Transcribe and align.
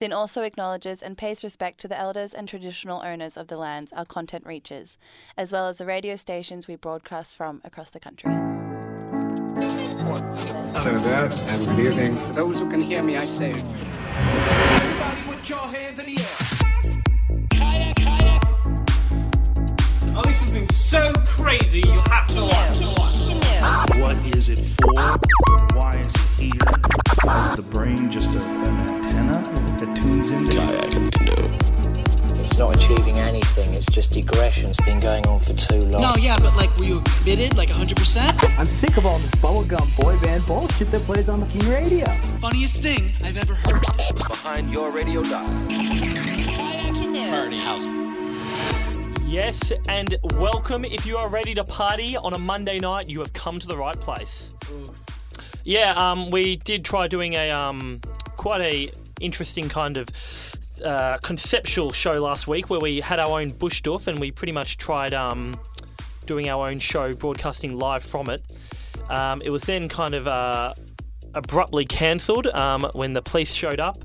Then 0.00 0.12
also 0.12 0.42
acknowledges 0.42 1.02
and 1.02 1.18
pays 1.18 1.42
respect 1.42 1.80
to 1.80 1.88
the 1.88 1.98
elders 1.98 2.32
and 2.32 2.48
traditional 2.48 3.02
owners 3.02 3.36
of 3.36 3.48
the 3.48 3.56
lands 3.56 3.92
our 3.92 4.04
content 4.04 4.46
reaches, 4.46 4.96
as 5.36 5.50
well 5.50 5.66
as 5.66 5.78
the 5.78 5.86
radio 5.86 6.14
stations 6.14 6.68
we 6.68 6.76
broadcast 6.76 7.34
from 7.34 7.60
across 7.64 7.90
the 7.90 7.98
country. 7.98 8.30
Hello 10.76 10.98
there, 10.98 11.24
and 11.24 11.66
good 11.66 11.80
evening. 11.80 12.14
For 12.14 12.32
those 12.34 12.60
who 12.60 12.70
can 12.70 12.80
hear 12.80 13.02
me, 13.02 13.16
I 13.16 13.24
say. 13.24 13.50
Everybody 13.50 15.20
put 15.26 15.48
your 15.48 15.58
hands 15.58 15.98
in 15.98 16.06
the 16.06 16.20
air. 16.20 16.36
Oh, 20.14 20.22
this 20.22 20.38
has 20.38 20.52
been 20.52 20.70
so 20.70 21.12
crazy, 21.26 21.80
you 21.84 22.00
have 22.06 22.28
to 22.28 22.42
watch. 22.42 22.78
What 23.98 24.16
is 24.36 24.48
it 24.48 24.60
for? 24.80 24.94
Why 25.76 25.96
is 25.98 26.14
it 26.14 26.20
here? 26.38 26.52
Is 26.52 27.56
the 27.56 27.68
brain 27.72 28.08
just 28.12 28.36
a, 28.36 28.38
an 29.28 29.44
antenna 29.44 29.78
that 29.78 29.96
tunes 29.96 30.30
into 30.30 30.56
It's 32.42 32.58
not 32.58 32.74
achieving 32.74 33.18
anything, 33.18 33.74
it's 33.74 33.86
just 33.86 34.12
digression. 34.12 34.70
It's 34.70 34.80
been 34.82 35.00
going 35.00 35.26
on 35.26 35.40
for 35.40 35.54
too 35.54 35.80
long. 35.80 36.02
No, 36.02 36.14
yeah, 36.16 36.38
but 36.38 36.56
like, 36.56 36.76
were 36.78 36.84
you 36.84 37.00
committed, 37.02 37.56
like 37.56 37.68
100%? 37.68 38.58
I'm 38.58 38.66
sick 38.66 38.96
of 38.96 39.06
all 39.06 39.18
this 39.18 39.30
bubblegum 39.32 39.94
boy 39.96 40.18
band 40.20 40.46
bullshit 40.46 40.90
that 40.90 41.02
plays 41.02 41.28
on 41.28 41.40
the 41.40 41.46
fucking 41.46 41.68
radio. 41.70 42.06
Funniest 42.40 42.80
thing 42.82 43.12
I've 43.22 43.36
ever 43.36 43.54
heard. 43.54 43.82
Behind 44.28 44.70
your 44.70 44.90
radio 44.90 45.22
dial. 45.22 45.46
Party 47.30 47.58
house. 47.58 47.84
Yes, 49.26 49.72
and 49.88 50.16
welcome. 50.36 50.86
If 50.86 51.04
you 51.04 51.18
are 51.18 51.28
ready 51.28 51.52
to 51.54 51.64
party 51.64 52.16
on 52.16 52.32
a 52.32 52.38
Monday 52.38 52.78
night, 52.78 53.10
you 53.10 53.18
have 53.18 53.32
come 53.34 53.58
to 53.58 53.66
the 53.66 53.76
right 53.76 53.98
place. 53.98 54.54
Yeah, 55.64 55.92
um, 55.92 56.30
we 56.30 56.56
did 56.56 56.82
try 56.82 57.08
doing 57.08 57.34
a 57.34 57.50
um, 57.50 58.00
quite 58.38 58.62
a 58.62 58.90
interesting 59.20 59.68
kind 59.68 59.96
of 59.96 60.08
uh, 60.84 61.18
conceptual 61.18 61.92
show 61.92 62.12
last 62.12 62.46
week 62.46 62.70
where 62.70 62.80
we 62.80 63.00
had 63.00 63.18
our 63.18 63.40
own 63.40 63.50
bush 63.50 63.82
doof 63.82 64.06
and 64.06 64.18
we 64.18 64.30
pretty 64.30 64.52
much 64.52 64.78
tried 64.78 65.14
um, 65.14 65.54
doing 66.26 66.48
our 66.48 66.68
own 66.68 66.78
show, 66.78 67.12
broadcasting 67.12 67.76
live 67.78 68.02
from 68.02 68.28
it. 68.30 68.42
Um, 69.10 69.40
it 69.44 69.50
was 69.50 69.62
then 69.62 69.88
kind 69.88 70.14
of 70.14 70.26
uh, 70.26 70.74
abruptly 71.34 71.84
cancelled 71.84 72.46
um, 72.48 72.88
when 72.92 73.12
the 73.12 73.22
police 73.22 73.52
showed 73.52 73.80
up. 73.80 73.96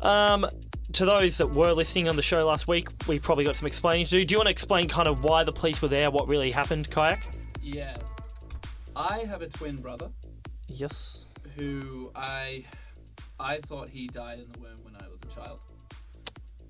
Um, 0.00 0.46
to 0.92 1.04
those 1.04 1.36
that 1.38 1.48
were 1.48 1.72
listening 1.72 2.08
on 2.08 2.16
the 2.16 2.22
show 2.22 2.42
last 2.44 2.68
week, 2.68 2.88
we 3.06 3.18
probably 3.18 3.44
got 3.44 3.56
some 3.56 3.66
explaining 3.66 4.06
to 4.06 4.10
do. 4.10 4.24
Do 4.24 4.32
you 4.32 4.38
want 4.38 4.46
to 4.46 4.52
explain 4.52 4.88
kind 4.88 5.06
of 5.08 5.22
why 5.22 5.44
the 5.44 5.52
police 5.52 5.82
were 5.82 5.88
there, 5.88 6.10
what 6.10 6.28
really 6.28 6.50
happened, 6.50 6.90
Kayak? 6.90 7.26
Yeah. 7.62 7.96
I 8.96 9.24
have 9.28 9.42
a 9.42 9.46
twin 9.48 9.76
brother 9.76 10.08
Yes. 10.66 11.24
who 11.56 12.10
I 12.16 12.64
I 13.40 13.58
thought 13.66 13.88
he 13.88 14.06
died 14.08 14.38
in 14.40 14.50
the 14.52 14.58
womb 14.58 14.78
when 14.82 14.94
I 14.96 15.06
was 15.08 15.18
a 15.30 15.34
child. 15.34 15.60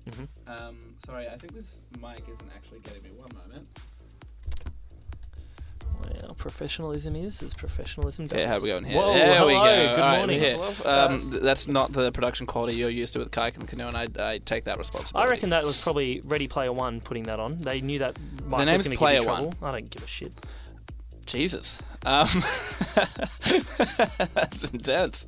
Mhm. 0.09 0.27
Um, 0.47 0.77
sorry, 1.05 1.27
I 1.27 1.35
think 1.37 1.53
this 1.53 1.65
mic 2.01 2.23
isn't 2.27 2.51
actually 2.55 2.79
getting 2.79 3.03
me. 3.03 3.09
One 3.11 3.29
moment. 3.35 3.67
Well, 6.01 6.33
professionalism 6.35 7.15
is 7.15 7.43
as 7.43 7.53
professionalism 7.53 8.27
does. 8.27 8.37
Okay, 8.37 8.45
how 8.45 8.55
are 8.57 8.61
we 8.61 8.69
going 8.69 8.85
here? 8.85 8.97
Whoa, 8.97 9.13
there 9.13 9.45
we 9.45 9.53
go. 9.53 9.63
Good 9.63 9.89
All 9.89 9.97
right, 9.97 10.17
morning. 10.17 10.41
we're 10.41 10.71
here. 10.73 10.87
Um, 10.89 11.31
th- 11.31 11.43
that's 11.43 11.67
not 11.67 11.91
the 11.91 12.11
production 12.13 12.45
quality 12.45 12.77
you're 12.77 12.89
used 12.89 13.13
to 13.13 13.19
with 13.19 13.31
Kayak 13.31 13.57
and 13.57 13.67
Canoe, 13.67 13.87
and 13.87 13.97
I, 13.97 14.07
I 14.19 14.37
take 14.37 14.63
that 14.63 14.77
responsibility. 14.77 15.27
I 15.27 15.29
reckon 15.29 15.49
that 15.49 15.65
was 15.65 15.79
probably 15.81 16.21
Ready 16.23 16.47
Player 16.47 16.71
One 16.71 17.01
putting 17.01 17.23
that 17.23 17.39
on. 17.39 17.57
They 17.57 17.81
knew 17.81 17.99
that 17.99 18.17
Mike 18.45 18.65
name's 18.65 18.77
was 18.79 18.87
going 18.87 18.95
to 18.95 18.99
Player 18.99 19.19
give 19.19 19.27
you 19.27 19.45
One. 19.47 19.55
I 19.61 19.71
don't 19.73 19.89
give 19.89 20.03
a 20.03 20.07
shit. 20.07 20.33
Jesus. 21.25 21.77
Um, 22.05 22.43
that's 24.33 24.63
intense. 24.63 25.27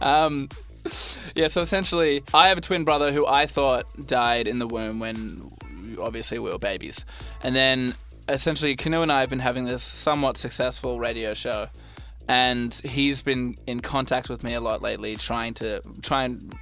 Um, 0.00 0.48
yeah, 1.34 1.48
so 1.48 1.60
essentially, 1.60 2.22
I 2.34 2.48
have 2.48 2.58
a 2.58 2.60
twin 2.60 2.84
brother 2.84 3.12
who 3.12 3.26
I 3.26 3.46
thought 3.46 3.86
died 4.06 4.46
in 4.48 4.58
the 4.58 4.66
womb 4.66 4.98
when 4.98 5.50
obviously 6.00 6.38
we 6.38 6.50
were 6.50 6.58
babies. 6.58 7.04
And 7.42 7.54
then 7.54 7.94
essentially, 8.28 8.76
Canoe 8.76 9.02
and 9.02 9.12
I 9.12 9.20
have 9.20 9.30
been 9.30 9.38
having 9.38 9.64
this 9.64 9.82
somewhat 9.82 10.36
successful 10.36 10.98
radio 10.98 11.34
show. 11.34 11.68
And 12.28 12.74
he's 12.74 13.22
been 13.22 13.54
in 13.68 13.78
contact 13.80 14.28
with 14.28 14.42
me 14.42 14.54
a 14.54 14.60
lot 14.60 14.82
lately, 14.82 15.16
trying 15.16 15.54
to 15.54 15.80
try 16.02 16.24
and 16.24 16.52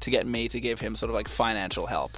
to 0.00 0.10
get 0.10 0.26
me 0.26 0.48
to 0.48 0.60
give 0.60 0.80
him 0.80 0.94
sort 0.94 1.10
of 1.10 1.16
like 1.16 1.26
financial 1.26 1.86
help. 1.86 2.12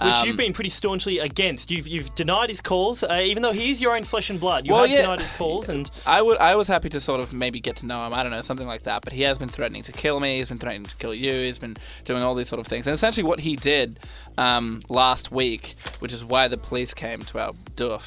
Which 0.00 0.14
Um, 0.14 0.26
you've 0.26 0.36
been 0.36 0.52
pretty 0.52 0.70
staunchly 0.70 1.18
against. 1.18 1.70
You've 1.70 1.86
you've 1.88 2.14
denied 2.14 2.48
his 2.48 2.60
calls, 2.60 3.02
uh, 3.02 3.20
even 3.24 3.42
though 3.42 3.52
he 3.52 3.70
is 3.70 3.80
your 3.80 3.94
own 3.96 4.04
flesh 4.04 4.30
and 4.30 4.38
blood. 4.40 4.66
You 4.66 4.72
Well, 4.72 4.82
have 4.82 4.90
yeah. 4.90 5.02
denied 5.02 5.20
his 5.20 5.30
calls, 5.32 5.68
and 5.68 5.90
I 6.06 6.22
would. 6.22 6.38
I 6.38 6.54
was 6.56 6.68
happy 6.68 6.88
to 6.90 7.00
sort 7.00 7.20
of 7.20 7.32
maybe 7.32 7.60
get 7.60 7.76
to 7.76 7.86
know 7.86 8.06
him. 8.06 8.14
I 8.14 8.22
don't 8.22 8.32
know 8.32 8.40
something 8.42 8.66
like 8.66 8.84
that. 8.84 9.02
But 9.02 9.12
he 9.12 9.22
has 9.22 9.36
been 9.38 9.48
threatening 9.48 9.82
to 9.84 9.92
kill 9.92 10.20
me. 10.20 10.38
He's 10.38 10.48
been 10.48 10.58
threatening 10.58 10.86
to 10.86 10.96
kill 10.96 11.14
you. 11.14 11.32
He's 11.32 11.58
been 11.58 11.76
doing 12.04 12.22
all 12.22 12.34
these 12.34 12.48
sort 12.48 12.60
of 12.60 12.66
things. 12.66 12.86
And 12.86 12.94
essentially, 12.94 13.24
what 13.26 13.40
he 13.40 13.56
did 13.56 13.98
um, 14.38 14.80
last 14.88 15.30
week, 15.32 15.74
which 15.98 16.12
is 16.12 16.24
why 16.24 16.48
the 16.48 16.56
police 16.58 16.94
came 16.94 17.20
to 17.22 17.38
our 17.40 17.52
doof, 17.76 18.02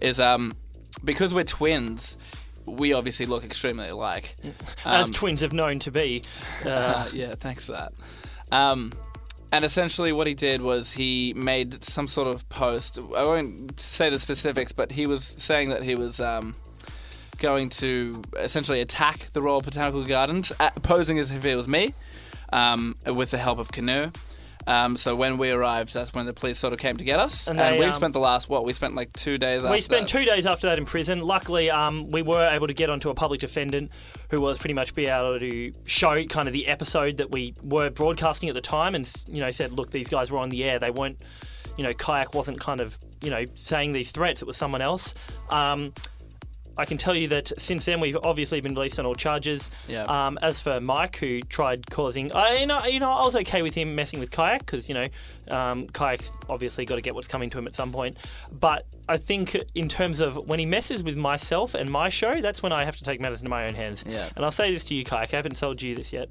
is 0.00 0.20
um, 0.20 0.54
because 1.04 1.32
we're 1.32 1.44
twins. 1.44 2.16
We 2.66 2.92
obviously 2.92 3.24
look 3.24 3.44
extremely 3.44 3.88
alike. 3.88 4.36
as 4.84 5.06
Um, 5.06 5.12
twins 5.14 5.40
have 5.40 5.54
known 5.54 5.78
to 5.80 5.90
be. 5.90 6.22
Uh, 6.66 6.68
uh, 6.70 7.08
yeah, 7.14 7.34
thanks 7.40 7.64
for 7.64 7.72
that. 7.72 7.92
Um, 8.52 8.92
and 9.52 9.64
essentially, 9.64 10.12
what 10.12 10.26
he 10.26 10.34
did 10.34 10.60
was 10.60 10.92
he 10.92 11.32
made 11.34 11.82
some 11.82 12.08
sort 12.08 12.28
of 12.28 12.48
post. 12.48 12.98
I 12.98 13.22
won't 13.22 13.78
say 13.80 14.10
the 14.10 14.20
specifics, 14.20 14.72
but 14.72 14.92
he 14.92 15.06
was 15.06 15.24
saying 15.24 15.70
that 15.70 15.82
he 15.82 15.94
was 15.94 16.20
um, 16.20 16.54
going 17.38 17.68
to 17.70 18.22
essentially 18.36 18.80
attack 18.80 19.30
the 19.32 19.40
Royal 19.40 19.60
Botanical 19.60 20.04
Gardens, 20.04 20.52
uh, 20.60 20.70
posing 20.82 21.18
as 21.18 21.30
if 21.30 21.44
it 21.44 21.56
was 21.56 21.66
me, 21.68 21.94
um, 22.52 22.96
with 23.06 23.30
the 23.30 23.38
help 23.38 23.58
of 23.58 23.72
Canoe. 23.72 24.10
Um, 24.68 24.98
so 24.98 25.16
when 25.16 25.38
we 25.38 25.50
arrived, 25.50 25.94
that's 25.94 26.12
when 26.12 26.26
the 26.26 26.34
police 26.34 26.58
sort 26.58 26.74
of 26.74 26.78
came 26.78 26.98
to 26.98 27.04
get 27.04 27.18
us, 27.18 27.48
And 27.48 27.58
and, 27.58 27.76
they, 27.76 27.78
we 27.80 27.86
um, 27.86 27.92
spent 27.92 28.12
the 28.12 28.20
last 28.20 28.50
what? 28.50 28.66
We 28.66 28.74
spent 28.74 28.94
like 28.94 29.10
two 29.14 29.38
days. 29.38 29.62
we 29.62 29.68
after 29.70 29.80
spent 29.80 30.06
that. 30.06 30.18
two 30.18 30.26
days 30.26 30.44
after 30.44 30.66
that 30.68 30.76
in 30.76 30.84
prison. 30.84 31.20
Luckily, 31.20 31.70
um, 31.70 32.06
we 32.10 32.20
were 32.20 32.46
able 32.46 32.66
to 32.66 32.74
get 32.74 32.90
onto 32.90 33.08
a 33.08 33.14
public 33.14 33.40
defendant 33.40 33.90
who 34.30 34.42
was 34.42 34.58
pretty 34.58 34.74
much 34.74 34.92
be 34.92 35.06
able 35.06 35.40
to 35.40 35.72
show 35.86 36.22
kind 36.24 36.48
of 36.48 36.52
the 36.52 36.66
episode 36.66 37.16
that 37.16 37.30
we 37.30 37.54
were 37.62 37.88
broadcasting 37.88 38.50
at 38.50 38.54
the 38.54 38.60
time, 38.60 38.94
and 38.94 39.10
you 39.26 39.40
know 39.40 39.50
said, 39.50 39.72
look, 39.72 39.90
these 39.90 40.10
guys 40.10 40.30
were 40.30 40.38
on 40.38 40.50
the 40.50 40.62
air. 40.64 40.78
They 40.78 40.90
weren't, 40.90 41.18
you 41.78 41.84
know, 41.84 41.94
kayak 41.94 42.34
wasn't 42.34 42.60
kind 42.60 42.82
of 42.82 42.98
you 43.22 43.30
know 43.30 43.46
saying 43.54 43.92
these 43.92 44.10
threats. 44.10 44.42
It 44.42 44.46
was 44.46 44.58
someone 44.58 44.82
else. 44.82 45.14
Um, 45.48 45.94
I 46.78 46.84
can 46.84 46.96
tell 46.96 47.14
you 47.14 47.28
that 47.28 47.52
since 47.58 47.84
then 47.84 48.00
we've 48.00 48.16
obviously 48.22 48.60
been 48.60 48.74
released 48.74 48.98
on 48.98 49.06
all 49.06 49.16
charges. 49.16 49.68
Yeah. 49.88 50.04
Um, 50.04 50.38
as 50.42 50.60
for 50.60 50.80
Mike, 50.80 51.16
who 51.16 51.40
tried 51.42 51.90
causing, 51.90 52.32
I 52.32 52.58
you 52.58 52.66
know, 52.66 52.84
you 52.84 53.00
know, 53.00 53.10
I 53.10 53.24
was 53.24 53.34
okay 53.36 53.62
with 53.62 53.74
him 53.74 53.94
messing 53.94 54.20
with 54.20 54.30
Kayak 54.30 54.60
because 54.60 54.88
you 54.88 54.94
know, 54.94 55.04
um, 55.50 55.88
Kayak's 55.88 56.30
obviously 56.48 56.84
got 56.84 56.94
to 56.94 57.02
get 57.02 57.14
what's 57.14 57.28
coming 57.28 57.50
to 57.50 57.58
him 57.58 57.66
at 57.66 57.74
some 57.74 57.90
point. 57.90 58.16
But 58.52 58.86
I 59.08 59.16
think 59.16 59.56
in 59.74 59.88
terms 59.88 60.20
of 60.20 60.46
when 60.48 60.58
he 60.58 60.66
messes 60.66 61.02
with 61.02 61.16
myself 61.16 61.74
and 61.74 61.90
my 61.90 62.08
show, 62.08 62.40
that's 62.40 62.62
when 62.62 62.72
I 62.72 62.84
have 62.84 62.96
to 62.96 63.04
take 63.04 63.20
matters 63.20 63.40
into 63.40 63.50
my 63.50 63.66
own 63.66 63.74
hands. 63.74 64.04
Yeah. 64.06 64.28
And 64.36 64.44
I'll 64.44 64.52
say 64.52 64.70
this 64.70 64.84
to 64.86 64.94
you, 64.94 65.04
Kayak. 65.04 65.34
I 65.34 65.36
haven't 65.36 65.58
told 65.58 65.82
you 65.82 65.96
this 65.96 66.12
yet. 66.12 66.30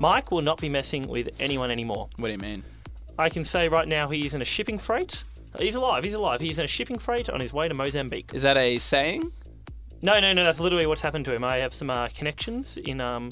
Mike 0.00 0.30
will 0.30 0.42
not 0.42 0.60
be 0.60 0.68
messing 0.68 1.08
with 1.08 1.30
anyone 1.40 1.70
anymore. 1.72 2.08
What 2.16 2.28
do 2.28 2.32
you 2.32 2.38
mean? 2.38 2.62
I 3.18 3.28
can 3.28 3.44
say 3.44 3.68
right 3.68 3.88
now 3.88 4.08
he 4.08 4.24
is 4.24 4.34
in 4.34 4.42
a 4.42 4.44
shipping 4.44 4.78
freight. 4.78 5.24
He's 5.58 5.74
alive. 5.74 6.04
He's 6.04 6.14
alive. 6.14 6.40
He's 6.40 6.58
in 6.58 6.64
a 6.64 6.68
shipping 6.68 6.98
freight 6.98 7.28
on 7.28 7.40
his 7.40 7.52
way 7.52 7.66
to 7.66 7.74
Mozambique. 7.74 8.30
Is 8.32 8.42
that 8.42 8.56
a 8.56 8.78
saying? 8.78 9.32
No, 10.02 10.20
no, 10.20 10.32
no. 10.32 10.44
That's 10.44 10.60
literally 10.60 10.86
what's 10.86 11.00
happened 11.02 11.24
to 11.26 11.34
him. 11.34 11.44
I 11.44 11.56
have 11.56 11.74
some 11.74 11.90
uh, 11.90 12.08
connections 12.08 12.76
in 12.76 13.00
um, 13.00 13.30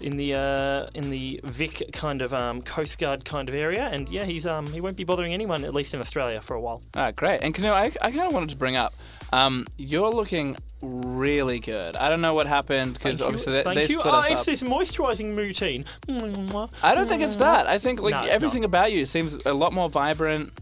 in 0.00 0.16
the 0.16 0.34
uh, 0.34 0.86
in 0.94 1.10
the 1.10 1.40
Vic 1.44 1.82
kind 1.92 2.22
of 2.22 2.32
um, 2.34 2.62
Coast 2.62 2.98
Guard 2.98 3.24
kind 3.24 3.48
of 3.48 3.54
area, 3.54 3.88
and 3.90 4.08
yeah, 4.08 4.24
he's 4.24 4.46
um, 4.46 4.66
he 4.72 4.80
won't 4.80 4.96
be 4.96 5.04
bothering 5.04 5.32
anyone 5.32 5.64
at 5.64 5.74
least 5.74 5.94
in 5.94 6.00
Australia 6.00 6.40
for 6.40 6.54
a 6.54 6.60
while. 6.60 6.82
Ah, 6.94 7.10
great. 7.10 7.40
And 7.42 7.54
Canoe, 7.54 7.70
I, 7.70 7.90
I 8.02 8.10
kind 8.10 8.26
of 8.26 8.32
wanted 8.32 8.50
to 8.50 8.56
bring 8.56 8.76
up, 8.76 8.94
um, 9.32 9.66
you're 9.76 10.10
looking 10.10 10.56
really 10.82 11.58
good. 11.58 11.96
I 11.96 12.08
don't 12.08 12.20
know 12.20 12.34
what 12.34 12.46
happened 12.46 12.94
because 12.94 13.20
obviously 13.20 13.54
they, 13.54 13.62
Thank 13.64 13.74
they 13.76 13.82
you. 13.82 13.98
split 13.98 14.06
Oh, 14.06 14.18
us 14.18 14.30
it's 14.30 14.40
up. 14.42 14.46
this 14.46 14.62
moisturising 14.62 15.36
routine. 15.36 15.84
I 16.82 16.94
don't 16.94 17.08
think 17.08 17.22
it's 17.22 17.36
that. 17.36 17.66
I 17.66 17.78
think 17.78 18.00
like 18.00 18.12
No, 18.12 18.20
it's 18.20 18.30
everything 18.30 18.64
about 18.64 18.92
you 18.92 19.06
seems 19.06 19.34
a 19.46 19.52
lot 19.54 19.72
more 19.72 19.90
vibrant. 19.90 20.52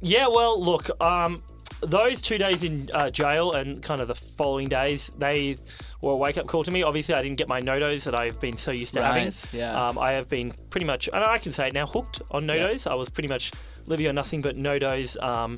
Yeah, 0.00 0.26
well, 0.26 0.62
look, 0.62 0.90
um, 1.02 1.42
those 1.86 2.20
two 2.22 2.38
days 2.38 2.62
in 2.62 2.90
uh, 2.92 3.10
jail 3.10 3.52
and 3.52 3.82
kind 3.82 4.00
of 4.00 4.08
the 4.08 4.14
following 4.14 4.68
days, 4.68 5.10
they 5.18 5.56
were 6.00 6.12
a 6.12 6.16
wake 6.16 6.38
up 6.38 6.46
call 6.46 6.64
to 6.64 6.70
me. 6.70 6.82
Obviously, 6.82 7.14
I 7.14 7.22
didn't 7.22 7.38
get 7.38 7.48
my 7.48 7.60
nodos 7.60 8.04
that 8.04 8.14
I've 8.14 8.40
been 8.40 8.58
so 8.58 8.70
used 8.70 8.94
to 8.94 9.02
having. 9.02 9.32
Yeah. 9.52 9.86
Um, 9.86 9.98
I 9.98 10.12
have 10.12 10.28
been 10.28 10.54
pretty 10.70 10.86
much, 10.86 11.08
and 11.12 11.22
I 11.22 11.38
can 11.38 11.52
say 11.52 11.68
it 11.68 11.72
now, 11.72 11.86
hooked 11.86 12.22
on 12.30 12.44
nodos. 12.46 12.86
I 12.86 12.94
was 12.94 13.08
pretty 13.08 13.28
much 13.28 13.52
living 13.86 14.06
on 14.08 14.14
nothing 14.14 14.40
but 14.40 14.56
nodos. 14.56 15.22
Um, 15.22 15.56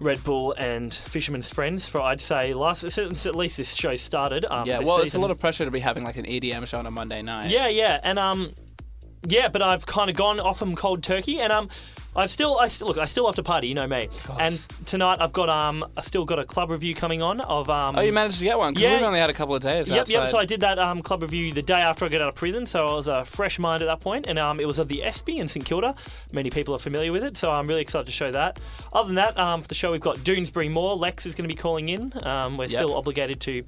Red 0.00 0.22
Bull 0.24 0.52
and 0.58 0.92
Fisherman's 0.92 1.50
Friends 1.50 1.88
for 1.88 2.00
I'd 2.00 2.20
say 2.20 2.52
last 2.52 2.90
since 2.90 3.26
at 3.26 3.36
least 3.36 3.56
this 3.56 3.74
show 3.74 3.96
started. 3.96 4.44
Um, 4.50 4.66
yeah, 4.66 4.80
well, 4.80 4.98
it's 4.98 5.14
a 5.14 5.18
lot 5.18 5.30
of 5.30 5.38
pressure 5.38 5.64
to 5.64 5.70
be 5.70 5.80
having 5.80 6.04
like 6.04 6.16
an 6.16 6.24
EDM 6.24 6.66
show 6.66 6.78
on 6.78 6.86
a 6.86 6.90
Monday 6.90 7.22
night. 7.22 7.50
Yeah, 7.50 7.68
yeah, 7.68 8.00
and 8.02 8.18
um, 8.18 8.52
yeah, 9.26 9.48
but 9.48 9.62
I've 9.62 9.86
kind 9.86 10.10
of 10.10 10.16
gone 10.16 10.40
off 10.40 10.58
them 10.58 10.74
cold 10.76 11.02
turkey, 11.02 11.40
and 11.40 11.52
um, 11.52 11.68
I've 12.16 12.30
still, 12.30 12.58
I 12.58 12.68
still 12.68 12.86
look, 12.88 12.98
I 12.98 13.06
still 13.06 13.24
love 13.24 13.34
to 13.36 13.42
party, 13.42 13.66
you 13.68 13.74
know 13.74 13.86
me. 13.86 14.08
And 14.38 14.60
tonight 14.86 15.18
I've 15.20 15.32
got 15.32 15.48
um, 15.48 15.84
I 15.96 16.02
still 16.02 16.24
got 16.24 16.38
a 16.38 16.44
club 16.44 16.70
review 16.70 16.94
coming 16.94 17.22
on 17.22 17.40
of 17.40 17.68
um. 17.70 17.96
Oh, 17.96 18.00
you 18.02 18.12
managed 18.12 18.38
to 18.38 18.44
get 18.44 18.56
one? 18.58 18.74
Yeah. 18.76 18.94
we've 18.94 19.02
only 19.02 19.18
had 19.18 19.30
a 19.30 19.34
couple 19.34 19.54
of 19.54 19.62
days. 19.62 19.88
Yep, 19.88 20.08
yep. 20.08 20.28
So 20.28 20.38
I 20.38 20.44
did 20.44 20.60
that 20.60 20.78
um, 20.78 21.02
club 21.02 21.22
review 21.22 21.52
the 21.52 21.62
day 21.62 21.80
after 21.80 22.04
I 22.04 22.08
got 22.08 22.20
out 22.20 22.28
of 22.28 22.34
prison, 22.36 22.66
so 22.66 22.86
I 22.86 22.94
was 22.94 23.08
a 23.08 23.24
fresh 23.24 23.58
mind 23.58 23.82
at 23.82 23.86
that 23.86 24.00
point, 24.00 24.26
and 24.28 24.38
um, 24.38 24.60
it 24.60 24.66
was 24.66 24.78
of 24.78 24.88
the 24.88 25.02
Espy 25.02 25.38
in 25.38 25.48
St 25.48 25.64
Kilda. 25.64 25.94
Many 26.32 26.50
people 26.50 26.74
are 26.74 26.78
familiar 26.78 27.10
with 27.12 27.24
it, 27.24 27.36
so 27.36 27.50
I'm 27.50 27.66
really 27.66 27.82
excited 27.82 28.06
to 28.06 28.12
show 28.12 28.30
that. 28.30 28.58
Other 28.92 29.06
than 29.08 29.16
that, 29.16 29.36
um, 29.38 29.62
for 29.62 29.68
the 29.68 29.74
show 29.74 29.90
we've 29.90 30.00
got 30.00 30.18
Doonesbury 30.18 30.70
Moor. 30.70 30.94
Lex 30.96 31.26
is 31.26 31.34
going 31.34 31.48
to 31.48 31.54
be 31.54 31.60
calling 31.60 31.88
in. 31.88 32.12
Um, 32.22 32.56
we're 32.56 32.64
Yep. 32.66 32.84
still 32.84 32.96
obligated 32.96 33.40
to, 33.42 33.62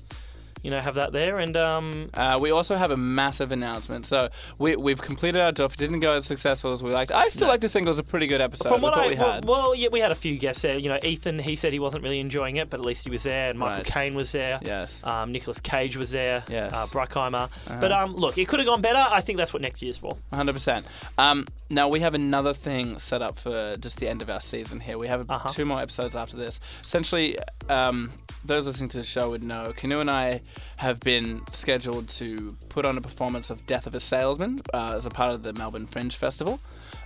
you 0.63 0.71
know, 0.71 0.81
have 0.81 0.95
that 0.97 1.13
there, 1.13 1.39
and 1.39 1.57
um, 1.57 2.11
Uh, 2.15 2.39
we 2.41 2.51
also 2.51 2.77
have 2.77 2.91
a 2.91 2.97
massive 2.97 3.53
announcement. 3.53 4.07
So 4.07 4.29
we, 4.59 4.75
we've 4.77 5.01
completed 5.01 5.41
our 5.41 5.53
doof. 5.53 5.73
It 5.73 5.77
didn't 5.79 6.01
go 6.01 6.13
as 6.13 6.27
successful 6.27 6.73
as 6.73 6.83
we 6.83 6.91
liked. 6.93 7.13
I 7.13 7.29
still 7.29 7.49
like 7.49 7.61
to 7.61 7.69
think 7.69 7.87
it 7.87 7.89
was 7.91 7.99
a 7.99 8.03
pretty 8.03 8.27
good 8.27 8.41
episode 8.41 8.69
From 8.71 8.81
what 8.83 8.95
I 8.95 9.09
we 9.09 9.15
well, 9.17 9.41
well, 9.45 9.75
yeah, 9.75 9.89
we 9.93 10.01
had 10.01 10.13
a 10.13 10.17
few 10.17 10.37
guests 10.39 10.63
there. 10.63 10.77
You 10.79 10.89
know, 10.89 10.99
Ethan, 11.03 11.39
he 11.39 11.57
said 11.57 11.73
he 11.73 11.79
wasn't 11.79 12.03
really 12.03 12.21
enjoying 12.21 12.57
it, 12.57 12.71
but 12.71 12.81
at 12.81 12.87
least 12.87 13.05
he 13.05 13.11
was 13.11 13.23
there. 13.23 13.51
And 13.51 13.59
Michael 13.59 13.77
Right. 13.83 13.87
Caine 13.87 14.15
was 14.15 14.33
there. 14.33 14.59
Yes. 14.63 14.93
Um, 15.05 15.31
Nicolas 15.33 15.61
Cage 15.61 15.97
was 15.97 16.11
there. 16.11 16.43
Yes. 16.49 16.73
Uh, 16.73 16.87
Bruckheimer. 16.87 17.45
Uh-huh. 17.45 17.77
But 17.81 17.93
um, 17.93 18.17
look, 18.17 18.39
it 18.39 18.49
could 18.49 18.59
have 18.61 18.67
gone 18.67 18.81
better. 18.81 18.99
I 19.11 19.21
think 19.21 19.37
that's 19.39 19.53
what 19.53 19.63
next 19.63 19.83
year's 19.83 19.99
for. 19.99 20.17
100%. 20.33 20.85
Um, 21.19 21.47
now, 21.71 21.89
we 21.89 22.01
have 22.01 22.15
another 22.15 22.55
thing 22.55 22.99
set 22.99 23.23
up 23.23 23.39
for 23.39 23.77
just 23.79 23.99
the 23.99 24.09
end 24.09 24.23
of 24.23 24.31
our 24.31 24.41
season 24.41 24.81
here. 24.81 24.99
We 24.99 25.09
have 25.09 25.29
Uh-huh. 25.31 25.51
two 25.51 25.65
more 25.65 25.81
episodes 25.81 26.15
after 26.15 26.37
this. 26.37 26.59
Essentially, 26.85 27.37
um, 27.69 28.13
those 28.45 28.67
listening 28.67 28.89
to 28.91 28.99
the 28.99 29.05
show 29.05 29.31
would 29.31 29.43
know 29.45 29.73
Canoe 29.77 30.01
and 30.01 30.11
I 30.11 30.41
have 30.77 31.01
been 31.01 31.41
scheduled 31.51 32.09
to 32.09 32.57
put 32.69 32.85
on 32.85 32.97
a 32.97 33.01
performance 33.01 33.51
of 33.51 33.67
Death 33.67 33.87
of 33.87 33.95
a 33.95 34.01
Salesman 34.01 34.63
uh, 34.75 34.95
as 34.97 35.07
a 35.07 35.11
part 35.11 35.35
of 35.35 35.43
the 35.43 35.53
Melbourne 35.53 35.87
Fringe 35.87 36.15
Festival. 36.15 36.61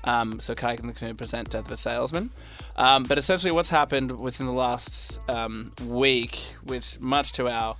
Um, 0.04 0.40
so, 0.40 0.54
Kayak 0.54 0.80
and 0.80 0.88
the 0.88 0.94
Canoe 0.94 1.14
present 1.14 1.50
Death 1.50 1.66
of 1.66 1.72
a 1.72 1.76
Salesman. 1.76 2.30
Um, 2.76 3.04
but 3.04 3.18
essentially, 3.18 3.52
what's 3.52 3.68
happened 3.70 4.18
within 4.20 4.46
the 4.46 4.52
last 4.52 5.18
um, 5.28 5.72
week, 5.86 6.38
which 6.64 6.98
much 7.00 7.32
to 7.32 7.48
our 7.48 7.76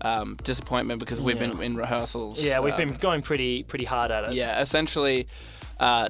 um, 0.00 0.36
disappointment 0.44 1.00
because 1.00 1.20
we've 1.20 1.40
Yeah. 1.40 1.48
been 1.48 1.62
in 1.62 1.76
rehearsals. 1.76 2.38
Yeah, 2.40 2.60
we've 2.60 2.74
um, 2.74 2.78
been 2.78 2.94
going 2.96 3.22
pretty 3.22 3.62
pretty 3.62 3.84
hard 3.84 4.10
at 4.10 4.28
it. 4.28 4.34
yeah, 4.34 4.60
essentially, 4.60 5.26
uh, 5.80 6.08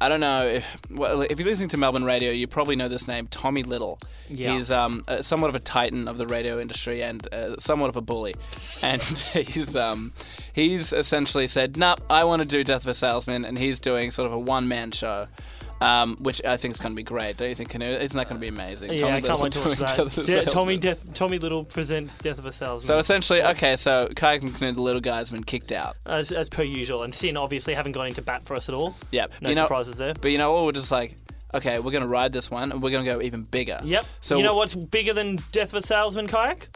I 0.00 0.08
don't 0.08 0.20
know 0.20 0.46
if 0.46 0.66
well, 0.90 1.22
if 1.22 1.38
you're 1.38 1.48
listening 1.48 1.70
to 1.70 1.76
Melbourne 1.76 2.04
radio, 2.04 2.30
you 2.30 2.46
probably 2.46 2.76
know 2.76 2.88
this 2.88 3.08
name, 3.08 3.28
Tommy 3.28 3.62
Little. 3.62 3.98
Yeah. 4.28 4.56
He's 4.56 4.70
um, 4.70 5.04
uh, 5.08 5.22
somewhat 5.22 5.48
of 5.48 5.54
a 5.54 5.60
titan 5.60 6.06
of 6.06 6.18
the 6.18 6.26
radio 6.26 6.60
industry 6.60 7.02
and 7.02 7.26
uh, 7.32 7.56
somewhat 7.58 7.88
of 7.88 7.96
a 7.96 8.02
bully, 8.02 8.34
and 8.82 9.02
he's 9.02 9.74
um, 9.74 10.12
he's 10.52 10.92
essentially 10.92 11.46
said, 11.46 11.76
"Nah, 11.76 11.96
I 12.10 12.24
want 12.24 12.40
to 12.40 12.46
do 12.46 12.62
Death 12.62 12.82
of 12.82 12.88
a 12.88 12.94
Salesman," 12.94 13.44
and 13.44 13.56
he's 13.58 13.80
doing 13.80 14.10
sort 14.10 14.26
of 14.26 14.32
a 14.32 14.38
one 14.38 14.68
man 14.68 14.90
show. 14.90 15.28
Um, 15.80 16.16
which 16.20 16.42
I 16.42 16.56
think 16.56 16.74
is 16.74 16.80
going 16.80 16.92
to 16.92 16.96
be 16.96 17.02
great. 17.02 17.36
Don't 17.36 17.50
you 17.50 17.54
think, 17.54 17.68
Canoe? 17.68 17.84
Isn't 17.84 18.16
that 18.16 18.28
going 18.28 18.40
to 18.40 18.40
be 18.40 18.48
amazing? 18.48 18.94
Yeah, 18.94 19.00
Tommy 19.00 19.16
I 19.16 19.20
can't 19.20 19.40
wait 19.40 19.52
to 19.52 19.60
watch 19.60 19.78
that. 19.78 20.26
Yeah, 20.28 20.44
Tommy, 20.44 20.78
Death, 20.78 21.12
Tommy 21.12 21.38
Little 21.38 21.64
presents 21.64 22.16
Death 22.16 22.38
of 22.38 22.46
a 22.46 22.52
Salesman. 22.52 22.86
So 22.86 22.98
essentially, 22.98 23.42
okay, 23.42 23.76
so 23.76 24.08
Kayak 24.16 24.42
and 24.42 24.54
Canoe, 24.54 24.72
the 24.72 24.80
little 24.80 25.02
guy's 25.02 25.30
been 25.30 25.44
kicked 25.44 25.72
out. 25.72 25.96
as, 26.06 26.32
as 26.32 26.48
per 26.48 26.62
usual, 26.62 27.02
and 27.02 27.14
Sin 27.14 27.36
obviously 27.36 27.74
haven't 27.74 27.92
gone 27.92 28.06
into 28.06 28.22
bat 28.22 28.44
for 28.46 28.56
us 28.56 28.70
at 28.70 28.74
all. 28.74 28.96
Yep. 29.10 29.32
No 29.42 29.48
you 29.50 29.54
know, 29.54 29.64
surprises 29.64 29.96
there. 29.96 30.14
But 30.14 30.30
you 30.30 30.38
know 30.38 30.52
what? 30.54 30.64
We're 30.64 30.72
just 30.72 30.90
like, 30.90 31.16
okay, 31.52 31.78
we're 31.78 31.92
gonna 31.92 32.08
ride 32.08 32.32
this 32.32 32.50
one, 32.50 32.72
and 32.72 32.82
we're 32.82 32.90
gonna 32.90 33.04
go 33.04 33.20
even 33.20 33.42
bigger. 33.42 33.78
Yep. 33.84 34.06
So 34.22 34.38
you 34.38 34.44
know 34.44 34.54
what's 34.54 34.74
bigger 34.74 35.12
than 35.12 35.36
Death 35.52 35.74
of 35.74 35.84
a 35.84 35.86
Salesman, 35.86 36.26
Kayak? 36.26 36.68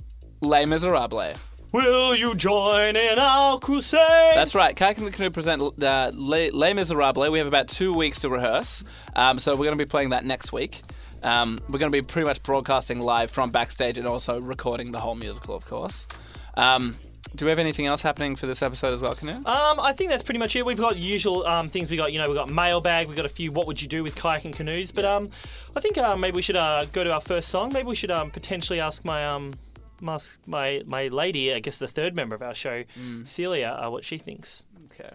Les 0.43 0.67
Miserables. 0.67 1.37
Will 1.73 2.17
you 2.17 2.35
join 2.35 2.97
in 2.97 3.19
our 3.21 3.61
crusade? 3.61 4.35
That's 4.35 4.57
right. 4.57 4.75
Kayak 4.75 4.99
and 4.99 5.07
the 5.07 5.13
Canoe 5.13 5.31
present 5.31 5.63
uh, 5.81 6.11
Les, 6.15 6.51
Les 6.51 6.73
Miserables. 6.73 7.31
We 7.31 7.39
have 7.39 7.47
about 7.47 7.69
two 7.69 7.93
weeks 7.93 8.19
to 8.21 8.29
rehearse, 8.29 8.83
um, 9.15 9.39
so 9.39 9.55
we're 9.55 9.67
gonna 9.67 9.77
be 9.77 9.85
playing 9.85 10.11
that 10.11 10.25
next 10.25 10.53
week. 10.53 10.83
Um, 11.23 11.61
we're 11.69 11.79
gonna 11.79 11.93
be 11.93 12.03
pretty 12.03 12.27
much 12.27 12.43
broadcasting 12.43 12.99
live 12.99 13.31
from 13.31 13.51
backstage 13.51 13.99
and 13.99 14.07
also 14.09 14.41
recording 14.41 14.91
the 14.91 14.99
whole 14.99 15.15
musical, 15.15 15.55
of 15.55 15.65
course. 15.65 16.09
Um, 16.57 16.97
do 17.37 17.45
we 17.45 17.51
have 17.51 17.61
anything 17.61 17.87
else 17.87 18.03
happening 18.03 18.35
for 18.35 18.49
this 18.49 18.63
episode 18.63 18.93
as 18.93 19.01
well, 19.01 19.15
Canoe? 19.15 19.37
Um, 19.37 19.79
I 19.79 19.93
think 19.93 20.11
that's 20.11 20.25
pretty 20.25 20.41
much 20.41 20.57
it. 20.57 20.67
We've 20.67 20.77
got 20.77 20.97
usual 20.97 21.47
um, 21.47 21.69
things. 21.69 21.89
We 21.89 21.97
got, 21.97 22.13
you 22.13 22.21
know, 22.21 22.29
we 22.29 22.35
got 22.35 22.51
mailbag. 22.51 23.07
We 23.07 23.15
got 23.15 23.27
a 23.27 23.29
few. 23.29 23.53
What 23.53 23.69
would 23.69 23.81
you 23.81 23.87
do 23.87 24.03
with 24.03 24.17
kayak 24.17 24.45
and 24.45 24.57
canoes? 24.57 24.91
But 24.91 25.05
um, 25.05 25.31
I 25.77 25.81
think 25.81 25.97
uh, 25.97 26.17
maybe 26.17 26.35
we 26.35 26.43
should 26.43 26.57
uh, 26.57 26.87
go 26.87 27.05
to 27.05 27.13
our 27.13 27.21
first 27.21 27.49
song. 27.51 27.73
Maybe 27.73 27.87
we 27.87 27.95
should 27.95 28.11
um, 28.11 28.33
potentially 28.33 28.81
ask 28.81 29.05
my 29.05 29.25
um, 29.25 29.53
ask 30.09 30.41
my 30.47 30.83
my 30.87 31.09
lady. 31.09 31.53
I 31.53 31.61
guess 31.61 31.79
the 31.79 31.89
third 31.89 32.15
member 32.15 32.35
of 32.35 32.43
our 32.43 32.55
show, 32.55 32.85
Celia, 33.25 33.79
uh, 33.83 33.91
what 33.91 34.05
she 34.05 34.19
thinks. 34.19 34.65
Okay. 34.93 35.11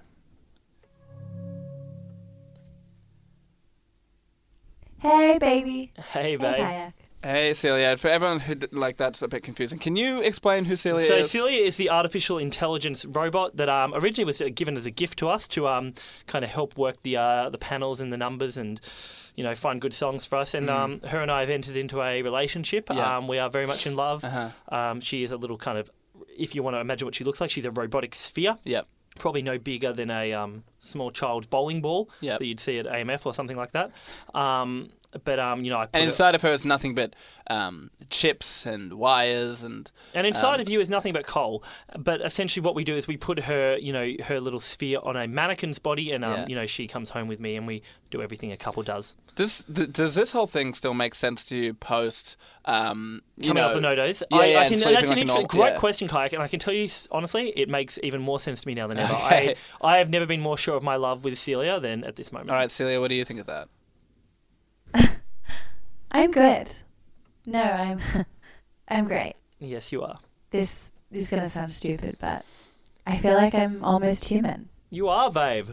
Hey, 5.00 5.38
baby. 5.38 5.92
Hey, 6.12 6.36
babe. 6.36 6.56
kayak. 6.56 6.94
Hey, 7.22 7.54
Celia. 7.54 7.98
For 7.98 8.08
everyone 8.08 8.40
who 8.40 8.54
d- 8.56 8.68
like 8.72 8.98
that's 8.98 9.22
a 9.22 9.28
bit 9.28 9.42
confusing, 9.42 9.80
can 9.80 9.96
you 9.96 10.22
explain 10.22 10.66
who 10.66 10.76
Celia 10.76 11.08
So 11.08 11.18
is? 11.18 11.32
So 11.32 11.40
Celia 11.40 11.66
is 11.66 11.76
the 11.76 11.90
artificial 11.90 12.38
intelligence 12.38 13.04
robot 13.04 13.58
that 13.58 13.68
um, 13.68 13.94
originally 13.96 14.26
was 14.26 14.42
uh, 14.42 14.50
given 14.54 14.78
as 14.78 14.86
a 14.86 14.92
gift 14.92 15.18
to 15.20 15.30
us 15.30 15.48
to 15.50 15.68
um, 15.68 15.94
kind 16.28 16.46
of 16.46 16.52
help 16.52 16.78
work 16.78 17.02
the 17.02 17.18
uh, 17.18 17.50
the 17.50 17.58
panels 17.58 18.00
and 18.00 18.14
the 18.14 18.18
numbers 18.18 18.58
and 18.58 18.80
you 19.36 19.44
know 19.44 19.56
find 19.56 19.82
good 19.82 19.94
songs 19.94 20.26
for 20.26 20.38
us. 20.38 20.54
And 20.54 20.70
um, 20.70 21.02
her 21.02 21.22
and 21.22 21.30
I 21.32 21.42
have 21.42 21.50
entered 21.50 21.78
into 21.78 22.02
a 22.02 22.22
relationship. 22.22 22.88
Mm. 22.88 22.96
Yeah. 22.98 23.18
Um, 23.18 23.28
we 23.28 23.38
are 23.40 23.50
very 23.50 23.68
much 23.68 23.86
in 23.88 23.96
love. 23.96 24.24
Uh-huh. 24.24 24.50
Um, 24.76 25.02
she 25.02 25.24
is 25.24 25.32
a 25.32 25.38
little 25.38 25.58
kind 25.58 25.78
of, 25.78 25.90
if 26.38 26.56
you 26.56 26.64
want 26.64 26.76
to 26.76 26.80
imagine 26.80 27.06
what 27.06 27.16
she 27.16 27.24
looks 27.24 27.42
like, 27.42 27.52
she's 27.52 27.66
a 27.66 27.72
robotic 27.72 28.16
sphere. 28.16 28.56
Yep. 28.64 28.88
Probably 29.18 29.42
no 29.42 29.58
bigger 29.58 29.94
than 29.94 30.12
a 30.12 30.34
um, 30.34 30.64
small 30.80 31.10
child 31.12 31.50
bowling 31.50 31.82
ball 31.82 32.10
Yep. 32.22 32.40
that 32.40 32.46
you'd 32.46 32.60
see 32.60 32.80
at 32.80 32.86
AMF 32.86 33.26
or 33.26 33.34
something 33.34 33.56
like 33.56 33.72
that. 33.72 33.92
But 35.23 35.39
um, 35.39 35.63
you 35.63 35.71
know, 35.71 35.79
I 35.79 35.85
put 35.85 35.95
And 35.95 36.06
inside 36.06 36.35
of 36.35 36.41
her 36.41 36.51
is 36.51 36.65
nothing 36.65 36.94
but 36.95 37.15
um, 37.50 37.89
chips 38.09 38.65
and 38.65 38.94
wires 38.94 39.63
and. 39.63 39.89
And 40.13 40.25
inside 40.27 40.56
Um, 40.56 40.62
of 40.62 40.69
you 40.69 40.79
is 40.79 40.89
nothing 40.89 41.13
but 41.13 41.25
coal. 41.25 41.63
But 41.97 42.21
essentially, 42.21 42.63
what 42.63 42.75
we 42.75 42.83
do 42.83 42.95
is 42.97 43.07
we 43.07 43.17
put 43.17 43.39
her, 43.44 43.77
you 43.77 43.94
know, 43.94 44.12
her 44.25 44.39
little 44.39 44.59
sphere 44.59 45.00
on 45.03 45.15
a 45.15 45.27
mannequin's 45.27 45.79
body, 45.79 46.12
and 46.12 46.25
um, 46.25 46.31
Yeah. 46.33 46.45
you 46.47 46.56
know, 46.56 46.65
she 46.65 46.88
comes 46.88 47.09
home 47.12 47.27
with 47.27 47.39
me, 47.39 47.56
and 47.56 47.65
we 47.67 47.81
do 48.12 48.21
everything 48.21 48.51
a 48.51 48.57
couple 48.57 48.83
does. 48.83 49.15
Does 49.35 49.63
th- 49.73 49.91
does 49.91 50.15
this 50.15 50.31
whole 50.31 50.47
thing 50.47 50.73
still 50.73 50.94
make 50.94 51.13
sense 51.15 51.44
to 51.45 51.56
you 51.57 51.73
post? 51.73 52.38
Um, 52.65 53.21
you 53.38 53.50
Coming 53.50 53.62
know, 53.63 53.67
off 53.69 53.73
the 53.75 53.79
notos, 53.81 54.23
Yeah, 54.31 54.38
I, 54.38 54.45
yeah, 54.45 54.59
I 54.59 54.69
can, 54.69 54.79
that's 54.79 54.85
like 54.85 55.06
an 55.06 55.17
interesting, 55.17 55.47
great 55.47 55.73
yeah. 55.73 55.77
question, 55.77 56.07
kayak, 56.07 56.33
and 56.33 56.41
I 56.41 56.47
can 56.47 56.59
tell 56.59 56.73
you 56.73 56.89
honestly, 57.12 57.50
it 57.56 57.67
makes 57.69 58.00
even 58.03 58.21
more 58.21 58.39
sense 58.39 58.62
to 58.62 58.67
me 58.67 58.73
now 58.73 58.88
than 58.88 58.97
ever. 58.97 59.13
Okay. 59.25 59.56
I, 59.81 59.95
I 59.95 59.97
have 59.97 60.09
never 60.09 60.25
been 60.25 60.39
more 60.41 60.57
sure 60.57 60.75
of 60.75 60.83
my 60.83 60.95
love 60.95 61.23
with 61.23 61.38
Celia 61.38 61.79
than 61.79 62.03
at 62.03 62.15
this 62.15 62.31
moment. 62.31 62.50
All 62.50 62.56
right, 62.56 62.71
Celia, 62.71 63.00
what 63.01 63.09
do 63.09 63.15
you 63.15 63.25
think 63.25 63.39
of 63.39 63.45
that? 63.47 63.67
I'm 66.12 66.31
good. 66.31 66.69
No, 67.45 67.62
I'm 67.62 68.01
I'm 68.88 69.06
great. 69.06 69.36
Yes, 69.59 69.92
you 69.92 70.03
are. 70.03 70.19
This 70.51 70.92
is 71.12 71.30
gonna 71.30 71.50
sound 71.50 71.71
stupid, 71.71 72.18
but 72.19 72.45
I 73.06 73.18
feel 73.18 73.36
like 73.36 73.53
I'm 73.53 73.83
almost 73.83 74.25
human. 74.25 74.69
You 74.89 75.09
are, 75.09 75.31
babe. 75.31 75.69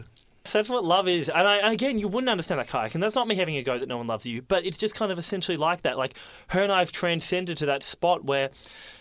That's 0.51 0.69
what 0.69 0.83
love 0.83 1.07
is. 1.07 1.29
And 1.29 1.47
I, 1.47 1.71
again, 1.71 1.97
you 1.97 2.07
wouldn't 2.07 2.29
understand 2.29 2.59
that, 2.59 2.67
kayak. 2.67 2.93
And 2.93 3.01
that's 3.01 3.15
not 3.15 3.27
me 3.27 3.35
having 3.35 3.55
a 3.55 3.63
go 3.63 3.79
that 3.79 3.87
no 3.87 3.97
one 3.97 4.07
loves 4.07 4.25
you, 4.25 4.41
but 4.41 4.65
it's 4.65 4.77
just 4.77 4.93
kind 4.93 5.11
of 5.11 5.17
essentially 5.17 5.57
like 5.57 5.83
that. 5.83 5.97
Like, 5.97 6.17
her 6.47 6.61
and 6.61 6.71
I 6.71 6.79
have 6.79 6.91
transcended 6.91 7.57
to 7.57 7.65
that 7.67 7.81
spot 7.81 8.25
where, 8.25 8.49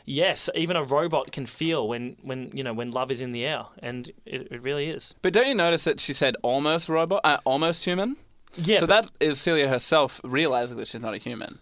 yes, 0.07 0.49
even 0.55 0.77
a 0.77 0.85
robot 0.85 1.33
can 1.33 1.47
feel 1.47 1.89
when, 1.89 2.17
when 2.23 2.51
you 2.55 2.63
know, 2.63 2.73
when 2.73 2.93
love 2.93 3.11
is 3.11 3.21
in 3.21 3.33
the 3.33 3.45
air. 3.45 3.65
And 3.81 4.11
it, 4.25 4.49
it 4.53 4.63
really 4.63 4.89
is. 4.89 5.15
But 5.21 5.33
don't 5.33 5.49
you 5.49 5.55
notice 5.55 5.85
that 5.85 6.01
she 6.01 6.13
said 6.13 6.37
almost 6.43 6.89
robot, 6.89 7.21
uh, 7.25 7.39
almost 7.45 7.85
human? 7.85 8.17
Yeah. 8.57 8.81
So 8.81 8.87
but 8.87 9.03
that 9.05 9.11
is 9.21 9.41
Celia 9.41 9.69
herself 9.69 10.21
realizing 10.25 10.77
that 10.77 10.89
she's 10.89 11.01
not 11.01 11.15
a 11.15 11.19
human. 11.19 11.59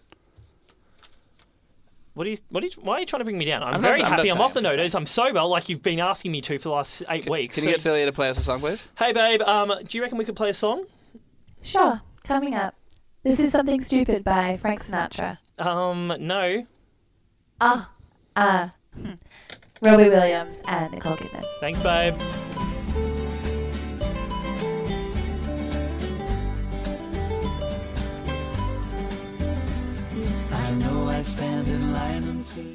what 2.13 2.27
are 2.27 2.29
you, 2.29 2.37
what 2.49 2.63
are 2.63 2.67
you, 2.67 2.73
why 2.81 2.97
are 2.97 2.99
you 2.99 3.05
trying 3.05 3.21
to 3.21 3.23
bring 3.25 3.37
me 3.37 3.45
down? 3.45 3.63
I'm, 3.63 3.75
I'm 3.75 3.81
not- 3.81 3.87
very 3.87 4.03
I'm 4.03 4.11
happy. 4.11 4.29
I'm 4.29 4.41
off 4.41 4.53
the 4.53 4.61
saying, 4.61 4.79
I'm. 4.79 4.95
I'm 4.95 5.05
sober, 5.05 5.41
like 5.43 5.69
you've 5.69 5.81
been 5.81 5.99
asking 5.99 6.31
me 6.31 6.41
to 6.41 6.57
for 6.59 6.69
the 6.69 6.75
last 6.75 7.03
eight 7.09 7.29
weeks. 7.29 7.55
Can 7.55 7.63
you 7.63 7.71
get 7.71 7.81
Celia 7.81 8.05
to 8.05 8.11
play 8.11 8.29
us 8.29 8.37
a 8.37 8.43
song, 8.43 8.59
please? 8.59 8.85
hey, 8.97 9.13
babe, 9.13 9.41
um, 9.43 9.73
do 9.87 9.97
you 9.97 10.01
reckon 10.01 10.17
we 10.17 10.25
could 10.25 10.35
play 10.35 10.49
a 10.49 10.53
song? 10.53 10.85
Sure, 11.61 12.01
coming 12.23 12.55
up. 12.55 12.75
This 13.23 13.39
is 13.39 13.51
something 13.51 13.81
stupid 13.81 14.23
by 14.23 14.57
Frank 14.57 14.85
Sinatra. 14.85 15.37
Um, 15.59 16.11
no. 16.19 16.65
Ah, 17.61 17.91
uh, 18.35 18.69
hmm. 18.95 19.11
Robbie 19.81 20.09
Williams 20.09 20.53
and 20.65 20.91
Nicole 20.91 21.15
Kidman. 21.17 21.45
Thanks, 21.59 21.81
babe. 21.83 22.15
I 31.21 31.23
stand 31.23 31.67
in 31.67 31.93
line 31.93 32.23
until. 32.23 32.70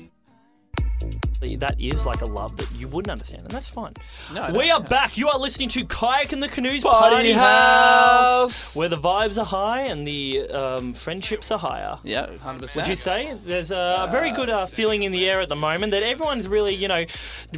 That 1.40 1.74
is 1.78 2.06
like 2.06 2.22
a 2.22 2.26
love 2.26 2.56
that 2.56 2.72
you 2.74 2.88
wouldn't 2.88 3.10
understand, 3.10 3.42
and 3.42 3.50
that's 3.50 3.68
fine. 3.68 3.92
No, 4.32 4.50
we 4.52 4.70
are 4.70 4.80
yeah. 4.80 4.88
back. 4.88 5.16
You 5.16 5.28
are 5.28 5.38
listening 5.38 5.68
to 5.70 5.84
Kayak 5.84 6.32
and 6.32 6.42
the 6.42 6.48
Canoes 6.48 6.82
Party 6.82 7.14
Party, 7.14 7.32
House. 7.32 8.52
House, 8.52 8.74
where 8.74 8.88
the 8.88 8.96
vibes 8.96 9.38
are 9.38 9.44
high 9.44 9.82
and 9.82 10.06
the 10.06 10.48
um, 10.50 10.94
friendships 10.94 11.50
are 11.50 11.58
higher. 11.58 11.98
Yeah, 12.02 12.36
hundred 12.38 12.62
percent. 12.62 12.76
Would 12.76 12.88
you 12.88 12.96
say 12.96 13.36
there's 13.44 13.70
a 13.70 14.08
very 14.10 14.32
good 14.32 14.50
uh, 14.50 14.66
feeling 14.66 15.02
in 15.02 15.12
the 15.12 15.28
air 15.28 15.40
at 15.40 15.48
the 15.48 15.56
moment 15.56 15.92
that 15.92 16.02
everyone's 16.02 16.48
really, 16.48 16.74
you 16.74 16.88
know, 16.88 17.04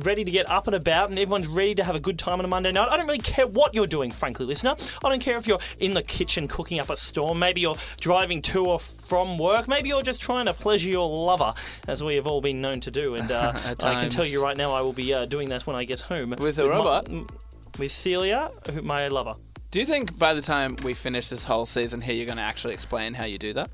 ready 0.03 0.25
to 0.25 0.31
get 0.31 0.49
up 0.49 0.67
and 0.67 0.77
about 0.77 1.11
and 1.11 1.19
everyone's 1.19 1.49
ready 1.49 1.75
to 1.77 1.85
have 1.85 1.95
a 1.95 2.01
good 2.01 2.19
time 2.19 2.39
on 2.39 2.45
a 2.45 2.49
Monday 2.49 2.73
night? 2.73 2.89
I 2.91 2.97
don't 2.97 3.07
really 3.07 3.19
care 3.19 3.47
what 3.47 3.75
you're 3.75 3.87
doing, 3.87 4.11
frankly, 4.11 4.47
listener. 4.47 4.77
I 5.05 5.09
don't 5.09 5.21
care 5.21 5.37
if 5.37 5.47
you're 5.47 5.61
in 5.79 5.95
the 5.95 6.03
kitchen 6.03 6.49
cooking 6.49 6.81
up 6.81 6.91
a 6.91 6.97
storm. 6.97 7.39
Maybe 7.39 7.61
you're 7.61 7.77
driving 8.01 8.43
to 8.43 8.65
or 8.65 8.81
from 8.81 9.39
work. 9.39 9.67
Maybe 9.69 9.89
you're 9.89 10.03
just 10.03 10.21
trying 10.21 10.47
to 10.47 10.55
pleasure 10.55 10.89
your 10.91 11.09
lover, 11.09 11.55
as 11.87 12.03
we 12.03 12.17
have 12.17 12.27
all 12.27 12.41
been 12.41 12.61
known 12.61 12.81
to 12.81 12.91
do. 12.91 13.15
And 13.15 13.33
uh, 13.33 13.53
At 13.69 13.85
I 13.85 14.01
can 14.01 14.11
tell 14.11 14.25
you 14.25 14.43
right 14.43 14.57
now, 14.57 14.73
I 14.73 14.81
will 14.81 14.93
be 14.95 15.13
uh, 15.13 15.27
doing 15.27 15.49
that 15.51 15.67
when 15.67 15.77
I 15.77 15.85
get 15.85 16.01
home 16.01 16.31
With 16.39 16.59
a 16.59 16.65
my- 16.65 16.69
robot? 16.71 17.09
with 17.79 17.93
Celia, 17.93 18.51
who- 18.73 18.83
my 18.83 19.09
lover. 19.09 19.35
Do 19.71 19.79
you 19.79 19.85
think 19.87 20.19
by 20.19 20.33
the 20.33 20.41
time 20.41 20.77
we 20.83 20.95
finish 20.95 21.29
this 21.29 21.45
whole 21.45 21.67
season 21.67 22.01
here, 22.01 22.15
you're 22.15 22.25
going 22.27 22.39
to 22.39 22.43
actually 22.43 22.73
explain 22.73 23.13
how 23.13 23.25
you 23.27 23.37
do 23.39 23.53
that? 23.53 23.69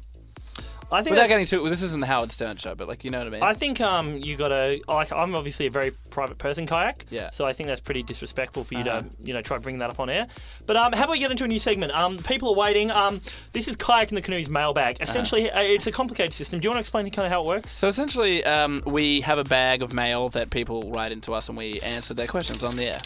I 0.92 1.02
think 1.02 1.10
Without 1.14 1.28
getting 1.28 1.46
too, 1.46 1.60
well, 1.62 1.70
this 1.70 1.82
isn't 1.82 2.00
the 2.00 2.06
Howard 2.06 2.30
Stern 2.30 2.56
show, 2.56 2.74
but 2.74 2.86
like 2.88 3.04
you 3.04 3.10
know 3.10 3.18
what 3.18 3.26
I 3.26 3.30
mean. 3.30 3.42
I 3.42 3.54
think 3.54 3.80
um 3.80 4.18
you 4.18 4.36
gotta 4.36 4.80
like 4.86 5.12
I'm 5.12 5.34
obviously 5.34 5.66
a 5.66 5.70
very 5.70 5.92
private 6.10 6.38
person, 6.38 6.66
kayak. 6.66 7.06
Yeah. 7.10 7.30
So 7.30 7.44
I 7.46 7.52
think 7.52 7.68
that's 7.68 7.80
pretty 7.80 8.02
disrespectful 8.02 8.64
for 8.64 8.74
you 8.74 8.80
Uh-huh. 8.80 9.00
to 9.00 9.06
you 9.22 9.34
know 9.34 9.42
try 9.42 9.56
to 9.56 9.62
bring 9.62 9.78
that 9.78 9.90
up 9.90 9.98
on 9.98 10.08
air. 10.10 10.26
But 10.66 10.76
um, 10.76 10.92
how 10.92 11.04
about 11.04 11.12
we 11.12 11.18
get 11.18 11.30
into 11.30 11.44
a 11.44 11.48
new 11.48 11.58
segment? 11.58 11.92
Um, 11.92 12.18
people 12.18 12.50
are 12.50 12.56
waiting. 12.56 12.90
Um, 12.90 13.20
this 13.52 13.66
is 13.68 13.76
kayak 13.76 14.08
and 14.10 14.16
the 14.18 14.22
canoes 14.22 14.48
mailbag. 14.48 14.98
Essentially, 15.00 15.50
uh 15.50 15.60
it's 15.62 15.86
a 15.86 15.92
complicated 15.92 16.32
system. 16.32 16.60
Do 16.60 16.64
you 16.66 16.70
want 16.70 16.76
to 16.76 16.80
explain 16.80 17.10
kind 17.10 17.26
of 17.26 17.32
how 17.32 17.40
it 17.40 17.46
works? 17.46 17.70
So 17.72 17.88
essentially, 17.88 18.44
um, 18.44 18.82
we 18.86 19.20
have 19.22 19.38
a 19.38 19.44
bag 19.44 19.82
of 19.82 19.92
mail 19.92 20.28
that 20.30 20.50
people 20.50 20.90
write 20.92 21.12
into 21.12 21.34
us, 21.34 21.48
and 21.48 21.56
we 21.58 21.80
answer 21.80 22.14
their 22.14 22.26
questions 22.28 22.62
on 22.62 22.76
the 22.76 22.84
air. 22.86 23.00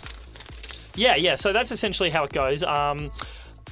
Yeah, 0.94 1.14
yeah. 1.14 1.36
So 1.36 1.52
that's 1.52 1.70
essentially 1.70 2.10
how 2.10 2.24
it 2.24 2.32
goes. 2.32 2.62
Um, 2.64 3.10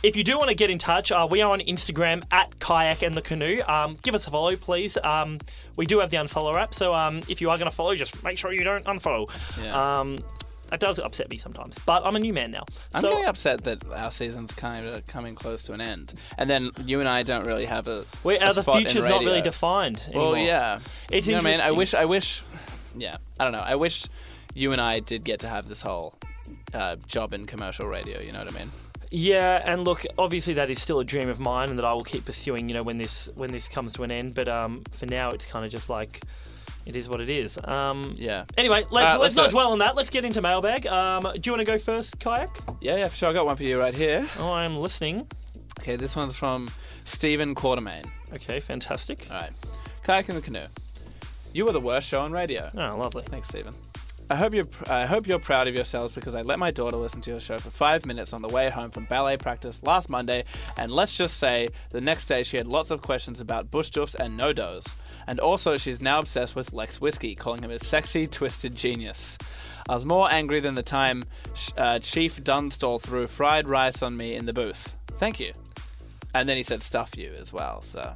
if 0.02 0.16
you 0.16 0.24
do 0.24 0.36
want 0.38 0.48
to 0.48 0.54
get 0.54 0.70
in 0.70 0.78
touch, 0.78 1.12
uh, 1.12 1.26
we 1.30 1.42
are 1.42 1.52
on 1.52 1.60
Instagram 1.60 2.22
at 2.30 2.58
Kayak 2.58 3.02
and 3.02 3.14
the 3.14 3.22
Canoe. 3.22 3.60
Um, 3.66 3.96
give 4.02 4.14
us 4.14 4.26
a 4.26 4.30
follow, 4.30 4.56
please. 4.56 4.96
Um, 5.02 5.38
we 5.76 5.86
do 5.86 5.98
have 6.00 6.10
the 6.10 6.16
unfollow 6.16 6.54
app, 6.56 6.74
so 6.74 6.94
um, 6.94 7.20
if 7.28 7.40
you 7.40 7.50
are 7.50 7.58
going 7.58 7.70
to 7.70 7.74
follow, 7.74 7.94
just 7.94 8.22
make 8.22 8.38
sure 8.38 8.52
you 8.52 8.64
don't 8.64 8.84
unfollow. 8.84 9.28
Yeah. 9.62 9.98
Um, 10.00 10.18
that 10.70 10.80
does 10.80 10.98
upset 10.98 11.30
me 11.30 11.38
sometimes, 11.38 11.78
but 11.86 12.04
I'm 12.04 12.16
a 12.16 12.18
new 12.18 12.32
man 12.32 12.50
now. 12.50 12.64
I'm 12.92 13.02
so, 13.02 13.10
getting 13.10 13.26
upset 13.26 13.62
that 13.64 13.84
our 13.92 14.10
season's 14.10 14.52
kind 14.52 14.86
of 14.86 15.06
coming 15.06 15.36
close 15.36 15.62
to 15.64 15.72
an 15.72 15.80
end, 15.80 16.14
and 16.38 16.50
then 16.50 16.70
you 16.84 16.98
and 17.00 17.08
I 17.08 17.22
don't 17.22 17.46
really 17.46 17.66
have 17.66 17.86
a. 17.86 18.04
we, 18.24 18.36
a 18.36 18.46
uh, 18.46 18.52
the 18.52 18.64
future's 18.64 19.04
not 19.04 19.20
really 19.20 19.42
defined. 19.42 20.04
Well, 20.12 20.36
yeah. 20.36 20.80
It's 21.10 21.26
you 21.26 21.34
know 21.34 21.38
what 21.38 21.46
I 21.46 21.50
mean? 21.52 21.60
I 21.60 21.70
wish. 21.70 21.94
I 21.94 22.04
wish. 22.04 22.42
Yeah. 22.96 23.16
I 23.38 23.44
don't 23.44 23.52
know. 23.52 23.58
I 23.58 23.76
wish 23.76 24.06
you 24.54 24.72
and 24.72 24.80
I 24.80 25.00
did 25.00 25.22
get 25.22 25.40
to 25.40 25.48
have 25.48 25.68
this 25.68 25.82
whole 25.82 26.14
uh, 26.74 26.96
job 27.06 27.32
in 27.32 27.46
commercial 27.46 27.86
radio. 27.86 28.20
You 28.20 28.32
know 28.32 28.38
what 28.40 28.52
I 28.52 28.58
mean? 28.58 28.72
Yeah, 29.10 29.62
and 29.64 29.84
look, 29.84 30.04
obviously 30.18 30.54
that 30.54 30.68
is 30.70 30.82
still 30.82 31.00
a 31.00 31.04
dream 31.04 31.28
of 31.28 31.38
mine, 31.38 31.70
and 31.70 31.78
that 31.78 31.84
I 31.84 31.92
will 31.92 32.04
keep 32.04 32.25
pursuing. 32.25 32.68
You 32.68 32.75
know, 32.75 32.82
when 32.82 32.98
this 32.98 33.28
when 33.34 33.50
this 33.50 33.68
comes 33.68 33.92
to 33.94 34.02
an 34.02 34.10
end. 34.10 34.34
But 34.34 34.48
um, 34.48 34.82
for 34.92 35.06
now, 35.06 35.30
it's 35.30 35.46
kind 35.46 35.64
of 35.64 35.70
just 35.70 35.88
like 35.88 36.22
it 36.86 36.96
is 36.96 37.08
what 37.08 37.20
it 37.20 37.28
is. 37.28 37.58
Um, 37.64 38.14
Yeah. 38.16 38.44
Anyway, 38.56 38.84
let's, 38.90 38.92
let's, 38.92 39.20
let's 39.20 39.36
not 39.36 39.50
dwell 39.50 39.72
on 39.72 39.80
that. 39.80 39.96
Let's 39.96 40.10
get 40.10 40.25
into 40.25 40.40
mailbag. 40.40 40.86
Um, 40.86 41.22
do 41.22 41.40
you 41.44 41.52
want 41.52 41.60
to 41.60 41.64
go 41.64 41.78
first, 41.78 42.18
Kayak? 42.20 42.60
Yeah, 42.80 42.96
yeah, 42.96 43.08
for 43.08 43.16
sure. 43.16 43.28
I 43.28 43.32
got 43.32 43.44
one 43.46 43.56
for 43.56 43.64
you 43.64 43.78
right 43.78 43.94
here. 43.94 44.28
Oh, 44.38 44.52
I'm 44.52 44.76
listening. 44.76 45.26
Okay, 45.80 45.96
this 45.96 46.14
one's 46.14 46.36
from 46.36 46.68
Stephen 47.04 47.54
Quartermain. 47.54 48.04
Okay, 48.32 48.60
fantastic. 48.60 49.26
All 49.30 49.38
right. 49.38 49.52
Kayak 50.04 50.28
in 50.28 50.36
the 50.36 50.40
canoe. 50.40 50.66
You 51.52 51.64
were 51.64 51.72
the 51.72 51.80
worst 51.80 52.06
show 52.06 52.20
on 52.20 52.32
radio. 52.32 52.70
Oh, 52.75 52.96
lovely. 52.96 53.22
Thanks, 53.26 53.48
Stephen. 53.48 53.75
I 54.28 54.35
hope 54.35 54.54
you're 54.54 54.66
I 54.88 55.06
hope 55.06 55.28
you're 55.28 55.38
proud 55.38 55.68
of 55.68 55.75
yourselves 55.76 56.12
because 56.12 56.35
I 56.35 56.42
let 56.42 56.59
my 56.59 56.73
daughter 56.73 56.97
listen 56.97 57.21
to 57.23 57.30
your 57.30 57.38
show 57.38 57.59
for 57.59 57.71
five 57.71 58.04
minutes 58.06 58.33
on 58.33 58.42
the 58.42 58.49
way 58.49 58.71
home 58.71 58.90
from 58.90 59.04
ballet 59.04 59.37
practice 59.37 59.78
last 59.85 60.11
Monday, 60.11 60.45
and 60.76 60.90
let's 60.90 61.16
just 61.16 61.38
say 61.38 61.68
the 61.90 62.00
next 62.00 62.26
day 62.26 62.42
she 62.42 62.56
had 62.56 62.66
lots 62.66 62.90
of 62.90 63.02
questions 63.02 63.40
about 63.40 63.71
bush 63.71 63.90
doofs 63.90 64.16
and 64.16 64.37
no 64.37 64.52
dos, 64.52 64.85
and 65.28 65.38
also 65.38 65.76
she's 65.76 66.00
now 66.00 66.18
obsessed 66.18 66.56
with 66.56 66.73
Lex 66.73 67.00
Whiskey, 67.00 67.37
calling 67.37 67.62
him 67.62 67.71
a 67.71 67.78
sexy, 67.78 68.26
twisted 68.26 68.75
genius. 68.75 69.38
I 69.88 69.95
was 69.95 70.04
more 70.04 70.28
angry 70.28 70.59
than 70.59 70.75
the 70.75 70.83
time 70.83 71.23
uh, 71.76 72.00
Chief 72.00 72.42
Dunstall 72.42 72.99
threw 72.99 73.28
fried 73.28 73.68
rice 73.68 74.02
on 74.02 74.16
me 74.16 74.35
in 74.35 74.47
the 74.47 74.52
booth. 74.52 74.95
Thank 75.18 75.38
you. 75.38 75.52
And 76.35 76.49
then 76.49 76.56
he 76.56 76.64
said 76.64 76.83
stuff 76.83 77.16
you 77.16 77.30
as 77.40 77.52
well. 77.52 77.83
So. 77.83 78.12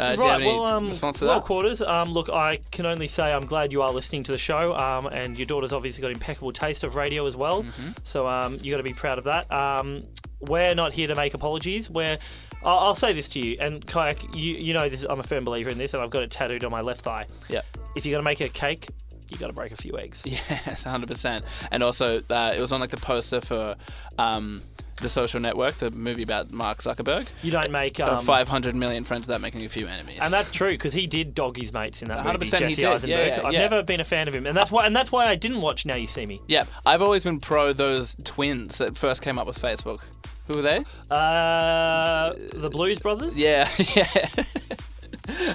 Uh, 0.00 0.16
do 0.16 0.22
you 0.22 0.28
have 0.28 0.40
right, 0.40 0.46
well, 0.46 0.64
um, 0.64 0.92
well, 1.20 1.40
quarters. 1.40 1.82
Um, 1.82 2.10
look, 2.10 2.30
I 2.30 2.58
can 2.70 2.86
only 2.86 3.06
say 3.06 3.32
I'm 3.32 3.44
glad 3.44 3.70
you 3.70 3.82
are 3.82 3.92
listening 3.92 4.22
to 4.24 4.32
the 4.32 4.38
show, 4.38 4.74
um, 4.76 5.06
and 5.06 5.36
your 5.36 5.46
daughter's 5.46 5.72
obviously 5.72 6.00
got 6.00 6.10
impeccable 6.10 6.52
taste 6.52 6.84
of 6.84 6.94
radio 6.94 7.26
as 7.26 7.36
well. 7.36 7.62
Mm-hmm. 7.62 7.90
So 8.04 8.26
um, 8.26 8.58
you 8.62 8.72
got 8.72 8.78
to 8.78 8.82
be 8.82 8.94
proud 8.94 9.18
of 9.18 9.24
that. 9.24 9.52
Um, 9.52 10.00
we're 10.40 10.74
not 10.74 10.92
here 10.92 11.06
to 11.06 11.14
make 11.14 11.34
apologies. 11.34 11.90
We're 11.90 12.16
I'll, 12.62 12.78
I'll 12.78 12.94
say 12.94 13.12
this 13.12 13.28
to 13.30 13.40
you, 13.40 13.56
and 13.60 13.86
Kayak, 13.86 14.34
you, 14.34 14.54
you 14.54 14.74
know 14.74 14.88
this. 14.88 15.04
I'm 15.08 15.20
a 15.20 15.24
firm 15.24 15.44
believer 15.44 15.70
in 15.70 15.78
this, 15.78 15.94
and 15.94 16.02
I've 16.02 16.10
got 16.10 16.22
it 16.22 16.30
tattooed 16.30 16.64
on 16.64 16.70
my 16.70 16.80
left 16.80 17.02
thigh. 17.02 17.26
Yeah. 17.48 17.62
If 17.96 18.06
you're 18.06 18.16
gonna 18.16 18.24
make 18.24 18.40
a 18.40 18.48
cake, 18.48 18.88
you 19.30 19.38
got 19.38 19.46
to 19.46 19.52
break 19.52 19.72
a 19.72 19.76
few 19.76 19.98
eggs. 19.98 20.24
Yes, 20.26 20.82
hundred 20.82 21.08
percent. 21.08 21.44
And 21.70 21.82
also, 21.82 22.20
uh, 22.30 22.52
it 22.56 22.60
was 22.60 22.72
on 22.72 22.80
like 22.80 22.90
the 22.90 22.96
poster 22.96 23.40
for 23.40 23.76
um, 24.18 24.62
the 25.00 25.08
Social 25.08 25.40
Network, 25.40 25.78
the 25.78 25.90
movie 25.90 26.22
about 26.22 26.52
Mark 26.52 26.82
Zuckerberg. 26.82 27.28
You 27.42 27.50
don't 27.50 27.70
make 27.70 27.98
um, 28.00 28.24
500 28.24 28.74
million 28.76 29.04
friends 29.04 29.26
without 29.26 29.40
making 29.40 29.64
a 29.64 29.68
few 29.68 29.86
enemies. 29.86 30.18
And 30.20 30.32
that's 30.32 30.50
true 30.50 30.70
because 30.70 30.92
he 30.92 31.06
did 31.06 31.34
dog 31.34 31.56
his 31.56 31.72
mates 31.72 32.02
in 32.02 32.08
that 32.08 32.24
100% 32.24 32.32
movie. 32.32 32.44
he 32.44 32.50
Jesse 32.50 32.74
did. 32.76 32.78
Yeah, 32.78 32.90
Eisenberg. 32.92 33.10
yeah, 33.10 33.40
I've 33.44 33.52
yeah. 33.52 33.58
never 33.60 33.82
been 33.82 34.00
a 34.00 34.04
fan 34.04 34.28
of 34.28 34.34
him, 34.34 34.46
and 34.46 34.56
that's 34.56 34.70
why. 34.70 34.86
And 34.86 34.94
that's 34.94 35.10
why 35.12 35.26
I 35.26 35.34
didn't 35.34 35.60
watch 35.60 35.86
Now 35.86 35.96
You 35.96 36.06
See 36.06 36.26
Me. 36.26 36.40
yeah. 36.48 36.64
I've 36.86 37.02
always 37.02 37.24
been 37.24 37.40
pro 37.40 37.72
those 37.72 38.16
twins 38.24 38.78
that 38.78 38.96
first 38.98 39.22
came 39.22 39.38
up 39.38 39.46
with 39.46 39.60
Facebook. 39.60 40.02
Who 40.46 40.54
were 40.54 40.62
they? 40.62 40.84
Uh, 41.10 42.32
the 42.54 42.68
Blues 42.70 42.98
Brothers. 42.98 43.36
Yeah, 43.36 43.70
yeah. 43.94 44.26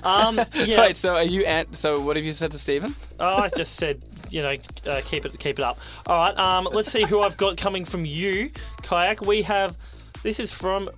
Um, 0.04 0.40
yeah. 0.54 0.80
Wait, 0.80 0.96
so 0.98 1.16
are 1.16 1.24
you? 1.24 1.44
Ant- 1.46 1.76
so 1.76 2.00
what 2.00 2.16
have 2.16 2.24
you 2.26 2.34
said 2.34 2.52
to 2.52 2.60
Stephen? 2.60 2.96
Oh, 3.20 3.38
I 3.38 3.50
just 3.50 3.76
said, 3.76 4.04
you 4.36 4.42
know, 4.44 4.58
uh, 4.92 5.02
keep 5.06 5.26
it, 5.26 5.40
keep 5.40 5.58
it 5.60 5.64
up. 5.64 5.80
All 6.08 6.18
right. 6.20 6.38
Um, 6.38 6.68
let's 6.74 6.92
see 6.92 7.04
who 7.06 7.22
I've 7.22 7.38
got 7.38 7.56
coming 7.56 7.86
from 7.86 8.04
you, 8.06 8.52
kayak. 8.84 9.26
We 9.26 9.42
have. 9.44 9.78
This 10.24 10.40
is 10.42 10.52
from. 10.52 10.90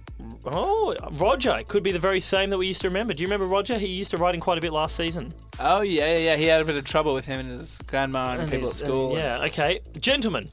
Oh, 0.45 0.95
Roger. 1.11 1.55
It 1.59 1.67
could 1.67 1.83
be 1.83 1.91
the 1.91 1.99
very 1.99 2.19
same 2.19 2.49
that 2.49 2.57
we 2.57 2.65
used 2.65 2.81
to 2.81 2.87
remember. 2.87 3.13
Do 3.13 3.21
you 3.21 3.27
remember 3.27 3.45
Roger? 3.45 3.77
He 3.77 3.85
used 3.87 4.09
to 4.11 4.17
write 4.17 4.33
in 4.33 4.41
quite 4.41 4.57
a 4.57 4.61
bit 4.61 4.73
last 4.73 4.95
season. 4.95 5.31
Oh 5.59 5.81
yeah, 5.81 6.07
yeah, 6.13 6.17
yeah. 6.17 6.35
He 6.35 6.45
had 6.45 6.61
a 6.61 6.65
bit 6.65 6.75
of 6.77 6.83
trouble 6.85 7.13
with 7.13 7.25
him 7.25 7.39
and 7.41 7.59
his 7.59 7.77
grandma 7.85 8.31
and, 8.31 8.41
And 8.41 8.51
people 8.51 8.71
his- 8.71 8.81
at 8.81 8.87
school. 8.87 9.09
and- 9.09 9.17
yeah. 9.19 9.43
Okay. 9.45 9.81
Gentlemen. 9.99 10.49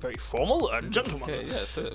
Very 0.00 0.14
formal. 0.16 0.68
Uh, 0.72 0.80
gentlemen. 0.80 1.30
Okay, 1.30 1.46
yeah, 1.46 1.64
so 1.64 1.92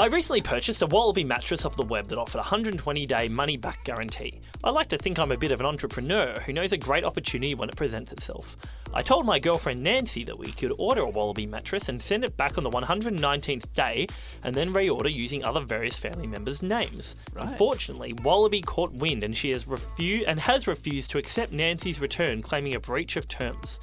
I 0.00 0.06
recently 0.06 0.40
purchased 0.40 0.80
a 0.80 0.86
Wallaby 0.86 1.24
mattress 1.24 1.66
off 1.66 1.76
the 1.76 1.84
web 1.84 2.08
that 2.08 2.16
offered 2.16 2.38
a 2.38 2.48
120 2.48 3.04
day 3.04 3.28
money 3.28 3.58
back 3.58 3.84
guarantee. 3.84 4.40
I 4.64 4.70
like 4.70 4.88
to 4.88 4.96
think 4.96 5.18
I'm 5.18 5.30
a 5.30 5.36
bit 5.36 5.52
of 5.52 5.60
an 5.60 5.66
entrepreneur 5.66 6.40
who 6.46 6.54
knows 6.54 6.72
a 6.72 6.78
great 6.78 7.04
opportunity 7.04 7.54
when 7.54 7.68
it 7.68 7.76
presents 7.76 8.10
itself. 8.10 8.56
I 8.94 9.02
told 9.02 9.26
my 9.26 9.38
girlfriend 9.38 9.82
Nancy 9.82 10.24
that 10.24 10.38
we 10.38 10.52
could 10.52 10.72
order 10.78 11.02
a 11.02 11.10
Wallaby 11.10 11.44
mattress 11.44 11.90
and 11.90 12.02
send 12.02 12.24
it 12.24 12.34
back 12.38 12.56
on 12.56 12.64
the 12.64 12.70
119th 12.70 13.70
day 13.74 14.06
and 14.42 14.54
then 14.54 14.72
reorder 14.72 15.12
using 15.12 15.44
other 15.44 15.60
various 15.60 15.98
family 15.98 16.26
members' 16.26 16.62
names. 16.62 17.14
Unfortunately, 17.36 18.14
Wallaby 18.22 18.62
caught 18.62 18.94
wind 18.94 19.22
and 19.22 19.36
she 19.36 19.50
has 19.50 19.68
refused 19.68 20.26
and 20.26 20.40
has 20.40 20.66
refused 20.66 21.10
to 21.10 21.18
accept 21.18 21.52
Nancy's 21.52 22.00
return, 22.00 22.40
claiming 22.40 22.74
a 22.74 22.80
breach 22.80 23.16
of 23.16 23.28
terms. 23.28 23.78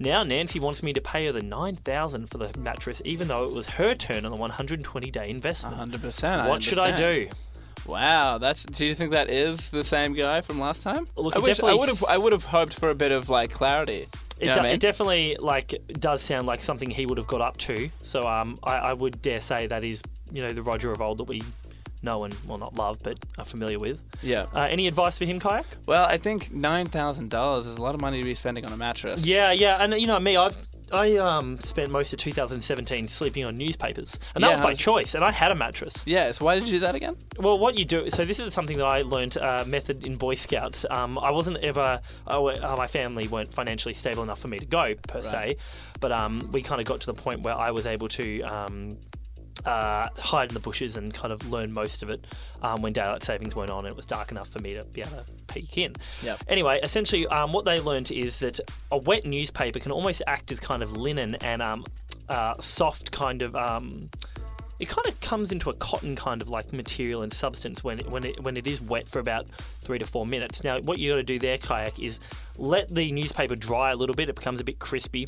Now 0.00 0.22
Nancy 0.22 0.58
wants 0.58 0.82
me 0.82 0.94
to 0.94 1.00
pay 1.00 1.26
her 1.26 1.32
the 1.32 1.42
nine 1.42 1.76
thousand 1.76 2.30
for 2.30 2.38
the 2.38 2.58
mattress, 2.58 3.02
even 3.04 3.28
though 3.28 3.44
it 3.44 3.52
was 3.52 3.68
her 3.68 3.94
turn 3.94 4.24
on 4.24 4.30
the 4.32 4.36
120 4.38 5.10
day 5.10 5.28
investment. 5.28 5.76
100%. 5.76 6.48
What 6.48 6.62
should 6.62 6.78
I 6.78 6.96
do? 6.96 7.28
Wow, 7.86 8.38
that's. 8.38 8.64
Do 8.64 8.86
you 8.86 8.94
think 8.94 9.12
that 9.12 9.30
is 9.30 9.70
the 9.70 9.84
same 9.84 10.14
guy 10.14 10.40
from 10.40 10.58
last 10.58 10.82
time? 10.82 11.06
Look, 11.16 11.36
I 11.36 11.38
wish 11.38 11.60
I 11.60 11.74
would 11.74 11.88
have. 11.88 12.04
I 12.04 12.16
would 12.16 12.32
have 12.32 12.44
hoped 12.44 12.74
for 12.74 12.88
a 12.88 12.94
bit 12.94 13.12
of 13.12 13.28
like 13.28 13.52
clarity. 13.52 14.06
It, 14.38 14.54
do- 14.54 14.60
I 14.60 14.62
mean? 14.62 14.72
it 14.72 14.80
definitely 14.80 15.36
like 15.38 15.74
does 15.92 16.22
sound 16.22 16.46
like 16.46 16.62
something 16.62 16.88
he 16.88 17.04
would 17.04 17.18
have 17.18 17.26
got 17.26 17.42
up 17.42 17.56
to. 17.58 17.90
So 18.02 18.22
um, 18.22 18.58
I, 18.62 18.76
I 18.76 18.92
would 18.94 19.20
dare 19.20 19.40
say 19.40 19.66
that 19.66 19.84
is 19.84 20.02
you 20.32 20.42
know 20.42 20.52
the 20.52 20.62
Roger 20.62 20.92
of 20.92 21.02
old 21.02 21.18
that 21.18 21.24
we 21.24 21.42
know 22.02 22.24
and 22.24 22.34
well 22.46 22.58
not 22.58 22.74
love 22.74 22.98
but 23.02 23.18
are 23.38 23.44
familiar 23.44 23.78
with. 23.78 24.00
Yeah. 24.22 24.46
Uh, 24.54 24.68
any 24.70 24.86
advice 24.86 25.18
for 25.18 25.24
him, 25.24 25.38
kayak? 25.40 25.66
Well, 25.86 26.04
I 26.04 26.16
think 26.18 26.52
nine 26.52 26.86
thousand 26.86 27.30
dollars 27.30 27.66
is 27.66 27.76
a 27.76 27.82
lot 27.82 27.94
of 27.94 28.00
money 28.00 28.18
to 28.20 28.24
be 28.24 28.34
spending 28.34 28.64
on 28.64 28.72
a 28.72 28.76
mattress. 28.76 29.24
Yeah, 29.24 29.52
yeah, 29.52 29.76
and 29.82 29.94
you 30.00 30.06
know 30.06 30.18
me, 30.18 30.36
I've 30.36 30.56
I 30.92 31.16
um 31.18 31.56
spent 31.60 31.88
most 31.92 32.12
of 32.12 32.18
2017 32.18 33.06
sleeping 33.06 33.44
on 33.44 33.54
newspapers, 33.54 34.18
and 34.34 34.42
that 34.42 34.48
Yeah, 34.48 34.54
was 34.54 34.60
by 34.60 34.70
how's- 34.70 34.78
choice. 34.78 35.14
And 35.14 35.22
I 35.22 35.30
had 35.30 35.52
a 35.52 35.54
mattress. 35.54 35.94
Yeah. 36.04 36.32
So 36.32 36.44
why 36.44 36.56
did 36.58 36.66
you 36.66 36.72
do 36.74 36.80
that 36.80 36.96
again? 36.96 37.14
Well, 37.38 37.58
what 37.60 37.78
you 37.78 37.84
do, 37.84 38.10
so 38.10 38.24
this 38.24 38.40
is 38.40 38.52
something 38.52 38.76
that 38.78 38.86
I 38.86 39.02
learned 39.02 39.36
uh, 39.36 39.64
method 39.68 40.04
in 40.04 40.16
Boy 40.16 40.34
Scouts. 40.34 40.84
Um, 40.90 41.16
I 41.18 41.30
wasn't 41.30 41.58
ever, 41.58 41.98
oh, 42.26 42.48
uh, 42.48 42.74
my 42.76 42.88
family 42.88 43.28
weren't 43.28 43.54
financially 43.54 43.94
stable 43.94 44.24
enough 44.24 44.40
for 44.40 44.48
me 44.48 44.58
to 44.58 44.66
go 44.66 44.94
per 45.06 45.22
se, 45.22 45.58
but 46.00 46.10
um, 46.10 46.48
we 46.52 46.60
kind 46.60 46.80
of 46.80 46.86
got 46.88 47.00
to 47.02 47.06
the 47.06 47.14
point 47.14 47.42
where 47.42 47.56
I 47.56 47.70
was 47.70 47.86
able 47.86 48.08
to. 48.08 48.42
Uh, 49.64 50.08
hide 50.18 50.48
in 50.48 50.54
the 50.54 50.60
bushes 50.60 50.96
and 50.96 51.12
kind 51.12 51.32
of 51.32 51.50
learn 51.50 51.70
most 51.72 52.02
of 52.02 52.08
it 52.08 52.26
um, 52.62 52.80
when 52.80 52.92
daylight 52.94 53.22
savings 53.22 53.54
weren't 53.54 53.70
on 53.70 53.84
and 53.84 53.88
it 53.88 53.96
was 53.96 54.06
dark 54.06 54.30
enough 54.30 54.48
for 54.48 54.58
me 54.60 54.72
to 54.72 54.82
be 54.86 55.02
able 55.02 55.10
to 55.10 55.24
peek 55.48 55.76
in. 55.76 55.94
Yep. 56.22 56.44
Anyway, 56.48 56.80
essentially, 56.82 57.26
um, 57.26 57.52
what 57.52 57.64
they 57.66 57.78
learned 57.78 58.10
is 58.10 58.38
that 58.38 58.58
a 58.90 58.98
wet 58.98 59.26
newspaper 59.26 59.78
can 59.78 59.92
almost 59.92 60.22
act 60.26 60.50
as 60.50 60.58
kind 60.58 60.82
of 60.82 60.96
linen 60.96 61.34
and 61.36 61.60
um, 61.60 61.84
uh, 62.28 62.54
soft 62.60 63.10
kind 63.10 63.42
of. 63.42 63.54
Um, 63.54 64.08
it 64.78 64.88
kind 64.88 65.06
of 65.06 65.20
comes 65.20 65.52
into 65.52 65.68
a 65.68 65.74
cotton 65.74 66.16
kind 66.16 66.40
of 66.40 66.48
like 66.48 66.72
material 66.72 67.20
and 67.20 67.32
substance 67.32 67.84
when 67.84 68.00
it, 68.00 68.08
when 68.08 68.24
it 68.24 68.40
when 68.42 68.56
it 68.56 68.66
is 68.66 68.80
wet 68.80 69.06
for 69.06 69.18
about 69.18 69.46
three 69.82 69.98
to 69.98 70.06
four 70.06 70.24
minutes. 70.24 70.64
Now, 70.64 70.80
what 70.80 70.98
you 70.98 71.10
got 71.10 71.16
to 71.16 71.22
do 71.22 71.38
there, 71.38 71.58
kayak, 71.58 72.00
is 72.00 72.18
let 72.56 72.88
the 72.88 73.12
newspaper 73.12 73.56
dry 73.56 73.90
a 73.90 73.94
little 73.94 74.14
bit. 74.14 74.30
It 74.30 74.36
becomes 74.36 74.58
a 74.58 74.64
bit 74.64 74.78
crispy, 74.78 75.26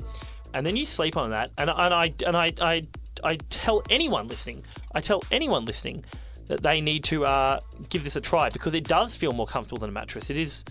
and 0.54 0.66
then 0.66 0.74
you 0.74 0.86
sleep 0.86 1.18
on 1.18 1.30
that. 1.30 1.50
And, 1.58 1.68
and 1.68 1.94
I 1.94 2.14
and 2.26 2.34
I, 2.34 2.52
I 2.62 2.82
I 3.24 3.36
tell 3.36 3.82
anyone 3.90 4.28
listening, 4.28 4.64
I 4.94 5.00
tell 5.00 5.22
anyone 5.30 5.64
listening 5.64 6.04
that 6.46 6.62
they 6.62 6.80
need 6.80 7.04
to 7.04 7.24
uh, 7.24 7.60
give 7.88 8.04
this 8.04 8.16
a 8.16 8.20
try 8.20 8.50
because 8.50 8.74
it 8.74 8.84
does 8.84 9.14
feel 9.14 9.32
more 9.32 9.46
comfortable 9.46 9.78
than 9.78 9.90
a 9.90 9.92
mattress. 9.92 10.30
It 10.30 10.36
is. 10.36 10.64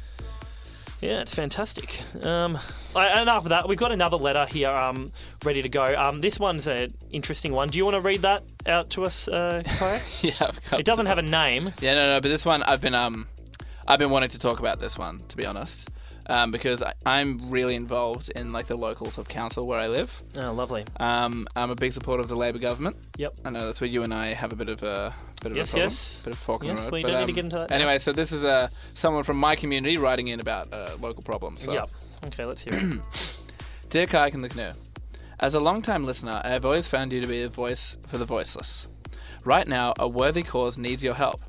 Yeah, 1.01 1.21
it's 1.21 1.33
fantastic. 1.33 1.99
Um, 2.23 2.59
I, 2.95 3.21
enough 3.23 3.45
of 3.45 3.49
that. 3.49 3.67
We've 3.67 3.77
got 3.77 3.91
another 3.91 4.17
letter 4.17 4.45
here 4.45 4.69
um, 4.69 5.09
ready 5.43 5.63
to 5.63 5.69
go. 5.69 5.83
Um, 5.83 6.21
this 6.21 6.39
one's 6.39 6.67
an 6.67 6.89
interesting 7.09 7.53
one. 7.53 7.69
Do 7.69 7.79
you 7.79 7.85
want 7.85 7.95
to 7.95 8.01
read 8.01 8.21
that 8.21 8.43
out 8.67 8.91
to 8.91 9.05
us, 9.05 9.27
uh, 9.27 9.63
yeah, 10.21 10.33
I've 10.39 10.69
got 10.69 10.79
It 10.79 10.85
doesn't 10.85 11.07
have 11.07 11.17
a 11.17 11.23
name. 11.23 11.73
Yeah, 11.81 11.95
no, 11.95 12.13
no, 12.13 12.21
but 12.21 12.29
this 12.29 12.45
one 12.45 12.61
I've 12.61 12.81
been 12.81 12.93
um, 12.93 13.27
I've 13.87 13.97
been 13.97 14.11
wanting 14.11 14.29
to 14.29 14.37
talk 14.37 14.59
about 14.59 14.79
this 14.79 14.95
one 14.95 15.21
to 15.29 15.37
be 15.37 15.43
honest, 15.43 15.89
um, 16.27 16.51
because 16.51 16.81
I, 16.81 16.93
I'm 17.05 17.49
really 17.49 17.75
involved 17.75 18.29
in 18.35 18.51
like 18.53 18.67
the 18.67 18.75
local 18.75 19.07
sort 19.07 19.19
of 19.19 19.29
council 19.29 19.67
where 19.67 19.79
I 19.79 19.87
live. 19.87 20.23
Oh, 20.35 20.51
lovely. 20.53 20.85
Um, 20.99 21.47
I'm 21.55 21.71
a 21.71 21.75
big 21.75 21.93
supporter 21.93 22.21
of 22.21 22.27
the 22.27 22.35
Labor 22.35 22.59
government. 22.59 22.97
Yep. 23.17 23.39
I 23.45 23.49
know 23.49 23.65
that's 23.65 23.81
where 23.81 23.89
you 23.89 24.03
and 24.03 24.13
I 24.13 24.33
have 24.33 24.53
a 24.53 24.55
bit 24.55 24.69
of 24.69 24.83
a 24.83 25.13
bit 25.41 25.51
of 25.51 25.57
Yes, 25.57 25.69
a 25.69 25.71
problem, 25.71 25.89
yes. 25.89 26.21
bit 26.23 26.33
of 26.33 26.39
fork 26.39 26.63
in 26.63 26.75
the 26.75 26.81
road. 26.81 26.91
we 26.91 27.01
but, 27.01 27.11
don't 27.11 27.19
need 27.19 27.25
to 27.25 27.31
um, 27.31 27.35
get 27.35 27.43
into 27.45 27.57
that 27.57 27.69
now. 27.69 27.75
Anyway, 27.75 27.99
so 27.99 28.11
this 28.11 28.31
is 28.31 28.43
uh, 28.43 28.69
someone 28.93 29.23
from 29.23 29.37
my 29.37 29.55
community 29.55 29.97
writing 29.97 30.27
in 30.29 30.39
about 30.39 30.71
uh, 30.73 30.95
local 30.99 31.23
problems. 31.23 31.63
So. 31.63 31.73
Yep. 31.73 31.89
Okay, 32.27 32.45
let's 32.45 32.61
hear 32.63 32.73
it. 32.75 32.99
Dear 33.89 34.05
Kayak 34.05 34.33
in 34.33 34.41
the 34.41 34.49
Canoe, 34.49 34.71
as 35.39 35.53
a 35.55 35.59
long-time 35.59 36.05
listener, 36.05 36.39
I 36.43 36.49
have 36.49 36.65
always 36.65 36.87
found 36.87 37.11
you 37.11 37.19
to 37.19 37.27
be 37.27 37.41
a 37.41 37.49
voice 37.49 37.97
for 38.07 38.17
the 38.17 38.25
voiceless. 38.25 38.87
Right 39.43 39.67
now, 39.67 39.93
a 39.97 40.07
worthy 40.07 40.43
cause 40.43 40.77
needs 40.77 41.03
your 41.03 41.15
help. 41.15 41.41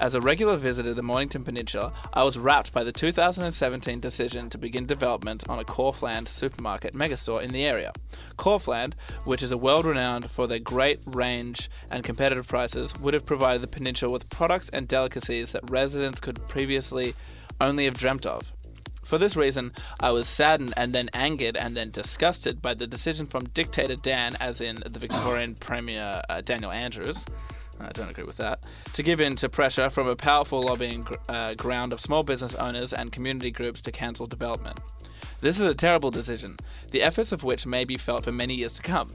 As 0.00 0.14
a 0.14 0.20
regular 0.22 0.56
visitor 0.56 0.88
to 0.88 0.94
the 0.94 1.02
Mornington 1.02 1.44
Peninsula, 1.44 1.92
I 2.14 2.22
was 2.22 2.38
rapt 2.38 2.72
by 2.72 2.84
the 2.84 2.90
2017 2.90 4.00
decision 4.00 4.48
to 4.48 4.56
begin 4.56 4.86
development 4.86 5.46
on 5.46 5.58
a 5.58 5.64
Kaufland 5.64 6.26
supermarket 6.26 6.94
megastore 6.94 7.42
in 7.42 7.50
the 7.50 7.66
area. 7.66 7.92
Kaufland, 8.38 8.94
which 9.26 9.42
is 9.42 9.52
a 9.52 9.58
world 9.58 9.84
renowned 9.84 10.30
for 10.30 10.46
their 10.46 10.58
great 10.58 11.00
range 11.04 11.68
and 11.90 12.02
competitive 12.02 12.48
prices, 12.48 12.98
would 12.98 13.12
have 13.12 13.26
provided 13.26 13.60
the 13.60 13.68
peninsula 13.68 14.10
with 14.10 14.30
products 14.30 14.70
and 14.72 14.88
delicacies 14.88 15.50
that 15.50 15.70
residents 15.70 16.18
could 16.18 16.48
previously 16.48 17.14
only 17.60 17.84
have 17.84 17.98
dreamt 17.98 18.24
of. 18.24 18.54
For 19.04 19.18
this 19.18 19.36
reason, 19.36 19.72
I 20.00 20.12
was 20.12 20.26
saddened 20.26 20.72
and 20.78 20.94
then 20.94 21.10
angered 21.12 21.58
and 21.58 21.76
then 21.76 21.90
disgusted 21.90 22.62
by 22.62 22.72
the 22.72 22.86
decision 22.86 23.26
from 23.26 23.50
dictator 23.50 23.96
Dan, 23.96 24.34
as 24.40 24.62
in 24.62 24.76
the 24.76 24.98
Victorian 24.98 25.56
Premier 25.56 26.22
uh, 26.30 26.40
Daniel 26.40 26.70
Andrews. 26.70 27.22
I 27.80 27.92
don't 27.92 28.10
agree 28.10 28.24
with 28.24 28.36
that. 28.36 28.64
To 28.94 29.02
give 29.02 29.20
in 29.20 29.36
to 29.36 29.48
pressure 29.48 29.90
from 29.90 30.08
a 30.08 30.16
powerful 30.16 30.62
lobbying 30.62 31.02
gr- 31.02 31.14
uh, 31.28 31.54
ground 31.54 31.92
of 31.92 32.00
small 32.00 32.22
business 32.22 32.54
owners 32.54 32.92
and 32.92 33.10
community 33.10 33.50
groups 33.50 33.80
to 33.82 33.92
cancel 33.92 34.26
development. 34.26 34.80
This 35.40 35.58
is 35.58 35.64
a 35.64 35.74
terrible 35.74 36.10
decision, 36.10 36.56
the 36.90 37.02
efforts 37.02 37.32
of 37.32 37.42
which 37.42 37.66
may 37.66 37.84
be 37.84 37.96
felt 37.96 38.24
for 38.24 38.32
many 38.32 38.54
years 38.54 38.74
to 38.74 38.82
come. 38.82 39.10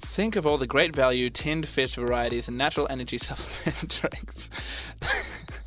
Think 0.00 0.36
of 0.36 0.46
all 0.46 0.58
the 0.58 0.66
great 0.66 0.94
value 0.94 1.28
tinned 1.28 1.68
fish 1.68 1.96
varieties 1.96 2.48
and 2.48 2.56
natural 2.56 2.86
energy 2.88 3.18
supplement 3.18 4.00
drinks 4.00 4.50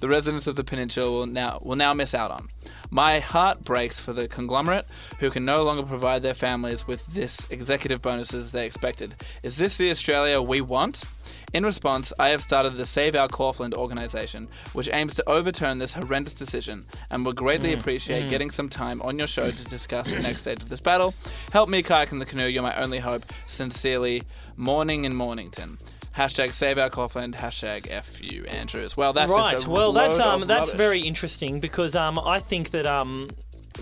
the 0.00 0.08
residents 0.08 0.46
of 0.46 0.56
the 0.56 0.64
peninsula 0.64 1.10
will 1.10 1.26
now 1.26 1.58
will 1.62 1.76
now 1.76 1.92
miss 1.92 2.14
out 2.14 2.30
on. 2.30 2.48
My 2.90 3.20
heart 3.20 3.62
breaks 3.62 4.00
for 4.00 4.12
the 4.12 4.28
conglomerate 4.28 4.86
who 5.18 5.30
can 5.30 5.44
no 5.44 5.62
longer 5.62 5.82
provide 5.82 6.22
their 6.22 6.34
families 6.34 6.86
with 6.86 7.04
this 7.06 7.38
executive 7.50 8.00
bonuses 8.00 8.50
they 8.50 8.66
expected. 8.66 9.14
Is 9.42 9.56
this 9.56 9.76
the 9.76 9.90
Australia 9.90 10.40
we 10.40 10.60
want? 10.60 11.04
In 11.52 11.64
response, 11.64 12.12
I 12.18 12.28
have 12.28 12.42
started 12.42 12.76
the 12.76 12.84
Save 12.84 13.14
Our 13.14 13.28
Kaufland 13.28 13.74
organization, 13.74 14.48
which 14.74 14.88
aims 14.92 15.14
to 15.14 15.28
overturn 15.28 15.78
this 15.78 15.94
horrendous 15.94 16.34
decision 16.34 16.84
and 17.10 17.24
would 17.24 17.36
greatly 17.36 17.74
mm, 17.74 17.80
appreciate 17.80 18.24
mm. 18.24 18.30
getting 18.30 18.50
some 18.50 18.68
time 18.68 19.00
on 19.02 19.18
your 19.18 19.26
show 19.26 19.50
to 19.50 19.64
discuss 19.64 20.10
the 20.10 20.20
next 20.20 20.42
stage 20.42 20.62
of 20.62 20.68
this 20.68 20.80
battle. 20.80 21.14
Help 21.52 21.68
me 21.68 21.82
kayak 21.82 22.12
in 22.12 22.18
the 22.18 22.26
canoe, 22.26 22.46
you're 22.46 22.62
my 22.62 22.76
only 22.76 22.98
hope. 22.98 23.24
Sincerely, 23.46 24.22
Morning 24.56 25.04
in 25.04 25.14
Mornington. 25.14 25.78
Hashtag 26.18 26.52
Save 26.52 26.78
Our 26.78 26.90
Kaufland, 26.90 27.36
hashtag 27.36 28.02
FU 28.02 28.44
Andrews. 28.48 28.96
Well, 28.96 29.12
that's 29.12 29.30
right. 29.30 29.68
well, 29.68 29.92
that's 29.92 30.18
um, 30.18 30.48
that's 30.48 30.72
very 30.72 30.98
interesting 30.98 31.60
because 31.60 31.94
um, 31.94 32.18
I 32.18 32.40
think 32.40 32.72
that 32.72 32.86
um, 32.86 33.30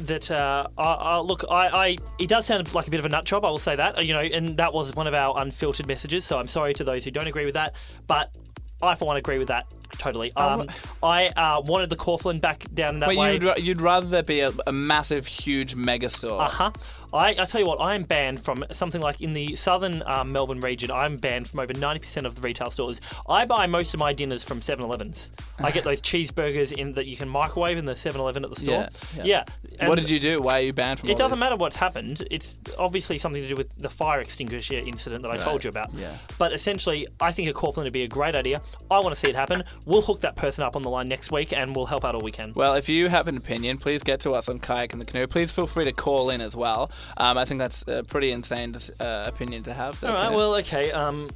that 0.01 0.31
uh, 0.31 0.67
I, 0.77 0.83
I, 0.83 1.19
look, 1.21 1.47
I, 1.51 1.69
I, 1.69 1.97
it 2.19 2.29
does 2.29 2.45
sound 2.45 2.75
like 2.75 2.89
a 2.89 2.91
bit 2.91 3.01
of 3.01 3.07
a 3.07 3.09
nut 3.09 3.25
job. 3.25 3.47
I 3.47 3.49
will 3.49 3.57
say 3.57 3.75
that, 3.77 3.97
uh, 3.97 4.03
you 4.03 4.13
know, 4.13 4.21
and 4.21 4.55
that 4.59 4.75
was 4.75 4.95
one 4.95 5.07
of 5.07 5.15
our 5.15 5.41
unfiltered 5.41 5.87
messages. 5.87 6.27
So 6.27 6.39
I'm 6.39 6.47
sorry 6.47 6.75
to 6.75 6.85
those 6.85 7.05
who 7.05 7.11
don't 7.11 7.27
agree 7.27 7.47
with 7.47 7.55
that, 7.55 7.75
but 8.07 8.37
I 8.83 8.97
for 8.97 9.07
one 9.07 9.17
agree 9.17 9.39
with 9.39 9.49
that 9.49 9.65
totally. 9.99 10.33
Um, 10.37 10.69
I 11.03 11.29
uh, 11.29 11.61
wanted 11.61 11.91
the 11.91 11.97
Kaufland 11.97 12.41
back 12.41 12.65
down 12.75 12.99
that 13.01 13.09
Wait, 13.09 13.19
way. 13.19 13.35
you'd, 13.35 13.59
you'd 13.59 13.81
rather 13.81 14.07
there 14.07 14.23
be 14.23 14.41
a, 14.41 14.53
a 14.67 14.73
massive, 14.73 15.27
huge 15.27 15.75
megastore. 15.75 16.41
Uh 16.41 16.49
huh. 16.49 16.71
I, 17.17 17.31
I 17.31 17.45
tell 17.45 17.61
you 17.61 17.67
what, 17.67 17.81
I 17.81 17.95
am 17.95 18.03
banned 18.03 18.45
from 18.45 18.65
something 18.73 19.01
like 19.01 19.21
in 19.21 19.33
the 19.33 19.57
southern 19.57 20.03
um, 20.07 20.33
Melbourne 20.33 20.61
region. 20.61 20.91
I'm 20.91 21.17
banned 21.17 21.49
from 21.49 21.61
over 21.61 21.73
90% 21.73 22.25
of 22.25 22.35
the 22.35 22.41
retail 22.41 22.71
stores. 22.71 23.01
I 23.29 23.45
buy 23.45 23.67
most 23.67 23.95
of 23.95 24.01
my 24.01 24.13
dinners 24.13 24.43
from 24.43 24.61
7-Elevens. 24.61 25.31
I 25.59 25.71
get 25.71 25.85
those 25.85 26.03
cheeseburgers 26.03 26.73
in 26.73 26.93
that 26.95 27.07
you 27.07 27.17
can 27.17 27.29
microwave 27.29 27.79
in 27.79 27.85
the 27.85 27.95
7-Eleven 27.95 28.45
at 28.45 28.51
the 28.51 28.61
store. 28.61 28.89
Yeah, 29.15 29.25
yeah. 29.25 29.45
and 29.81 29.89
what 29.89 29.97
did 29.99 30.11
you 30.11 30.21
do? 30.21 30.39
Why 30.41 30.59
are 30.59 30.63
you 30.63 30.73
banned 30.73 31.01
from 31.01 31.09
It 31.09 31.19
doesn't 31.19 31.39
this? 31.39 31.41
matter 31.41 31.57
what's 31.57 31.77
happened. 31.77 32.27
It's 32.31 32.55
obviously 32.79 33.19
something 33.19 33.43
to 33.43 33.49
do 33.49 33.57
with 33.57 33.75
the 33.79 33.91
fire 33.91 34.21
extinguisher 34.21 34.75
incident 34.75 35.23
that 35.23 35.31
I 35.31 35.37
told 35.37 35.65
you 35.65 35.71
about. 35.71 35.93
yeah. 35.95 36.17
But 36.39 36.53
essentially, 36.53 37.07
I 37.21 37.33
think 37.33 37.49
a 37.49 37.53
Kaufland 37.53 37.85
would 37.85 37.93
be 37.93 38.03
a 38.03 38.09
great 38.09 38.37
idea. 38.37 38.61
I 38.91 38.99
want 39.01 39.15
to 39.15 39.21
see 39.21 39.29
it 39.29 39.37
happen. 39.37 39.65
We'll 39.87 40.03
hook 40.03 40.21
that 40.21 40.37
person 40.37 40.63
up 40.65 40.77
on 40.77 40.83
the 40.83 40.91
line 40.91 41.09
next 41.09 41.33
week, 41.33 41.53
and 41.53 41.75
we'll 41.75 41.87
help 41.87 42.05
out 42.05 42.15
all 42.15 42.21
we 42.21 42.33
can. 42.33 42.53
Well, 42.55 42.75
if 42.75 42.89
you 42.89 43.09
have 43.09 43.27
an 43.29 43.37
opinion, 43.37 43.79
please 43.79 44.03
get 44.03 44.21
to 44.21 44.33
us 44.33 44.49
on 44.49 44.59
Kayak 44.59 44.93
and 44.93 45.01
the 45.01 45.07
Canoe. 45.07 45.27
Please 45.27 45.51
feel 45.51 45.67
free 45.67 45.85
to 45.85 45.93
call 45.93 46.31
in 46.31 46.41
as 46.41 46.55
well. 46.55 46.91
Um, 47.17 47.39
I 47.39 47.45
think 47.45 47.59
that's 47.59 47.85
a 47.87 48.03
pretty 48.03 48.33
insane 48.33 48.77
uh, 49.01 49.25
opinion 49.27 49.63
to 49.65 49.75
have. 49.75 50.03
All 50.05 50.13
right. 50.13 50.33
Well, 50.33 50.55
okay. 50.57 50.93
Um, 50.93 51.29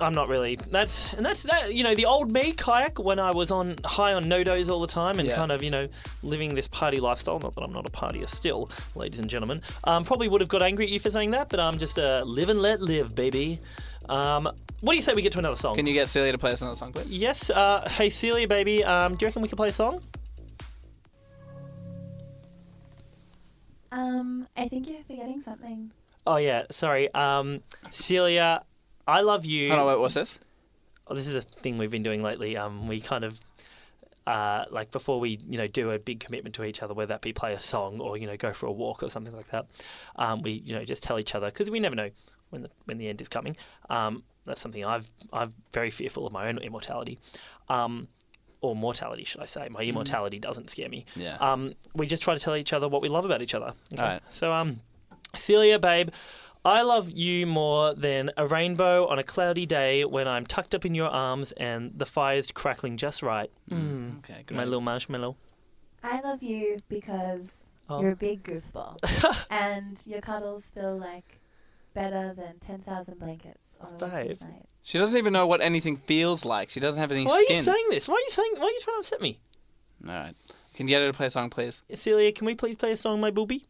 I'm 0.00 0.14
not 0.14 0.28
really. 0.28 0.56
That's 0.70 1.12
and 1.12 1.26
that's 1.26 1.42
that. 1.42 1.74
You 1.74 1.84
know, 1.84 1.94
the 1.94 2.06
old 2.06 2.32
me 2.32 2.52
kayak 2.52 2.98
when 2.98 3.18
I 3.18 3.30
was 3.32 3.50
on 3.50 3.76
high 3.84 4.14
on 4.14 4.28
no 4.28 4.42
dos 4.42 4.70
all 4.70 4.80
the 4.80 4.86
time 4.86 5.18
and 5.18 5.28
Yeah. 5.28 5.36
kind 5.36 5.50
of 5.52 5.62
you 5.62 5.70
know 5.70 5.86
living 6.22 6.54
this 6.54 6.68
party 6.68 7.00
lifestyle. 7.00 7.38
Not 7.38 7.54
that 7.54 7.62
I'm 7.62 7.72
not 7.72 7.86
a 7.86 7.90
partier 7.90 8.26
still, 8.28 8.70
ladies 8.94 9.18
and 9.18 9.28
gentlemen. 9.28 9.60
Um, 9.84 10.04
probably 10.04 10.28
would 10.28 10.40
have 10.40 10.48
got 10.48 10.62
angry 10.62 10.86
at 10.86 10.90
you 10.90 11.00
for 11.00 11.10
saying 11.10 11.32
that, 11.32 11.50
but 11.50 11.60
I'm 11.60 11.78
just 11.78 11.98
uh, 11.98 12.22
live 12.24 12.48
and 12.48 12.62
let 12.62 12.80
live, 12.80 13.14
baby. 13.14 13.58
Um, 14.08 14.44
what 14.80 14.92
do 14.92 14.96
you 14.96 15.02
say 15.02 15.12
we 15.12 15.20
get 15.22 15.32
to 15.32 15.38
another 15.38 15.54
song? 15.56 15.76
Can 15.76 15.86
you 15.86 15.92
get 15.92 16.08
Celia 16.08 16.32
to 16.32 16.38
play 16.38 16.52
us 16.52 16.62
another 16.62 16.78
song, 16.78 16.92
please? 16.92 17.10
Yes. 17.10 17.50
Uh, 17.50 17.86
hey 17.90 18.08
Celia, 18.08 18.48
baby. 18.48 18.82
Um, 18.82 19.14
do 19.14 19.24
you 19.24 19.28
reckon 19.28 19.42
we 19.42 19.48
can 19.48 19.56
play 19.56 19.68
a 19.68 19.72
song? 19.72 20.00
Um, 23.92 24.46
I 24.56 24.68
think 24.68 24.88
you're 24.88 25.02
forgetting 25.06 25.42
something. 25.44 25.90
Oh 26.26 26.36
yeah. 26.36 26.64
Sorry. 26.70 27.12
Um, 27.14 27.60
Celia, 27.90 28.62
I 29.06 29.20
love 29.22 29.44
you. 29.44 29.68
Hold 29.68 29.80
on, 29.80 29.86
wait, 29.86 29.98
what's 29.98 30.14
this? 30.14 30.38
Oh, 31.06 31.14
this 31.14 31.26
is 31.26 31.34
a 31.34 31.42
thing 31.42 31.78
we've 31.78 31.90
been 31.90 32.02
doing 32.02 32.22
lately. 32.22 32.56
Um, 32.56 32.86
we 32.86 33.00
kind 33.00 33.24
of 33.24 33.40
uh, 34.26 34.64
like 34.70 34.92
before 34.92 35.18
we 35.18 35.40
you 35.48 35.58
know 35.58 35.66
do 35.66 35.90
a 35.90 35.98
big 35.98 36.20
commitment 36.20 36.54
to 36.56 36.64
each 36.64 36.82
other, 36.82 36.94
whether 36.94 37.08
that 37.08 37.20
be 37.20 37.32
play 37.32 37.52
a 37.52 37.60
song 37.60 38.00
or 38.00 38.16
you 38.16 38.26
know 38.26 38.36
go 38.36 38.52
for 38.52 38.66
a 38.66 38.72
walk 38.72 39.02
or 39.02 39.10
something 39.10 39.34
like 39.34 39.50
that. 39.50 39.66
Um, 40.16 40.42
we 40.42 40.52
you 40.52 40.74
know 40.74 40.84
just 40.84 41.02
tell 41.02 41.18
each 41.18 41.34
other 41.34 41.46
because 41.46 41.70
we 41.70 41.80
never 41.80 41.96
know 41.96 42.10
when 42.50 42.62
the 42.62 42.70
when 42.84 42.98
the 42.98 43.08
end 43.08 43.20
is 43.20 43.28
coming. 43.28 43.56
Um, 43.88 44.22
that's 44.46 44.60
something 44.60 44.84
I've 44.84 45.06
I'm 45.32 45.54
very 45.72 45.90
fearful 45.90 46.26
of 46.26 46.32
my 46.32 46.48
own 46.48 46.58
immortality. 46.58 47.18
Um, 47.68 48.08
or 48.60 48.76
mortality, 48.76 49.24
should 49.24 49.40
I 49.40 49.46
say? 49.46 49.68
My 49.70 49.80
immortality 49.82 50.38
doesn't 50.38 50.70
scare 50.70 50.88
me. 50.88 51.04
Yeah. 51.16 51.36
Um, 51.36 51.74
we 51.94 52.06
just 52.06 52.22
try 52.22 52.34
to 52.34 52.40
tell 52.40 52.56
each 52.56 52.72
other 52.72 52.88
what 52.88 53.02
we 53.02 53.08
love 53.08 53.24
about 53.24 53.42
each 53.42 53.54
other. 53.54 53.72
Okay? 53.92 54.02
Alright. 54.02 54.22
So, 54.30 54.52
um, 54.52 54.80
Celia, 55.36 55.78
babe, 55.78 56.10
I 56.64 56.82
love 56.82 57.10
you 57.10 57.46
more 57.46 57.94
than 57.94 58.30
a 58.36 58.46
rainbow 58.46 59.06
on 59.06 59.18
a 59.18 59.22
cloudy 59.22 59.64
day 59.64 60.04
when 60.04 60.28
I'm 60.28 60.44
tucked 60.44 60.74
up 60.74 60.84
in 60.84 60.94
your 60.94 61.08
arms 61.08 61.52
and 61.52 61.92
the 61.96 62.04
fire's 62.06 62.50
crackling 62.50 62.96
just 62.98 63.22
right. 63.22 63.50
Mm. 63.70 64.18
Okay, 64.18 64.44
My 64.54 64.64
little 64.64 64.82
marshmallow. 64.82 65.36
I 66.02 66.20
love 66.20 66.42
you 66.42 66.80
because 66.88 67.48
Oh. 67.88 68.00
you're 68.00 68.12
a 68.12 68.16
big 68.16 68.44
goofball, 68.44 68.98
and 69.50 69.98
your 70.06 70.20
cuddles 70.20 70.62
feel 70.74 70.96
like 70.96 71.40
better 71.92 72.32
than 72.34 72.58
ten 72.60 72.78
thousand 72.82 73.18
blankets 73.18 73.58
on 73.80 73.94
a 73.94 73.98
winter's 73.98 74.38
Babe. 74.38 74.48
She 74.82 74.98
doesn't 74.98 75.16
even 75.16 75.32
know 75.32 75.46
what 75.46 75.60
anything 75.60 75.96
feels 75.96 76.44
like. 76.44 76.70
She 76.70 76.80
doesn't 76.80 77.00
have 77.00 77.10
any 77.12 77.22
skin. 77.22 77.30
Why 77.30 77.36
are 77.36 77.56
you 77.56 77.62
saying 77.62 77.86
this? 77.90 78.08
Why 78.08 78.14
are 78.14 78.18
you 78.18 78.30
saying? 78.30 78.52
Why 78.56 78.64
are 78.64 78.70
you 78.70 78.80
trying 78.82 78.96
to 78.96 79.00
upset 79.00 79.20
me? 79.20 79.40
All 80.06 80.14
right. 80.14 80.34
Can 80.74 80.88
you 80.88 80.94
get 80.94 81.02
her 81.02 81.08
to 81.08 81.16
play 81.16 81.26
a 81.26 81.30
song, 81.30 81.50
please? 81.50 81.82
Celia, 81.94 82.32
can 82.32 82.46
we 82.46 82.54
please 82.54 82.76
play 82.76 82.92
a 82.92 82.96
song, 82.96 83.20
my 83.20 83.30
booby? 83.30 83.66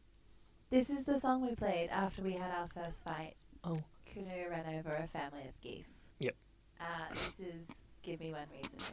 This 0.70 0.88
is 0.88 1.04
the 1.04 1.18
song 1.18 1.42
we 1.44 1.56
played 1.56 1.90
after 1.90 2.22
we 2.22 2.34
had 2.34 2.50
our 2.52 2.68
first 2.72 3.02
fight. 3.04 3.34
Oh, 3.64 3.82
canoe 4.06 4.48
ran 4.48 4.78
over 4.78 4.94
a 4.94 5.08
family 5.08 5.48
of 5.48 5.60
geese. 5.60 5.84
Yep. 6.20 6.36
Uh, 6.80 7.14
this 7.38 7.48
is 7.48 7.62
Give 8.02 8.20
Me 8.20 8.32
One 8.32 8.46
Reason, 8.52 8.70
I 8.78 8.90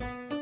think. 0.00 0.33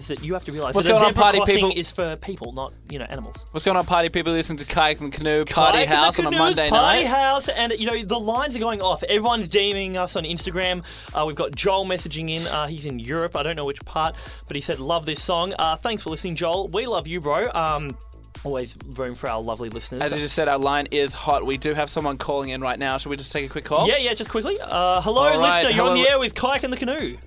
Is 0.00 0.08
that 0.08 0.24
you 0.24 0.32
have 0.32 0.44
to 0.46 0.52
realise 0.52 0.74
What's 0.74 0.86
that 0.86 0.94
going 0.94 1.04
on, 1.04 1.10
zebra 1.10 1.22
party 1.22 1.38
crossing 1.38 1.54
people? 1.56 1.72
is 1.76 1.90
for 1.90 2.16
people, 2.16 2.52
not 2.52 2.72
you 2.88 2.98
know 2.98 3.04
animals. 3.04 3.44
What's 3.50 3.64
going 3.64 3.76
on, 3.76 3.84
party 3.84 4.08
people? 4.08 4.32
Listen 4.32 4.56
to 4.56 4.64
Kayak 4.64 5.00
and 5.00 5.12
Canoe 5.12 5.44
Party 5.44 5.84
Kayak 5.84 5.88
the 5.90 5.96
House 5.96 6.18
on 6.18 6.24
a 6.24 6.28
canoes, 6.28 6.38
Monday 6.38 6.70
party 6.70 7.02
night. 7.04 7.06
house, 7.06 7.48
and 7.50 7.72
you 7.72 7.84
know 7.84 8.02
the 8.02 8.18
lines 8.18 8.56
are 8.56 8.60
going 8.60 8.80
off. 8.80 9.02
Everyone's 9.02 9.50
DMing 9.50 9.96
us 9.96 10.16
on 10.16 10.24
Instagram. 10.24 10.84
Uh, 11.12 11.24
we've 11.26 11.36
got 11.36 11.54
Joel 11.54 11.84
messaging 11.84 12.30
in. 12.30 12.46
Uh, 12.46 12.66
he's 12.66 12.86
in 12.86 12.98
Europe. 12.98 13.36
I 13.36 13.42
don't 13.42 13.56
know 13.56 13.66
which 13.66 13.84
part, 13.84 14.16
but 14.46 14.56
he 14.56 14.62
said 14.62 14.80
love 14.80 15.04
this 15.04 15.22
song. 15.22 15.52
Uh, 15.58 15.76
thanks 15.76 16.02
for 16.02 16.08
listening, 16.08 16.34
Joel. 16.34 16.68
We 16.68 16.86
love 16.86 17.06
you, 17.06 17.20
bro. 17.20 17.50
Um, 17.52 17.94
always 18.42 18.74
room 18.96 19.14
for 19.14 19.28
our 19.28 19.40
lovely 19.40 19.68
listeners. 19.68 20.00
As 20.00 20.12
you 20.12 20.18
just 20.18 20.34
said, 20.34 20.48
our 20.48 20.56
line 20.58 20.86
is 20.90 21.12
hot. 21.12 21.44
We 21.44 21.58
do 21.58 21.74
have 21.74 21.90
someone 21.90 22.16
calling 22.16 22.48
in 22.48 22.62
right 22.62 22.78
now. 22.78 22.96
Should 22.96 23.10
we 23.10 23.16
just 23.16 23.32
take 23.32 23.44
a 23.44 23.48
quick 23.48 23.64
call? 23.66 23.86
Yeah, 23.86 23.98
yeah. 23.98 24.14
Just 24.14 24.30
quickly. 24.30 24.58
Uh, 24.60 25.00
hello, 25.02 25.22
All 25.22 25.38
right, 25.38 25.56
listener. 25.56 25.70
You're 25.70 25.84
on 25.84 25.96
hello. 25.96 26.02
the 26.02 26.10
air 26.10 26.18
with 26.18 26.34
Kayak 26.34 26.62
and 26.62 26.72
the 26.72 26.78
canoe. 26.78 27.18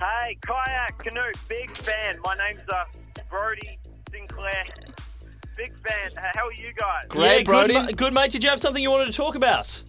Hey, 0.00 0.36
kayak, 0.46 0.98
canoe, 0.98 1.20
big 1.48 1.76
fan. 1.78 2.16
My 2.24 2.34
name's 2.46 2.62
uh, 2.72 2.84
Brody 3.28 3.78
Sinclair. 4.10 4.62
Big 5.56 5.72
fan. 5.80 6.10
H- 6.16 6.24
How 6.34 6.46
are 6.46 6.52
you 6.52 6.72
guys? 6.78 7.04
yeah, 7.16 7.42
Good, 7.42 7.72
ma- 7.74 7.86
good 7.90 8.12
mate. 8.14 8.30
Did 8.30 8.44
you 8.44 8.50
have 8.50 8.60
something 8.60 8.80
you 8.82 8.90
wanted 8.90 9.06
to 9.06 9.12
talk 9.12 9.34
about? 9.34 9.82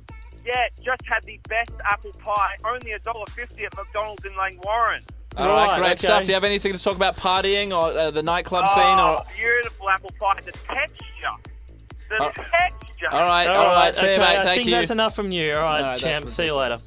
Yeah, 0.44 0.54
just 0.84 1.02
had 1.06 1.24
the 1.26 1.40
best 1.48 1.72
apple 1.86 2.12
pie. 2.14 2.56
Only 2.66 2.94
a 2.94 3.00
dollar 3.00 3.26
fifty 3.36 3.66
at 3.66 3.76
McDonald's 3.78 4.24
in 4.26 4.32
Langwarrin. 4.32 5.02
All 5.38 5.48
right, 5.48 5.68
Right, 5.68 5.78
great 5.78 5.92
okay. 5.92 6.08
stuff. 6.08 6.22
Do 6.24 6.28
you 6.30 6.34
have 6.34 6.44
anything 6.44 6.74
to 6.74 6.80
talk 6.82 6.96
about 6.96 7.16
partying 7.18 7.70
or 7.72 7.96
uh, 7.96 8.10
the 8.10 8.24
nightclub 8.24 8.68
scene? 8.70 8.78
Oh, 8.84 9.18
Or 9.18 9.26
beautiful 9.38 9.90
apple 9.92 10.10
pie. 10.20 10.42
The 10.44 10.52
texture. 10.54 11.06
The 12.10 12.16
Oh. 12.24 12.32
texture. 12.32 13.12
all 13.12 13.22
right, 13.26 13.48
all 13.48 13.68
right. 13.68 13.96
See 13.96 14.08
you, 14.08 14.14
okay, 14.14 14.18
mate. 14.22 14.28
I 14.40 14.44
Thank 14.44 14.58
think 14.58 14.70
you. 14.70 14.76
that's 14.76 14.90
enough 14.90 15.16
from 15.16 15.30
you. 15.32 15.54
All 15.54 15.62
right, 15.62 15.82
All 15.82 15.88
right, 15.92 16.00
champ. 16.00 16.30
See 16.30 16.46
you 16.46 16.56
later. 16.56 16.80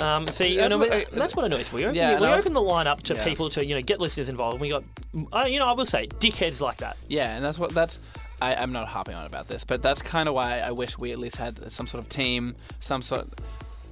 Um, 0.00 0.26
see, 0.28 0.56
That's 0.56 0.62
you 0.64 0.68
know, 0.68 0.78
what- 0.78 0.92
uh, 0.94 1.04
that's 1.12 1.36
what 1.36 1.44
annoys 1.44 1.70
me. 1.72 1.80
We 1.80 1.84
open, 1.84 1.94
yeah, 1.96 2.18
we 2.20 2.26
open 2.26 2.52
the 2.54 2.62
line 2.62 2.86
up 2.86 3.02
to 3.04 3.14
Yeah. 3.14 3.24
people 3.24 3.50
to 3.50 3.64
you 3.64 3.74
know 3.74 3.82
get 3.82 4.00
listeners 4.00 4.28
involved. 4.28 4.54
And 4.54 4.60
we 4.62 4.70
got, 4.70 4.82
uh, 5.32 5.46
you 5.46 5.58
know, 5.58 5.66
I 5.66 5.72
will 5.72 5.86
say, 5.86 6.06
dickheads 6.06 6.60
like 6.60 6.78
that. 6.78 6.96
Yeah, 7.08 7.34
and 7.36 7.44
that's 7.44 7.58
what 7.58 7.70
that's. 7.74 7.98
I, 8.42 8.54
I'm 8.54 8.72
not 8.72 8.88
harping 8.88 9.14
on 9.16 9.26
about 9.26 9.48
this, 9.48 9.64
but 9.64 9.82
that's 9.82 10.00
kind 10.00 10.26
of 10.28 10.34
why 10.34 10.60
I 10.60 10.70
wish 10.70 10.96
we 10.96 11.12
at 11.12 11.18
least 11.18 11.36
had 11.36 11.70
some 11.70 11.86
sort 11.86 12.02
of 12.02 12.08
team, 12.08 12.56
some 12.80 13.02
sort. 13.02 13.28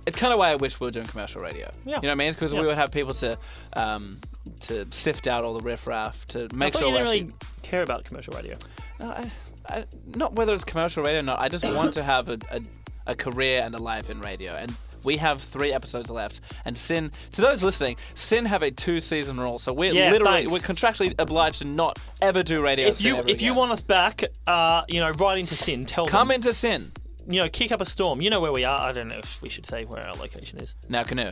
It's 0.07 0.17
kind 0.17 0.33
of 0.33 0.39
why 0.39 0.51
I 0.53 0.57
wish 0.57 0.81
we 0.81 0.87
were 0.87 0.91
doing 0.91 1.05
commercial 1.07 1.43
radio. 1.43 1.71
Yeah. 1.85 1.97
You 1.97 2.03
know 2.03 2.09
what 2.09 2.11
I 2.13 2.15
mean? 2.15 2.33
Because 2.33 2.55
Yeah. 2.55 2.61
we 2.63 2.67
would 2.67 2.79
have 2.79 2.91
people 2.91 3.13
to 3.15 3.37
um, 3.75 4.19
to 4.63 4.87
sift 4.91 5.27
out 5.27 5.45
all 5.45 5.53
the 5.53 5.61
riffraff 5.63 6.25
to 6.29 6.49
make 6.55 6.75
I 6.75 6.79
sure 6.79 6.89
you 6.89 6.95
we 6.95 6.99
didn't 6.99 7.09
actually. 7.13 7.23
really 7.25 7.35
care 7.63 7.83
about 7.83 8.05
commercial 8.05 8.33
radio. 8.35 8.57
No, 8.99 9.11
I, 9.11 9.31
I, 9.69 9.85
not 10.17 10.33
whether 10.37 10.55
it's 10.55 10.65
commercial 10.65 11.03
radio 11.03 11.19
or 11.21 11.25
not. 11.25 11.41
I 11.41 11.49
just 11.51 11.65
want 11.75 11.93
to 11.95 12.03
have 12.03 12.31
a, 12.31 12.39
a, 12.51 12.61
a 13.09 13.15
career 13.15 13.61
and 13.63 13.75
a 13.75 13.79
life 13.79 14.09
in 14.09 14.19
radio. 14.21 14.55
And 14.55 14.75
we 15.05 15.17
have 15.17 15.43
three 15.43 15.73
episodes 15.73 16.11
left. 16.11 16.41
And 16.65 16.77
Sin, 16.77 17.11
to 17.33 17.41
those 17.41 17.63
listening, 17.63 17.97
Sin 18.15 18.45
have 18.45 18.63
a 18.63 18.71
two 18.71 19.01
season 19.01 19.39
rule. 19.39 19.59
So 19.59 19.73
we're 19.73 19.93
Yeah, 19.93 20.11
literally, 20.11 20.47
thanks. 20.47 20.53
we're 20.53 20.59
contractually 20.61 21.15
obliged 21.19 21.59
to 21.59 21.65
not 21.65 21.99
ever 22.23 22.43
do 22.43 22.63
radio. 22.63 22.89
If 22.89 22.99
Sin 22.99 23.07
you 23.07 23.17
ever 23.17 23.29
if 23.29 23.41
you 23.43 23.49
again. 23.53 23.57
want 23.59 23.73
us 23.73 23.81
back, 23.81 24.25
uh, 24.47 24.83
you 24.89 25.01
know, 25.01 25.11
right 25.11 25.39
into 25.39 25.57
Sin. 25.57 25.85
Tell 25.85 26.07
Come 26.07 26.29
them. 26.29 26.37
into 26.37 26.53
Sin. 26.53 26.93
You 27.27 27.43
know, 27.43 27.49
kick 27.49 27.73
up 27.73 27.81
a 27.81 27.85
storm. 27.85 28.21
You 28.23 28.31
know 28.31 28.41
where 28.41 28.53
we 28.53 28.65
are. 28.65 28.81
I 28.81 28.93
don't 28.93 29.09
know 29.09 29.19
if 29.19 29.43
we 29.43 29.49
should 29.51 29.67
say 29.67 29.85
where 29.85 30.07
our 30.07 30.15
location 30.15 30.59
is. 30.61 30.75
Now, 30.89 31.05
Canoe. 31.05 31.31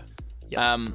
Um, 0.56 0.94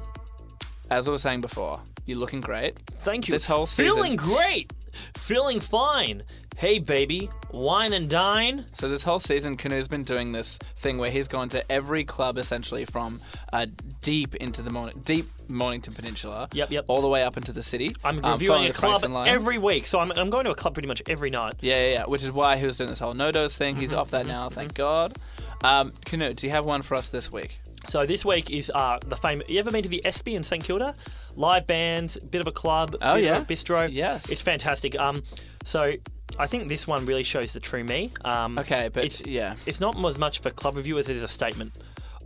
as 0.90 1.08
I 1.08 1.10
was 1.10 1.22
saying 1.22 1.40
before, 1.40 1.80
you're 2.06 2.18
looking 2.18 2.40
great. 2.40 2.78
Thank 2.90 3.28
you. 3.28 3.32
This 3.32 3.44
whole 3.46 3.66
season. 3.66 3.84
Feeling 3.94 4.16
great. 4.16 4.72
Feeling 5.16 5.58
fine. 5.58 6.22
Hey, 6.58 6.78
baby, 6.78 7.28
wine 7.50 7.92
and 7.92 8.08
dine. 8.08 8.64
So 8.78 8.88
this 8.88 9.02
whole 9.02 9.18
season, 9.18 9.56
Canoe's 9.56 9.88
been 9.88 10.04
doing 10.04 10.30
this 10.30 10.58
thing 10.76 10.96
where 10.96 11.10
he's 11.10 11.26
gone 11.26 11.48
to 11.48 11.72
every 11.72 12.04
club 12.04 12.38
essentially 12.38 12.84
from 12.84 13.20
uh, 13.52 13.66
deep 14.00 14.36
into 14.36 14.62
the 14.62 14.70
morning, 14.70 15.00
deep 15.04 15.26
Mornington 15.48 15.92
Peninsula. 15.92 16.48
Yep, 16.52 16.70
yep. 16.70 16.84
All 16.86 17.00
the 17.02 17.08
way 17.08 17.24
up 17.24 17.36
into 17.36 17.50
the 17.52 17.64
city. 17.64 17.96
I'm 18.04 18.24
um, 18.24 18.32
reviewing 18.34 18.66
a 18.66 18.72
club 18.72 19.02
every 19.26 19.58
week, 19.58 19.86
so 19.86 19.98
I'm, 19.98 20.12
I'm 20.12 20.30
going 20.30 20.44
to 20.44 20.52
a 20.52 20.54
club 20.54 20.74
pretty 20.74 20.86
much 20.86 21.02
every 21.08 21.30
night. 21.30 21.54
Yeah, 21.60 21.76
yeah, 21.84 21.92
yeah. 21.94 22.04
Which 22.04 22.22
is 22.22 22.30
why 22.30 22.56
he 22.58 22.66
was 22.66 22.76
doing 22.76 22.90
this 22.90 23.00
whole 23.00 23.14
no 23.14 23.32
dose 23.32 23.54
thing. 23.54 23.74
He's 23.74 23.90
Mhm, 23.90 23.98
off 23.98 24.10
that 24.10 24.26
mhm, 24.26 24.28
now, 24.28 24.48
thank 24.48 24.74
God. 24.74 25.16
Um, 25.64 25.92
Canoe, 26.04 26.32
do 26.32 26.46
you 26.46 26.52
have 26.52 26.64
one 26.64 26.82
for 26.82 26.94
us 26.94 27.08
this 27.08 27.32
week? 27.32 27.58
So 27.88 28.06
this 28.06 28.24
week 28.24 28.50
is 28.50 28.70
uh, 28.72 28.98
the 29.04 29.16
famous. 29.16 29.48
You 29.48 29.58
ever 29.58 29.72
been 29.72 29.82
to 29.82 29.88
the 29.88 30.04
Espy 30.06 30.36
in 30.36 30.44
St 30.44 30.62
Kilda? 30.62 30.94
Live 31.34 31.66
bands, 31.66 32.16
bit 32.18 32.40
of 32.40 32.46
a 32.46 32.52
club, 32.52 32.94
Oh, 33.02 33.14
bit 33.16 33.24
yeah. 33.24 33.38
of 33.38 33.50
a 33.50 33.52
bistro. 33.52 33.88
Yes. 33.90 34.28
it's 34.30 34.42
fantastic. 34.42 34.96
Um, 35.00 35.24
so 35.64 35.94
I 36.38 36.46
think 36.46 36.68
this 36.68 36.86
one 36.86 37.06
really 37.06 37.24
shows 37.24 37.52
the 37.52 37.60
true 37.60 37.84
me. 37.84 38.10
Um, 38.24 38.58
Okay, 38.58 38.88
but 38.92 39.04
it's 39.04 39.24
yeah. 39.26 39.54
it's 39.66 39.80
not 39.80 39.96
as 40.06 40.18
much 40.18 40.38
of 40.38 40.46
a 40.46 40.50
club 40.50 40.76
review 40.76 40.98
as 40.98 41.08
it 41.08 41.16
is 41.16 41.22
a 41.22 41.28
statement 41.28 41.72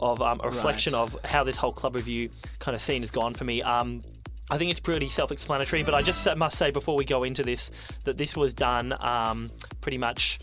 of 0.01 0.21
um, 0.21 0.41
a 0.43 0.49
reflection 0.49 0.95
of 0.95 1.17
how 1.25 1.43
this 1.43 1.57
whole 1.57 1.73
club 1.73 1.95
review 1.95 2.29
kind 2.59 2.75
of 2.75 2.81
scene 2.81 3.03
has 3.03 3.11
gone 3.11 3.35
for 3.35 3.45
me. 3.45 3.63
Um, 3.63 4.03
I 4.51 4.59
think 4.59 4.71
it's 4.71 4.81
pretty 4.81 5.09
self-explanatory, 5.09 5.83
but 5.83 5.95
I 5.95 6.03
just 6.03 6.27
must 6.37 6.57
say 6.57 6.71
before 6.71 6.97
we 6.97 7.05
go 7.05 7.25
into 7.25 7.43
this 7.43 7.71
that 8.05 8.17
this 8.17 8.37
was 8.37 8.55
done 8.55 8.95
um, 9.01 9.51
pretty 9.81 9.99
much 9.99 10.39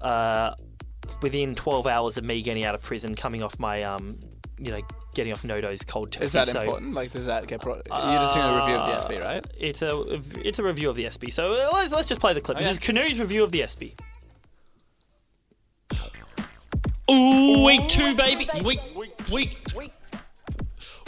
uh, 0.00 0.54
within 1.20 1.54
12 1.54 1.86
hours 1.86 2.16
of 2.16 2.24
me 2.24 2.40
getting 2.40 2.64
out 2.64 2.74
of 2.74 2.80
prison, 2.80 3.14
coming 3.14 3.42
off 3.42 3.58
my, 3.58 3.82
um, 3.82 4.18
you 4.58 4.70
know, 4.70 4.80
getting 5.14 5.32
off 5.32 5.44
Nodo's 5.44 5.82
cold 5.82 6.12
turkey. 6.12 6.26
Is 6.26 6.32
that 6.32 6.48
so, 6.48 6.60
important? 6.60 6.94
Like, 6.94 7.12
does 7.12 7.26
that 7.26 7.46
get 7.46 7.60
brought? 7.60 7.82
You're 7.86 8.20
just 8.20 8.34
doing 8.34 8.46
a 8.46 8.56
review 8.56 8.74
of 8.76 8.86
the 8.86 8.94
Espy, 8.94 9.16
uh, 9.16 9.24
right? 9.24 9.46
It's 9.58 9.82
a 9.82 10.20
it's 10.46 10.58
a 10.58 10.62
review 10.62 10.90
of 10.90 10.96
the 10.96 11.06
Espy. 11.06 11.30
So 11.30 11.46
uh, 11.54 11.70
let's, 11.72 11.92
let's 11.92 12.08
just 12.08 12.20
play 12.20 12.34
the 12.34 12.40
clip. 12.40 12.58
Okay. 12.58 12.66
This 12.66 12.74
is 12.74 12.78
Canoe's 12.78 13.18
review 13.18 13.42
of 13.42 13.52
the 13.52 13.62
Espy. 13.62 13.94
Ooh, 17.10 17.64
week 17.64 17.88
two, 17.88 18.14
baby. 18.14 18.48
Week, 18.62 18.80
week, 19.30 19.56
week. 19.74 19.92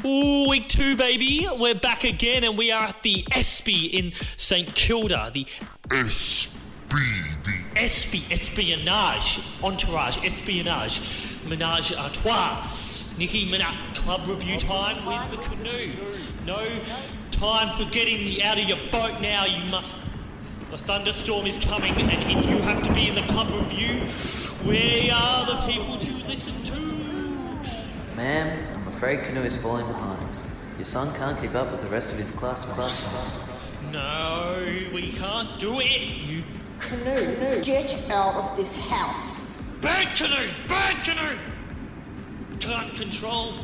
Ooh, 0.03 0.49
week 0.49 0.67
two, 0.67 0.97
baby. 0.97 1.47
We're 1.59 1.75
back 1.75 2.05
again, 2.05 2.43
and 2.45 2.57
we 2.57 2.71
are 2.71 2.85
at 2.85 3.03
the 3.03 3.23
Espy 3.33 3.85
in 3.87 4.13
St 4.39 4.75
Kilda. 4.75 5.31
The 5.35 5.47
Espy, 5.93 6.51
the 6.89 7.67
Espy, 7.77 8.25
espionage, 8.31 9.41
entourage, 9.63 10.17
espionage, 10.25 11.03
menage 11.47 11.93
a 11.93 12.11
trois. 12.15 12.67
Nicki 13.21 13.47
Minaj 13.47 13.95
club 13.97 14.27
review 14.27 14.59
time 14.59 15.05
with 15.05 15.31
the 15.31 15.47
canoe. 15.47 15.93
No 16.47 16.67
time 17.31 17.77
for 17.77 17.85
getting 17.93 18.25
the 18.25 18.43
out 18.43 18.59
of 18.59 18.67
your 18.67 18.79
boat 18.91 19.21
now. 19.21 19.45
You 19.45 19.63
must. 19.65 19.99
The 20.71 20.79
thunderstorm 20.79 21.45
is 21.45 21.59
coming, 21.59 21.93
and 22.01 22.11
if 22.11 22.47
you 22.47 22.57
have 22.63 22.83
to 22.83 22.91
be 22.95 23.09
in 23.09 23.15
the 23.15 23.27
club 23.27 23.49
review, 23.53 24.07
we 24.67 25.11
are 25.11 25.45
the 25.45 25.71
people 25.71 25.99
to 25.99 26.13
listen 26.29 26.63
to. 26.63 26.81
Ma'am, 28.17 28.59
I'm 28.75 28.89
afraid 28.89 29.23
Canoe 29.25 29.43
is 29.43 29.55
falling 29.55 29.87
behind. 29.87 30.39
Your 30.79 30.87
son 30.87 31.15
can't 31.15 31.39
keep 31.39 31.55
up 31.55 31.71
with 31.73 31.83
the 31.83 31.89
rest 31.89 32.15
of 32.15 32.19
his 32.19 32.31
class 32.31 32.65
classmates. 32.65 33.39
No, 33.93 34.65
we 34.95 35.13
can't 35.13 35.59
do 35.59 35.81
it. 35.81 36.01
You 36.01 36.43
Canoe, 36.79 37.63
get 37.63 38.11
out 38.11 38.37
of 38.37 38.57
this 38.57 38.79
house. 38.89 39.61
Bad 39.83 40.17
canoe! 40.17 40.49
Bad 40.67 41.05
canoe! 41.05 41.39
Can't 42.61 42.95
control 42.95 43.55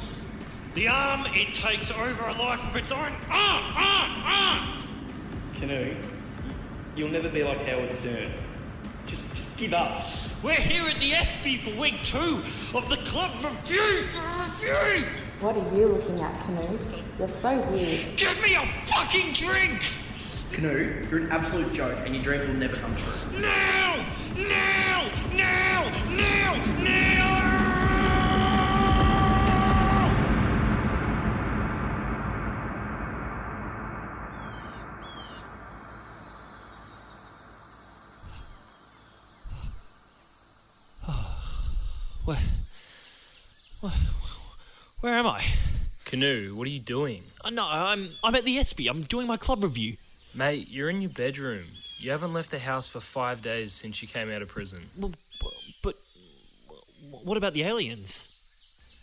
the 0.75 0.89
arm, 0.89 1.27
it 1.35 1.53
takes 1.53 1.91
over 1.91 2.25
a 2.25 2.33
life 2.33 2.67
of 2.67 2.77
its 2.77 2.91
own. 2.91 3.13
Ah! 3.29 3.75
Ah! 3.77 4.23
Ah! 4.25 4.87
Canoe, 5.55 5.95
you'll 6.97 7.11
never 7.11 7.29
be 7.29 7.45
like 7.45 7.67
Howard 7.67 7.93
Stern. 7.93 8.33
Just, 9.07 9.33
just 9.35 9.55
give 9.59 9.75
up. 9.75 10.07
We're 10.43 10.55
here 10.55 10.89
at 10.89 10.99
the 10.99 11.13
Espy 11.13 11.59
for 11.59 11.79
week 11.79 12.03
two 12.05 12.43
of 12.75 12.89
the 12.89 12.97
club 13.05 13.31
review! 13.45 14.07
Review! 14.15 15.07
What 15.41 15.57
are 15.57 15.77
you 15.77 15.89
looking 15.89 16.21
at, 16.21 16.41
Canoe? 16.45 16.79
You're 17.19 17.29
so 17.29 17.61
weird. 17.71 18.17
Give 18.17 18.41
me 18.43 18.55
a 18.55 18.67
fucking 18.87 19.35
drink! 19.35 19.83
Canoe, 20.53 21.07
you're 21.11 21.21
an 21.21 21.31
absolute 21.31 21.73
joke 21.75 21.99
and 22.05 22.15
your 22.15 22.25
dreams 22.25 22.47
will 22.49 22.55
never 22.55 22.77
come 22.77 22.97
true. 22.97 23.13
Now! 23.41 24.05
Now! 24.37 25.11
Now! 25.35 25.91
Now! 26.11 26.83
Now! 26.83 27.17
Where, 42.27 42.37
where, 43.81 43.93
where 45.07 45.15
am 45.15 45.27
I? 45.29 45.45
Canoe, 46.05 46.57
what 46.57 46.67
are 46.67 46.71
you 46.71 46.81
doing? 46.81 47.23
Uh, 47.45 47.51
no, 47.51 47.65
I'm 47.65 48.09
I'm 48.25 48.35
at 48.35 48.45
the 48.45 48.59
Espy. 48.59 48.89
I'm 48.89 49.05
doing 49.05 49.29
my 49.29 49.37
club 49.37 49.63
review. 49.63 49.99
Mate, 50.35 50.67
you're 50.69 50.91
in 50.91 51.01
your 51.01 51.13
bedroom. 51.13 51.67
You 51.99 52.11
haven't 52.11 52.33
left 52.33 52.51
the 52.51 52.59
house 52.59 52.89
for 52.89 52.99
five 52.99 53.41
days 53.41 53.73
since 53.73 54.03
you 54.03 54.09
came 54.09 54.33
out 54.33 54.43
of 54.43 54.49
prison. 54.49 54.83
Well, 54.99 55.13
but 55.85 55.95
what 57.23 57.37
about 57.37 57.53
the 57.53 57.63
aliens? 57.63 58.31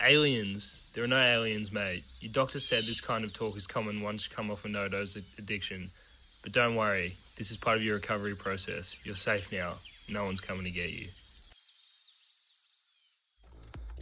Aliens? 0.02 0.78
There 0.94 1.06
are 1.06 1.08
no 1.08 1.22
aliens, 1.22 1.72
mate. 1.72 2.04
Your 2.20 2.34
doctor 2.34 2.60
said 2.60 2.84
this 2.84 3.00
kind 3.00 3.24
of 3.24 3.32
talk 3.32 3.56
is 3.56 3.66
common 3.66 4.02
once 4.02 4.28
you 4.28 4.36
come 4.36 4.52
off 4.52 4.66
a 4.66 4.68
no-dose 4.68 5.16
addiction. 5.38 5.90
But 6.42 6.52
don't 6.52 6.76
worry, 6.76 7.16
this 7.38 7.50
is 7.50 7.56
part 7.56 7.78
of 7.78 7.84
your 7.84 7.96
recovery 7.96 8.36
process. 8.36 8.98
You're 9.06 9.16
safe 9.16 9.54
now. 9.54 9.76
No 10.10 10.26
one's 10.26 10.42
coming 10.42 10.66
to 10.66 10.70
get 10.70 10.90
you. 10.90 11.08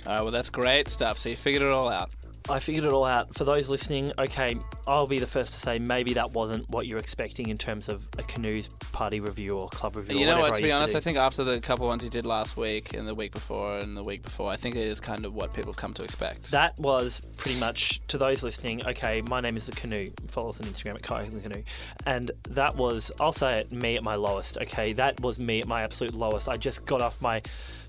All 0.06 0.14
right, 0.14 0.22
well, 0.22 0.32
that's 0.32 0.50
great 0.50 0.88
stuff. 0.88 1.18
So 1.18 1.30
you 1.30 1.36
figured 1.36 1.62
it 1.62 1.70
all 1.70 1.90
out. 1.90 2.10
I 2.52 2.60
figured 2.60 2.84
it 2.84 2.92
all 2.92 3.06
out. 3.06 3.34
For 3.36 3.44
those 3.44 3.70
listening, 3.70 4.12
okay, 4.20 4.58
I'll 4.88 5.08
be 5.08 5.20
the 5.20 5.28
first 5.28 5.54
to 5.54 5.60
say 5.60 5.80
maybe 5.80 6.14
that 6.14 6.32
wasn't 6.32 6.70
what 6.70 6.86
you're 6.86 7.00
expecting 7.00 7.48
in 7.48 7.58
terms 7.58 7.88
of 7.90 8.08
a 8.18 8.24
canoes 8.24 8.68
party 8.92 9.20
review 9.20 9.52
or 9.52 9.70
club 9.70 9.96
review. 9.96 10.20
You 10.20 10.26
know 10.26 10.40
what? 10.40 10.56
To 10.56 10.62
be 10.62 10.72
honest, 10.72 10.94
do. 10.94 10.98
I 10.98 11.02
think 11.02 11.18
after 11.18 11.44
the 11.44 11.60
couple 11.62 11.88
ones 11.88 12.04
you 12.04 12.10
did 12.10 12.26
last 12.26 12.58
week 12.58 12.94
and 12.94 13.08
the 13.08 13.16
week 13.16 13.32
before 13.32 13.78
and 13.78 13.96
the 13.96 14.04
week 14.04 14.24
before, 14.24 14.50
I 14.50 14.58
think 14.58 14.76
it 14.76 14.86
is 14.86 15.00
kind 15.00 15.26
of 15.26 15.34
what 15.34 15.54
people 15.54 15.74
come 15.74 15.94
to 15.94 16.04
expect. 16.04 16.52
That 16.52 16.78
was 16.78 17.22
pretty 17.38 17.60
much 17.60 18.02
to 18.10 18.18
those 18.18 18.44
listening. 18.44 18.86
Okay, 18.86 19.22
my 19.28 19.40
name 19.40 19.56
is 19.56 19.66
the 19.66 19.72
Canoe. 19.72 20.08
Follow 20.28 20.50
us 20.50 20.60
on 20.60 20.68
Instagram 20.68 20.96
at 20.96 21.04
Kayak 21.04 21.32
the 21.32 21.40
Canoe, 21.40 21.64
and 22.06 22.32
that 22.50 22.76
was 22.76 23.12
I'll 23.20 23.34
say 23.34 23.60
it 23.60 23.72
me 23.72 23.96
at 23.96 24.04
my 24.04 24.16
lowest. 24.16 24.58
Okay, 24.58 24.94
that 24.94 25.20
was 25.22 25.40
me 25.40 25.62
at 25.62 25.68
my 25.68 25.84
absolute 25.84 26.14
lowest. 26.14 26.50
I 26.50 26.58
just 26.58 26.86
got 26.86 27.02
off 27.02 27.22
my 27.22 27.42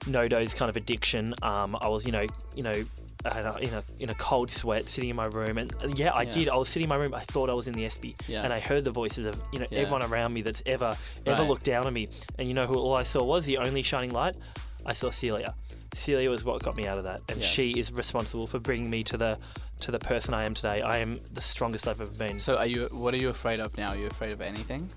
no 0.06 0.28
dose 0.28 0.54
kind 0.54 0.68
of 0.70 0.76
addiction. 0.76 1.34
Um, 1.42 1.76
I 1.80 1.88
was 1.88 2.06
you 2.06 2.12
know 2.12 2.26
you 2.54 2.62
know. 2.62 2.84
In 3.24 3.72
a 3.72 3.84
in 4.00 4.10
a 4.10 4.14
cold 4.14 4.50
sweat, 4.50 4.90
sitting 4.90 5.10
in 5.10 5.14
my 5.16 5.26
room, 5.26 5.56
and 5.58 5.72
yeah, 5.96 6.10
I 6.10 6.22
Yeah. 6.22 6.32
did. 6.32 6.48
I 6.48 6.56
was 6.56 6.68
sitting 6.68 6.84
in 6.84 6.88
my 6.88 6.96
room. 6.96 7.14
I 7.14 7.20
thought 7.20 7.50
I 7.50 7.54
was 7.54 7.68
in 7.68 7.72
the 7.74 7.84
Espy, 7.86 8.16
Yeah. 8.26 8.42
and 8.42 8.52
I 8.52 8.58
heard 8.58 8.82
the 8.84 8.90
voices 8.90 9.26
of 9.26 9.40
you 9.52 9.60
know 9.60 9.66
Yeah. 9.70 9.80
everyone 9.80 10.02
around 10.02 10.34
me 10.34 10.42
that's 10.42 10.60
ever 10.66 10.96
ever 11.26 11.42
Right. 11.42 11.48
looked 11.48 11.64
down 11.64 11.86
on 11.86 11.92
me. 11.92 12.08
And 12.38 12.48
you 12.48 12.54
know 12.54 12.66
who 12.66 12.74
all 12.74 12.96
I 12.96 13.04
saw 13.04 13.22
was 13.22 13.44
the 13.46 13.58
only 13.58 13.82
shining 13.84 14.10
light. 14.10 14.36
I 14.84 14.92
saw 14.92 15.10
Celia. 15.10 15.54
Celia 15.94 16.30
was 16.30 16.42
what 16.42 16.62
got 16.64 16.74
me 16.74 16.88
out 16.88 16.98
of 16.98 17.04
that, 17.04 17.20
and 17.28 17.40
she 17.40 17.70
is 17.78 17.92
responsible 17.92 18.48
for 18.48 18.58
bringing 18.58 18.90
me 18.90 19.04
to 19.04 19.16
the 19.16 19.38
to 19.80 19.92
the 19.92 20.00
person 20.00 20.34
I 20.34 20.44
am 20.44 20.54
today. 20.54 20.80
I 20.82 20.98
am 20.98 21.20
the 21.32 21.40
strongest 21.42 21.86
I've 21.86 22.00
ever 22.00 22.10
been. 22.10 22.40
So 22.40 22.56
are 22.56 22.66
you? 22.66 22.88
What 22.90 23.14
are 23.14 23.18
you 23.18 23.28
afraid 23.28 23.60
of 23.60 23.76
now? 23.78 23.90
Are 23.90 23.96
you 23.96 24.08
afraid 24.08 24.32
of 24.32 24.40
anything? 24.40 24.90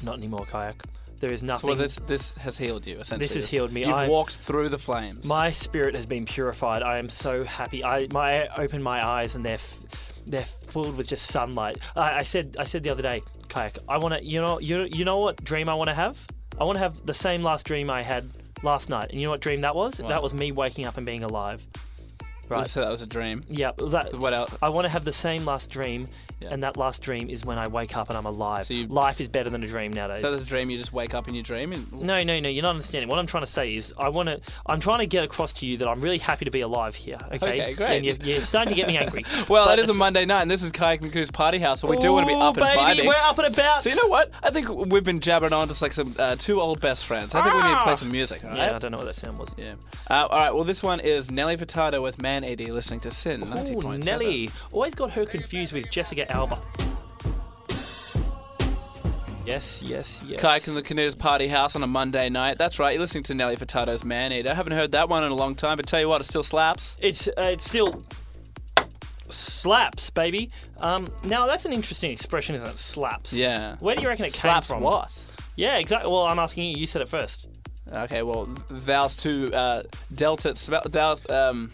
Not 0.00 0.16
anymore, 0.16 0.46
kayak. 0.50 0.76
There 1.20 1.32
is 1.32 1.40
So 1.40 1.46
nothing. 1.46 1.68
well, 1.68 1.76
this 1.76 1.96
this 2.06 2.34
has 2.36 2.56
healed 2.58 2.86
you 2.86 2.96
essentially. 2.96 3.18
This 3.26 3.34
has 3.34 3.46
healed 3.48 3.72
me. 3.72 3.80
You've 3.84 3.90
I- 3.94 4.08
walked 4.08 4.36
through 4.36 4.68
the 4.68 4.78
flames. 4.78 5.24
my 5.24 5.50
spirit 5.50 5.94
has 5.94 6.06
been 6.06 6.24
purified. 6.24 6.82
I 6.82 6.98
am 6.98 7.08
so 7.08 7.42
happy. 7.44 7.84
I 7.84 8.06
my 8.12 8.44
I 8.44 8.62
open 8.64 8.82
my 8.82 9.04
eyes 9.06 9.34
and 9.34 9.44
they're 9.44 9.54
f- 9.54 9.78
they're 10.26 10.44
filled 10.44 10.96
with 10.96 11.08
just 11.08 11.26
sunlight. 11.26 11.78
I, 11.96 12.18
I 12.18 12.22
said 12.22 12.56
I 12.58 12.64
said 12.64 12.82
the 12.82 12.90
other 12.90 13.02
day, 13.02 13.22
kayak. 13.48 13.78
I 13.88 13.98
want 13.98 14.14
to 14.14 14.24
you 14.24 14.40
know 14.40 14.60
you 14.60 14.86
you 14.90 15.04
know 15.04 15.18
what 15.18 15.42
dream 15.44 15.68
I 15.68 15.74
want 15.74 15.88
to 15.88 15.94
have? 15.94 16.16
I 16.60 16.64
want 16.64 16.76
to 16.76 16.80
have 16.80 17.04
the 17.06 17.14
same 17.14 17.42
last 17.42 17.66
dream 17.66 17.90
I 17.90 18.02
had 18.02 18.26
last 18.62 18.88
night. 18.88 19.10
And 19.10 19.20
you 19.20 19.26
know 19.26 19.30
what 19.30 19.40
dream 19.40 19.60
that 19.62 19.74
was? 19.74 19.98
What? 20.00 20.08
That 20.08 20.22
was 20.22 20.34
me 20.34 20.52
waking 20.52 20.86
up 20.86 20.96
and 20.96 21.06
being 21.06 21.22
alive. 21.22 21.62
Right. 22.50 22.66
So 22.68 22.80
that 22.80 22.90
was 22.90 23.02
a 23.02 23.06
dream. 23.06 23.44
Yeah, 23.48 23.72
that. 23.90 24.14
What 24.18 24.34
else? 24.34 24.54
I 24.62 24.68
want 24.68 24.84
to 24.84 24.88
have 24.88 25.04
the 25.04 25.12
same 25.12 25.44
last 25.44 25.70
dream, 25.70 26.06
Yeah. 26.40 26.48
and 26.52 26.62
that 26.62 26.76
last 26.76 27.02
dream 27.02 27.28
is 27.28 27.44
when 27.44 27.58
I 27.58 27.68
wake 27.68 27.96
up 27.96 28.08
and 28.08 28.16
I'm 28.18 28.26
alive. 28.26 28.66
So 28.66 28.74
you, 28.74 28.86
Life 28.86 29.20
is 29.20 29.28
better 29.28 29.50
than 29.50 29.62
a 29.62 29.66
dream 29.66 29.92
nowadays. 29.92 30.22
So 30.22 30.30
there's 30.30 30.42
a 30.42 30.46
dream 30.46 30.70
you 30.70 30.78
just 30.78 30.92
wake 30.92 31.14
up 31.14 31.28
in 31.28 31.34
your 31.34 31.42
dream 31.42 31.72
and 31.72 31.90
no, 31.92 32.22
no, 32.22 32.38
no. 32.40 32.48
You're 32.48 32.62
not 32.62 32.70
understanding. 32.76 33.08
What 33.08 33.18
I'm 33.18 33.26
trying 33.26 33.44
to 33.44 33.50
say 33.50 33.74
is, 33.76 33.92
I 33.98 34.08
want 34.08 34.28
to. 34.28 34.40
I'm 34.66 34.80
trying 34.80 34.98
to 35.00 35.06
get 35.06 35.24
across 35.24 35.52
to 35.54 35.66
you 35.66 35.76
that 35.78 35.88
I'm 35.88 36.00
really 36.00 36.18
happy 36.18 36.44
to 36.44 36.50
be 36.50 36.60
alive 36.60 36.94
here. 36.94 37.18
Okay. 37.32 37.60
Okay, 37.62 37.74
great. 37.74 37.96
And 37.96 38.04
you're, 38.04 38.16
you're 38.16 38.44
starting 38.44 38.70
to 38.74 38.76
get 38.76 38.86
me 38.88 38.96
angry. 38.98 39.24
well, 39.48 39.66
But 39.66 39.78
it 39.78 39.82
is 39.84 39.90
a 39.90 39.94
Monday 39.98 40.24
night, 40.24 40.42
and 40.42 40.50
this 40.50 40.62
is 40.62 40.72
Kayak 40.72 41.02
and 41.02 41.32
party 41.32 41.58
house, 41.58 41.80
so 41.80 41.88
we 41.88 41.96
do 41.96 42.12
want 42.12 42.26
to 42.26 42.32
be 42.32 42.36
Ooh, 42.36 42.40
up 42.40 42.56
and 42.56 42.64
baby, 42.64 43.00
vibing. 43.02 43.06
we're 43.06 43.14
up 43.16 43.38
and 43.38 43.54
about. 43.54 43.82
So 43.82 43.90
you 43.90 43.96
know 43.96 44.06
what? 44.08 44.30
I 44.42 44.50
think 44.50 44.68
we've 44.68 45.04
been 45.04 45.20
jabbering 45.20 45.52
on 45.52 45.68
just 45.68 45.82
like 45.82 45.92
some 45.92 46.14
uh, 46.18 46.36
two 46.36 46.60
old 46.60 46.80
best 46.80 47.04
friends. 47.04 47.34
I 47.34 47.42
think 47.42 47.54
we 47.54 47.62
need 47.62 47.74
to 47.74 47.82
play 47.82 47.92
Ah! 47.92 47.96
some 47.96 48.10
music. 48.10 48.42
Right? 48.42 48.56
Yeah, 48.56 48.76
I 48.76 48.78
don't 48.78 48.90
know 48.92 48.98
what 48.98 49.06
that 49.06 49.16
sound 49.16 49.38
was. 49.38 49.54
Yeah. 49.56 49.74
Uh, 50.08 50.26
all 50.30 50.38
right. 50.38 50.54
Well, 50.54 50.64
this 50.64 50.82
one 50.82 51.00
is 51.00 51.30
Nelly 51.30 51.56
Furtado 51.56 52.02
with 52.02 52.20
Man 52.22 52.37
AD 52.44 52.60
listening 52.60 53.00
to 53.00 53.10
Sin. 53.10 53.42
90.7. 53.42 54.04
Nelly. 54.04 54.50
Always 54.72 54.94
got 54.94 55.10
her 55.12 55.24
confused 55.24 55.72
with 55.72 55.90
Jessica 55.90 56.30
Alba. 56.32 56.60
Yes, 59.48 59.82
yes, 59.82 60.22
yes. 60.26 60.42
Kayak 60.42 60.66
and 60.66 60.76
the 60.76 60.82
Canoes 60.82 61.14
Party 61.14 61.48
House 61.48 61.74
on 61.74 61.82
a 61.82 61.86
Monday 61.86 62.28
night. 62.28 62.58
That's 62.58 62.78
right, 62.78 62.92
you're 62.92 63.00
listening 63.00 63.22
to 63.24 63.34
Nelly 63.34 63.56
Furtado's 63.56 64.04
Man 64.04 64.30
Eater. 64.30 64.50
I 64.50 64.54
haven't 64.54 64.74
heard 64.74 64.92
that 64.92 65.08
one 65.08 65.24
in 65.24 65.32
a 65.32 65.34
long 65.34 65.54
time, 65.54 65.78
but 65.78 65.86
tell 65.86 66.00
you 66.00 66.08
what, 66.08 66.20
it 66.20 66.24
still 66.24 66.42
slaps. 66.42 66.96
It's 67.00 67.28
uh, 67.28 67.32
it's 67.38 67.64
still 67.64 68.02
slaps, 69.30 70.10
baby. 70.10 70.50
Um, 70.76 71.08
now 71.24 71.46
that's 71.46 71.64
an 71.64 71.72
interesting 71.72 72.10
expression, 72.10 72.56
isn't 72.56 72.68
it? 72.68 72.78
Slaps. 72.78 73.32
Yeah. 73.32 73.76
Where 73.80 73.96
do 73.96 74.02
you 74.02 74.08
reckon 74.08 74.26
it 74.26 74.34
Slaps 74.34 74.68
came 74.68 74.76
from? 74.76 74.82
what? 74.82 75.18
Yeah, 75.56 75.78
exactly. 75.78 76.10
Well, 76.10 76.24
I'm 76.24 76.38
asking 76.38 76.64
you. 76.64 76.76
You 76.76 76.86
said 76.86 77.00
it 77.00 77.08
first. 77.08 77.48
Okay, 77.90 78.22
well, 78.22 78.44
thou's 78.44 79.16
to 79.16 79.50
uh, 79.54 79.82
Delta, 80.14 80.54
thou, 80.90 81.16
um, 81.30 81.72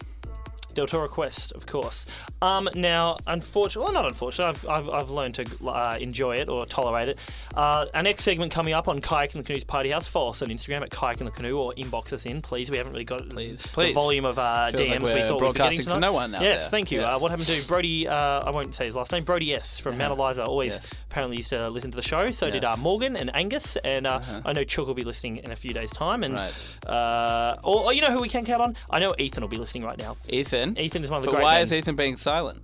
Del 0.74 0.87
Toro 0.87 1.08
Quest, 1.08 1.52
of 1.52 1.66
course. 1.66 2.06
Um, 2.42 2.68
now, 2.74 3.16
unfortunately, 3.26 3.84
well, 3.92 4.02
not 4.02 4.10
unfortunately, 4.10 4.60
I've, 4.68 4.87
I've, 4.87 4.90
I've 4.90 5.10
learned 5.10 5.34
to 5.37 5.44
uh, 5.68 5.96
enjoy 6.00 6.37
it 6.37 6.48
or 6.48 6.66
tolerate 6.66 7.08
it. 7.08 7.18
Uh, 7.54 7.87
our 7.94 8.02
next 8.02 8.24
segment 8.24 8.52
coming 8.52 8.74
up 8.74 8.88
on 8.88 9.00
Kayak 9.00 9.34
and 9.34 9.42
the 9.42 9.46
Canoe's 9.46 9.64
Party 9.64 9.90
House. 9.90 10.06
Follow 10.06 10.30
us 10.30 10.42
on 10.42 10.48
Instagram 10.48 10.82
at 10.82 10.90
Kayak 10.90 11.18
and 11.18 11.26
the 11.26 11.30
Canoe 11.32 11.58
or 11.58 11.72
inbox 11.72 12.12
us 12.12 12.26
in, 12.26 12.40
please. 12.40 12.70
We 12.70 12.76
haven't 12.76 12.92
really 12.92 13.04
got 13.04 13.28
the 13.28 13.56
please. 13.72 13.94
volume 13.94 14.24
of 14.24 14.38
uh, 14.38 14.70
Feels 14.70 14.88
like 14.88 14.98
DMs 15.00 15.02
we 15.02 15.10
we're 15.10 15.28
thought 15.28 15.32
we'd 15.32 15.38
be 15.38 15.38
broadcasting 15.58 15.78
getting 15.78 15.94
to 15.94 16.00
no 16.00 16.12
one 16.12 16.34
out 16.34 16.42
Yes, 16.42 16.62
there. 16.62 16.70
thank 16.70 16.90
you. 16.92 17.00
Yes. 17.00 17.14
Uh, 17.14 17.18
what 17.18 17.30
happened 17.30 17.48
to 17.48 17.66
Brody? 17.66 18.08
Uh, 18.08 18.14
I 18.40 18.50
won't 18.50 18.74
say 18.74 18.87
his 18.87 18.94
last 18.96 19.12
name. 19.12 19.24
Brody 19.24 19.54
S 19.54 19.78
from 19.78 19.96
Mount 19.98 20.12
Eliza 20.18 20.44
always 20.44 20.72
Yes. 20.72 20.87
apparently 21.10 21.37
used 21.38 21.50
to 21.50 21.68
listen 21.70 21.90
to 21.90 21.96
the 21.96 22.02
show. 22.02 22.30
So 22.30 22.50
did 22.50 22.64
uh, 22.64 22.76
Morgan 22.76 23.16
and 23.16 23.34
Angus, 23.34 23.76
and 23.84 24.06
uh, 24.06 24.14
Uh-huh. 24.14 24.40
I 24.44 24.52
know 24.52 24.64
Chuck 24.64 24.87
will 24.87 24.94
be 24.94 25.04
listening 25.04 25.38
in 25.38 25.50
a 25.52 25.56
few 25.56 25.72
days' 25.72 25.90
time. 25.92 26.22
And 26.24 26.34
Right. 26.34 26.52
uh, 26.88 27.56
or, 27.62 27.84
or 27.84 27.92
you 27.92 28.00
know 28.00 28.10
who 28.10 28.20
we 28.20 28.28
can 28.28 28.44
count 28.44 28.62
on? 28.62 28.76
I 28.90 28.98
know 28.98 29.14
Ethan 29.18 29.42
will 29.42 29.48
be 29.48 29.56
listening 29.56 29.84
right 29.84 29.98
now. 29.98 30.16
Ethan. 30.28 30.63
Ethan 30.79 31.05
is 31.05 31.11
one 31.11 31.18
of 31.18 31.24
the 31.24 31.31
But 31.31 31.37
great 31.37 31.44
why 31.44 31.55
men. 31.55 31.62
is 31.64 31.72
Ethan 31.72 31.96
being 31.96 32.16
silent? 32.16 32.61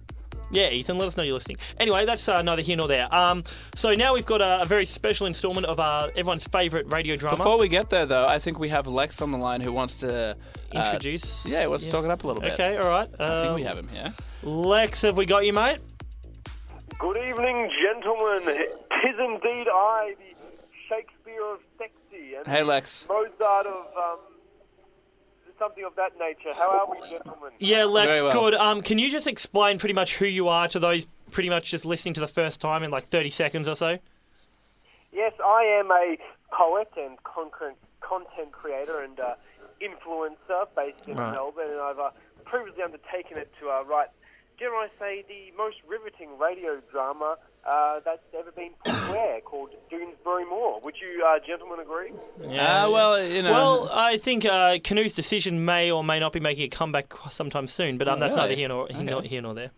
Yeah, 0.52 0.68
Ethan, 0.70 0.98
let 0.98 1.06
us 1.06 1.16
know 1.16 1.22
you're 1.22 1.34
listening. 1.34 1.58
Anyway, 1.78 2.04
that's 2.06 2.28
uh, 2.28 2.42
neither 2.42 2.62
here 2.62 2.76
nor 2.76 2.88
there. 2.88 3.06
Um, 3.14 3.44
so 3.76 3.94
now 3.94 4.12
we've 4.14 4.26
got 4.26 4.40
a, 4.40 4.62
a 4.62 4.64
very 4.64 4.84
special 4.84 5.28
instalment 5.28 5.66
of 5.66 5.78
uh, 5.78 6.08
everyone's 6.16 6.42
favourite 6.42 6.90
radio 6.92 7.14
drama. 7.14 7.36
Before 7.36 7.56
we 7.56 7.68
get 7.68 7.88
there, 7.88 8.04
though, 8.04 8.26
I 8.26 8.40
think 8.40 8.58
we 8.58 8.68
have 8.70 8.88
Lex 8.88 9.22
on 9.22 9.30
the 9.30 9.38
line 9.38 9.60
who 9.60 9.72
wants 9.72 10.00
to 10.00 10.30
uh, 10.74 10.78
Introduce. 10.86 11.46
Yeah, 11.46 11.60
he 11.62 11.66
wants 11.68 11.84
to 11.84 11.90
talk 11.92 12.04
it 12.04 12.10
up 12.10 12.24
a 12.24 12.26
little 12.26 12.42
bit. 12.42 12.54
Okay, 12.54 12.76
all 12.78 12.90
right. 12.90 13.08
I 13.20 13.42
think 13.42 13.54
we 13.54 13.64
um, 13.64 13.68
have 13.68 13.78
him 13.78 13.88
here. 13.88 14.12
Lex, 14.42 15.02
have 15.02 15.16
we 15.16 15.24
got 15.24 15.46
you, 15.46 15.52
mate? 15.52 15.78
Good 16.98 17.16
evening, 17.16 17.70
gentlemen. 17.80 18.42
Tis 19.02 19.16
indeed 19.20 19.66
I, 19.72 20.14
the 20.18 20.34
Shakespeare 20.88 21.42
of 21.52 21.60
sexy, 21.78 22.34
and 22.36 22.46
Hey, 22.46 22.62
Lex. 22.64 23.04
Mozart 23.08 23.66
of 23.66 23.86
um, 23.96 24.18
something 25.60 25.84
of 25.84 25.94
that 25.94 26.18
nature. 26.18 26.52
How 26.54 26.70
are 26.70 26.90
we, 26.90 27.08
gentlemen? 27.08 27.50
Yeah, 27.60 27.84
Lex, 27.84 28.10
Very 28.16 28.22
well. 28.24 28.32
good. 28.32 28.54
Um, 28.54 28.80
can 28.82 28.98
you 28.98 29.10
just 29.10 29.28
explain 29.28 29.78
pretty 29.78 29.92
much 29.94 30.16
who 30.16 30.26
you 30.26 30.48
are 30.48 30.66
to 30.68 30.80
those 30.80 31.06
pretty 31.30 31.50
much 31.50 31.70
just 31.70 31.84
listening 31.84 32.14
to 32.14 32.20
the 32.20 32.26
first 32.26 32.60
time 32.60 32.82
in 32.82 32.90
like 32.90 33.06
30 33.06 33.30
seconds 33.30 33.68
or 33.68 33.76
so? 33.76 33.98
Yes, 35.12 35.32
I 35.44 35.62
am 35.80 35.90
a 35.92 36.16
poet 36.52 36.88
and 36.96 37.22
content 37.22 37.76
content 38.00 38.50
creator 38.52 39.00
and 39.02 39.20
uh, 39.20 39.34
influencer 39.80 40.66
based 40.74 41.06
in 41.06 41.16
Right. 41.16 41.32
Melbourne, 41.32 41.70
and 41.70 41.80
I've 41.80 41.98
uh, 41.98 42.10
previously 42.44 42.82
undertaken 42.82 43.36
it 43.38 43.52
to 43.60 43.68
uh, 43.70 43.84
write, 43.84 44.08
dare 44.60 44.70
I 44.74 44.88
say, 44.98 45.24
the 45.26 45.50
most 45.56 45.76
riveting 45.88 46.38
radio 46.38 46.80
drama 46.92 47.36
uh, 47.68 48.00
that's 48.04 48.22
ever 48.38 48.52
been 48.52 48.70
put 48.84 48.92
to 48.94 49.18
air, 49.18 49.40
called 49.40 49.70
Doonesbury 49.90 50.48
Moor. 50.48 50.80
Would 50.84 50.94
you 51.00 51.24
uh, 51.26 51.38
gentlemen 51.44 51.80
agree? 51.80 52.12
Uh, 52.56 52.88
well, 52.90 53.20
you 53.22 53.42
know. 53.42 53.50
Well, 53.52 53.90
I 53.92 54.16
think 54.18 54.44
uh, 54.44 54.78
Canoe's 54.84 55.14
decision 55.14 55.64
may 55.64 55.90
or 55.90 56.04
may 56.04 56.20
not 56.20 56.32
be 56.32 56.40
making 56.40 56.64
a 56.64 56.68
comeback 56.68 57.12
sometime 57.30 57.66
soon, 57.66 57.98
but 57.98 58.06
um, 58.08 58.18
Oh, 58.18 58.20
that's 58.20 58.34
really? 58.34 58.48
neither 58.50 58.58
here 58.58 58.68
nor, 58.68 58.84
Okay. 58.84 59.02
not 59.02 59.24
here 59.26 59.42
nor 59.42 59.54
there. 59.54 59.70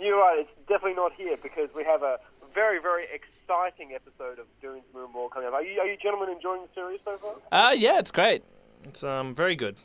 You're 0.00 0.18
right. 0.18 0.40
It's 0.40 0.50
definitely 0.68 0.94
not 0.94 1.12
here 1.16 1.36
because 1.42 1.68
we 1.74 1.84
have 1.84 2.02
a 2.02 2.18
very, 2.54 2.80
very 2.80 3.04
exciting 3.12 3.92
episode 3.94 4.38
of 4.38 4.46
Doonesbury 4.62 5.12
Moor 5.12 5.28
coming 5.30 5.48
up. 5.48 5.54
Are 5.54 5.62
you, 5.62 5.78
are 5.80 5.86
you 5.86 5.96
gentlemen 6.02 6.30
enjoying 6.30 6.62
the 6.62 6.68
series 6.74 7.00
so 7.04 7.16
far? 7.18 7.68
Uh, 7.70 7.72
yeah, 7.72 7.98
it's 7.98 8.10
great. 8.10 8.42
It's 8.84 9.02
um 9.04 9.34
very 9.34 9.56
good. 9.56 9.80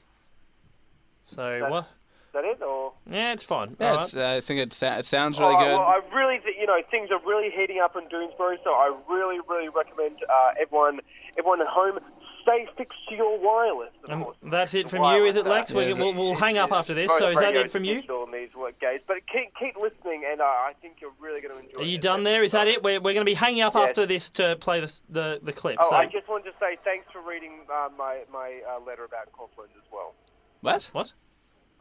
So 1.25 1.59
That- 1.61 1.71
what? 1.71 1.87
Is 2.31 2.33
that 2.33 2.45
it, 2.45 2.61
or? 2.63 2.93
Yeah, 3.11 3.33
it's 3.33 3.43
fine. 3.43 3.75
Yeah, 3.77 3.89
All 3.91 3.95
right. 3.97 4.05
it's, 4.05 4.15
uh, 4.15 4.35
I 4.37 4.39
think 4.39 4.61
it, 4.61 4.71
sa- 4.73 4.95
it 4.99 5.05
sounds 5.05 5.37
really 5.37 5.51
All 5.53 5.59
right, 5.59 5.67
good. 5.67 5.77
Well, 5.77 5.81
I 5.81 6.15
really, 6.15 6.39
th- 6.39 6.55
you 6.57 6.65
know, 6.65 6.79
things 6.89 7.09
are 7.11 7.19
really 7.27 7.49
heating 7.53 7.79
up 7.83 7.97
in 7.97 8.03
Doonesbury, 8.07 8.55
so 8.63 8.69
I 8.71 8.95
really, 9.09 9.39
really 9.49 9.67
recommend 9.67 10.15
uh, 10.29 10.51
everyone, 10.61 11.01
everyone 11.37 11.59
at 11.59 11.67
home, 11.67 11.99
stay 12.41 12.69
fixed 12.77 12.97
to 13.09 13.15
your 13.15 13.37
wireless. 13.37 13.91
Of 14.05 14.09
Um, 14.11 14.23
course. 14.23 14.37
that's 14.43 14.73
it 14.75 14.89
from 14.89 14.99
Wireless, 15.01 15.35
you, 15.35 15.41
is 15.41 15.45
it, 15.45 15.49
Lex? 15.49 15.73
We, 15.73 15.87
Yeah, 15.87 15.93
we'll, 15.95 16.13
we'll 16.13 16.35
hang 16.35 16.57
up 16.57 16.71
after 16.71 16.93
this. 16.93 17.11
So 17.17 17.27
is 17.31 17.35
that 17.39 17.53
it 17.53 17.69
from 17.69 17.83
you? 17.83 17.95
essential 17.97 18.23
in 18.23 18.31
these 18.31 18.55
work 18.55 18.79
days, 18.79 19.01
but 19.05 19.17
keep 19.29 19.53
keep 19.59 19.75
listening, 19.75 20.23
and 20.25 20.39
uh, 20.39 20.45
I 20.45 20.71
think 20.81 21.01
you're 21.01 21.11
really 21.19 21.41
going 21.41 21.53
to 21.53 21.59
enjoy. 21.67 21.79
Are 21.81 21.83
you 21.83 21.97
this 21.97 22.03
done 22.05 22.23
there? 22.23 22.43
Is 22.45 22.53
that 22.53 22.69
it? 22.69 22.81
We're, 22.81 23.01
we're 23.01 23.13
going 23.13 23.25
to 23.25 23.29
be 23.29 23.33
hanging 23.33 23.61
up 23.61 23.73
Yes. 23.75 23.89
after 23.89 24.05
this 24.05 24.29
to 24.31 24.55
play 24.55 24.79
the 24.79 24.99
the, 25.09 25.39
the 25.43 25.51
clip. 25.51 25.79
Oh, 25.81 25.89
so 25.89 25.97
I 25.97 26.05
just 26.05 26.29
wanted 26.29 26.45
to 26.45 26.55
say 26.61 26.77
thanks 26.85 27.07
for 27.11 27.21
reading 27.21 27.59
uh, 27.69 27.89
my 27.97 28.21
my 28.31 28.61
uh, 28.69 28.79
letter 28.87 29.03
about 29.03 29.27
Kaufland 29.37 29.75
as 29.75 29.83
well. 29.91 30.15
what? 30.61 30.89
what? 30.93 31.11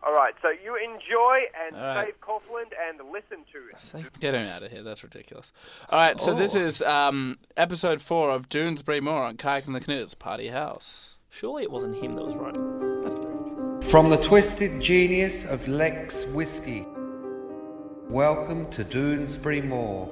All 0.03 0.13
right, 0.15 0.33
so 0.41 0.49
you 0.49 0.77
enjoy 0.77 1.41
and 1.67 1.77
All 1.77 1.83
right. 1.95 2.07
save 2.07 2.21
Kaufland 2.23 2.73
and 2.89 3.11
listen 3.13 3.45
to 3.53 3.99
it. 4.07 4.21
Get 4.21 4.35
him 4.35 4.47
out 4.47 4.63
of 4.63 4.71
here. 4.73 4.83
That's 4.83 5.03
ridiculous. 5.03 5.53
All 5.91 5.99
right, 6.01 6.19
so 6.19 6.33
this 6.35 6.55
Oh. 6.55 6.61
is 6.61 6.81
um, 6.83 7.39
episode 7.59 8.01
four 8.01 8.31
of 8.31 8.49
Doonesbury 8.49 9.03
Moor 9.03 9.23
on 9.23 9.37
Kayak 9.37 9.67
and 9.67 9.75
the 9.75 9.81
Canoes 9.81 10.15
Party 10.15 10.49
House. 10.49 11.17
Surely 11.29 11.65
it 11.65 11.71
wasn't 11.71 12.03
him 12.03 12.15
that 12.15 12.25
was 12.25 12.35
writing. 12.35 13.03
That's 13.03 13.15
very 13.15 13.91
From 13.91 14.09
the 14.09 14.17
twisted 14.17 14.81
genius 14.81 15.45
of 15.45 15.69
Lex 15.69 16.25
Whiskey, 16.29 16.87
welcome 18.09 18.71
to 18.71 18.85
Doonesbury 18.85 19.63
Moor. 19.65 20.09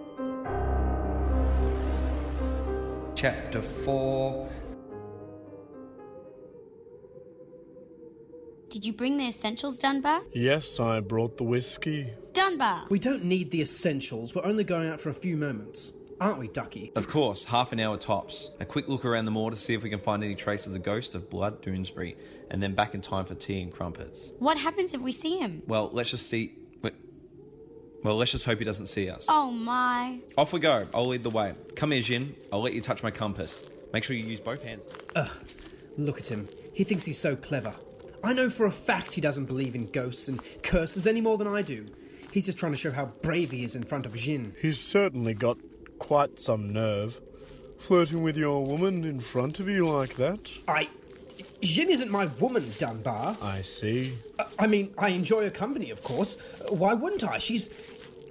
Chapter 3.14 3.62
4. 3.62 4.48
Did 8.70 8.84
you 8.84 8.92
bring 8.92 9.16
the 9.16 9.26
essentials, 9.26 9.78
Dunbar? 9.78 10.22
Yes, 10.32 10.78
I 10.78 11.00
brought 11.00 11.38
the 11.38 11.44
whiskey. 11.44 12.10
Dunbar! 12.34 12.84
We 12.90 12.98
don't 12.98 13.24
need 13.24 13.50
the 13.50 13.62
essentials. 13.62 14.34
We're 14.34 14.44
only 14.44 14.64
going 14.64 14.88
out 14.88 15.00
for 15.00 15.08
a 15.08 15.14
few 15.14 15.36
moments. 15.36 15.94
Aren't 16.20 16.38
we, 16.38 16.48
Ducky? 16.48 16.92
Of 16.94 17.08
course, 17.08 17.44
half 17.44 17.72
an 17.72 17.80
hour 17.80 17.96
tops. 17.96 18.50
A 18.60 18.66
quick 18.66 18.88
look 18.88 19.04
around 19.04 19.24
the 19.24 19.30
moor 19.30 19.50
to 19.50 19.56
see 19.56 19.72
if 19.72 19.82
we 19.82 19.88
can 19.88 20.00
find 20.00 20.22
any 20.22 20.34
trace 20.34 20.66
of 20.66 20.72
the 20.72 20.78
ghost 20.78 21.14
of 21.14 21.30
Blood 21.30 21.62
Doonesbury, 21.62 22.16
and 22.50 22.62
then 22.62 22.74
back 22.74 22.94
in 22.94 23.00
time 23.00 23.24
for 23.24 23.34
tea 23.34 23.62
and 23.62 23.72
crumpets. 23.72 24.30
What 24.38 24.58
happens 24.58 24.92
if 24.92 25.00
we 25.00 25.12
see 25.12 25.38
him? 25.38 25.62
Well, 25.66 25.88
let's 25.92 26.10
just 26.10 26.28
see. 26.28 26.54
Well, 28.04 28.16
let's 28.16 28.30
just 28.30 28.44
hope 28.44 28.60
he 28.60 28.64
doesn't 28.64 28.86
see 28.86 29.10
us. 29.10 29.26
Oh 29.28 29.50
my. 29.50 30.20
Off 30.36 30.52
we 30.52 30.60
go. 30.60 30.86
I'll 30.94 31.08
lead 31.08 31.24
the 31.24 31.30
way. 31.30 31.54
Come 31.74 31.90
here, 31.90 32.00
Jin. 32.00 32.34
I'll 32.52 32.62
let 32.62 32.72
you 32.72 32.80
touch 32.80 33.02
my 33.02 33.10
compass. 33.10 33.64
Make 33.92 34.04
sure 34.04 34.14
you 34.14 34.24
use 34.24 34.40
both 34.40 34.62
hands. 34.62 34.86
Ugh, 35.16 35.28
look 35.96 36.18
at 36.20 36.26
him. 36.26 36.48
He 36.72 36.84
thinks 36.84 37.04
he's 37.04 37.18
so 37.18 37.34
clever. 37.34 37.74
I 38.22 38.32
know 38.32 38.50
for 38.50 38.66
a 38.66 38.70
fact 38.70 39.12
he 39.12 39.20
doesn't 39.20 39.46
believe 39.46 39.74
in 39.74 39.86
ghosts 39.86 40.28
and 40.28 40.40
curses 40.62 41.06
any 41.06 41.20
more 41.20 41.38
than 41.38 41.46
I 41.46 41.62
do. 41.62 41.86
He's 42.32 42.46
just 42.46 42.58
trying 42.58 42.72
to 42.72 42.78
show 42.78 42.90
how 42.90 43.06
brave 43.22 43.50
he 43.50 43.64
is 43.64 43.74
in 43.74 43.84
front 43.84 44.06
of 44.06 44.14
Jin. 44.14 44.54
He's 44.60 44.78
certainly 44.78 45.34
got 45.34 45.56
quite 45.98 46.38
some 46.38 46.72
nerve. 46.72 47.20
Flirting 47.78 48.22
with 48.22 48.36
your 48.36 48.64
woman 48.64 49.04
in 49.04 49.20
front 49.20 49.60
of 49.60 49.68
you 49.68 49.86
like 49.86 50.16
that. 50.16 50.50
I. 50.66 50.88
Jin 51.62 51.90
isn't 51.90 52.10
my 52.10 52.26
woman, 52.40 52.64
Dunbar. 52.78 53.36
I 53.40 53.62
see. 53.62 54.14
Uh, 54.38 54.44
I 54.58 54.66
mean, 54.66 54.92
I 54.98 55.10
enjoy 55.10 55.44
her 55.44 55.50
company, 55.50 55.90
of 55.90 56.02
course. 56.02 56.36
Why 56.68 56.94
wouldn't 56.94 57.24
I? 57.24 57.38
She's 57.38 57.70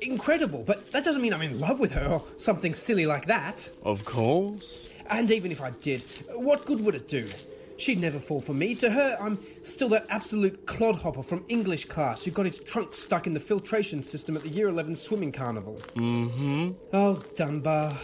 incredible, 0.02 0.64
but 0.64 0.92
that 0.92 1.04
doesn't 1.04 1.22
mean 1.22 1.34
I'm 1.34 1.42
in 1.42 1.60
love 1.60 1.80
with 1.80 1.92
her 1.94 2.06
or 2.06 2.24
something 2.38 2.74
silly 2.74 3.06
like 3.06 3.26
that. 3.28 3.70
Of 3.84 4.04
course. 4.06 4.88
And 5.10 5.32
even 5.32 5.52
if 5.52 5.62
I 5.62 5.72
did, 5.72 6.04
what 6.34 6.66
good 6.66 6.84
would 6.84 6.96
it 6.96 7.08
do? 7.08 7.30
She'd 7.78 8.00
never 8.00 8.20
fall 8.20 8.42
for 8.42 8.54
me. 8.54 8.74
To 8.76 8.90
her, 8.90 9.18
I'm 9.22 9.40
still 9.64 9.90
that 9.90 10.08
absolute 10.10 10.66
clodhopper 10.66 11.24
from 11.24 11.46
English 11.48 11.86
class 11.86 12.24
who 12.24 12.32
got 12.32 12.46
his 12.46 12.60
trunk 12.60 12.96
stuck 12.96 13.28
in 13.28 13.34
the 13.34 13.40
filtration 13.40 14.02
system 14.02 14.36
at 14.36 14.44
the 14.44 14.50
Year 14.50 14.68
11 14.68 14.96
swimming 14.96 15.32
carnival. 15.32 15.80
Mm-hmm. 15.96 16.72
Oh, 16.94 17.24
Dunbar. 17.36 17.96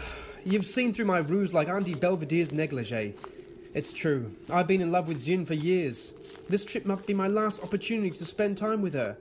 You've 0.46 0.66
seen 0.66 0.94
through 0.94 1.06
my 1.06 1.20
ruse 1.20 1.54
like 1.54 1.70
Auntie 1.70 1.96
Belvedere's 1.96 2.52
negligee. 2.52 3.16
It's 3.74 3.92
true. 3.92 4.32
I've 4.52 4.68
been 4.68 4.82
in 4.82 4.92
love 4.92 5.08
with 5.08 5.24
Jin 5.24 5.46
for 5.46 5.56
years. 5.56 6.14
This 6.48 6.64
trip 6.64 6.86
must 6.86 7.08
be 7.08 7.14
my 7.14 7.28
last 7.28 7.64
opportunity 7.64 8.12
to 8.12 8.26
spend 8.26 8.58
time 8.58 8.82
with 8.82 8.94
her. 8.94 9.18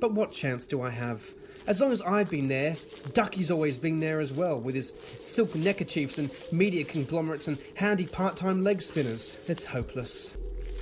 But 0.00 0.12
what 0.12 0.32
chance 0.32 0.66
do 0.66 0.82
I 0.82 0.90
have? 0.90 1.32
As 1.68 1.82
long 1.82 1.92
as 1.92 2.00
I've 2.00 2.30
been 2.30 2.48
there, 2.48 2.78
Ducky's 3.12 3.50
always 3.50 3.76
been 3.76 4.00
there 4.00 4.20
as 4.20 4.32
well, 4.32 4.58
with 4.58 4.74
his 4.74 4.94
silk 5.20 5.54
neckerchiefs 5.54 6.16
and 6.16 6.30
media 6.50 6.82
conglomerates 6.82 7.46
and 7.46 7.58
handy 7.74 8.06
part-time 8.06 8.64
leg 8.64 8.80
spinners. 8.80 9.36
It's 9.46 9.66
hopeless. 9.66 10.32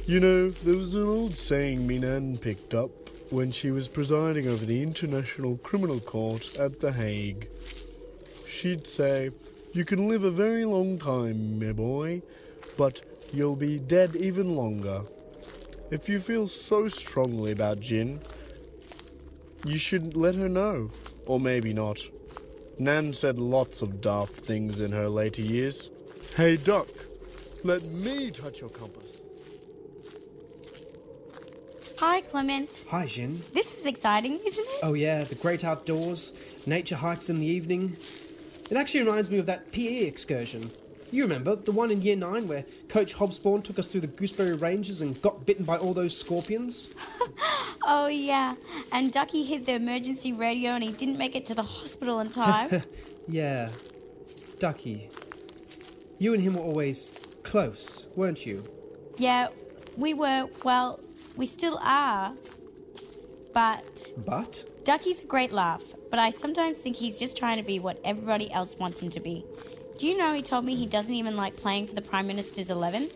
You 0.07 0.21
know, 0.21 0.51
there 0.51 0.77
was 0.77 0.95
an 0.95 1.03
old 1.03 1.35
saying 1.35 1.85
me 1.85 1.99
nan 1.99 2.39
picked 2.39 2.73
up 2.73 2.91
when 3.31 3.51
she 3.51 3.73
was 3.73 3.89
presiding 3.89 4.47
over 4.47 4.65
the 4.65 4.81
International 4.81 5.57
Criminal 5.57 5.99
Court 5.99 6.57
at 6.57 6.79
The 6.79 6.93
Hague. 6.93 7.49
She'd 8.49 8.87
say, 8.87 9.31
You 9.73 9.85
can 9.85 10.07
live 10.07 10.23
a 10.23 10.31
very 10.31 10.65
long 10.65 11.01
time, 11.01 11.59
my 11.59 11.73
boy, 11.73 12.23
but 12.77 13.01
you'll 13.33 13.57
be 13.57 13.81
dead 13.81 14.15
even 14.15 14.55
longer. 14.55 15.03
If 15.91 16.09
you 16.09 16.21
feel 16.21 16.47
so 16.47 16.87
strongly 16.87 17.51
about 17.51 17.81
Jin, 17.81 18.21
you 19.69 19.79
should 19.79 20.17
let 20.17 20.35
her 20.35 20.49
know. 20.49 20.91
Or 21.27 21.41
maybe 21.41 21.73
not. 21.73 22.01
Nan 22.79 23.13
said 23.13 23.39
lots 23.39 23.83
of 23.83 24.01
daft 24.01 24.35
things 24.35 24.81
in 24.81 24.93
her 24.93 25.09
later 25.09 25.43
years. 25.43 25.91
Hey, 26.37 26.57
Duck, 26.57 26.89
let 27.65 27.83
me 27.85 28.31
touch 28.31 28.61
your 28.61 28.71
compass. 28.71 29.03
Hi, 31.99 32.21
Clement. 32.21 32.85
Hi, 32.91 33.07
Jin. 33.07 33.41
This 33.55 33.79
is 33.79 33.87
exciting, 33.87 34.39
isn't 34.45 34.67
it? 34.67 34.81
Oh, 34.83 34.93
yeah, 34.93 35.25
the 35.25 35.35
great 35.37 35.65
outdoors, 35.65 36.35
nature 36.67 36.97
hikes 36.97 37.31
in 37.31 37.37
the 37.37 37.47
evening. 37.47 37.97
It 38.71 38.77
actually 38.77 39.01
reminds 39.01 39.31
me 39.31 39.39
of 39.39 39.47
that 39.47 39.73
PE 39.73 40.05
excursion. 40.05 40.71
You 41.13 41.23
remember, 41.23 41.57
the 41.57 41.73
one 41.73 41.91
in 41.91 42.03
year 42.03 42.17
nine 42.17 42.49
where 42.49 42.65
Coach 42.89 43.15
Hobsbawm 43.15 43.63
took 43.63 43.79
us 43.79 43.89
through 43.89 44.01
the 44.03 44.07
Gooseberry 44.09 44.55
Ranges 44.55 45.01
and 45.01 45.21
got 45.23 45.47
bitten 45.47 45.65
by 45.65 45.77
all 45.79 45.95
those 45.95 46.17
scorpions? 46.17 46.89
Oh, 47.89 48.09
yeah. 48.09 48.57
And 48.91 49.13
Ducky 49.13 49.45
hit 49.45 49.65
the 49.65 49.75
emergency 49.75 50.33
radio 50.33 50.73
and 50.73 50.83
he 50.83 50.91
didn't 50.91 51.19
make 51.19 51.37
it 51.37 51.47
to 51.47 51.55
the 51.55 51.63
hospital 51.63 52.19
in 52.19 52.31
time. 52.31 52.83
yeah. 53.29 53.69
Ducky. 54.59 55.09
You 56.19 56.35
and 56.35 56.43
him 56.43 56.55
were 56.55 56.63
always 56.63 57.13
close, 57.45 58.07
weren't 58.17 58.45
you? 58.45 58.65
yeah, 59.19 59.49
we 59.97 60.15
were, 60.15 60.49
well, 60.65 60.99
we 61.37 61.47
still 61.47 61.79
are. 61.81 62.33
But 63.53 64.13
But? 64.27 64.65
Ducky's 64.83 65.21
a 65.23 65.27
great 65.27 65.53
laugh, 65.53 65.83
but 66.11 66.19
I 66.19 66.31
sometimes 66.31 66.79
think 66.79 66.97
he's 66.97 67.21
just 67.21 67.37
trying 67.37 67.59
to 67.59 67.65
be 67.65 67.79
what 67.79 68.01
everybody 68.05 68.51
else 68.51 68.75
wants 68.77 69.01
him 69.01 69.11
to 69.11 69.21
be. 69.21 69.45
Do 69.99 70.07
you 70.07 70.19
know 70.19 70.35
he 70.35 70.43
told 70.43 70.67
me 70.67 70.75
he 70.75 70.85
doesn't 70.85 71.15
even 71.15 71.37
like 71.37 71.57
playing 71.57 71.87
for 71.87 71.95
the 71.95 72.03
Prime 72.03 72.27
Minister's 72.27 72.69
11? 72.69 73.09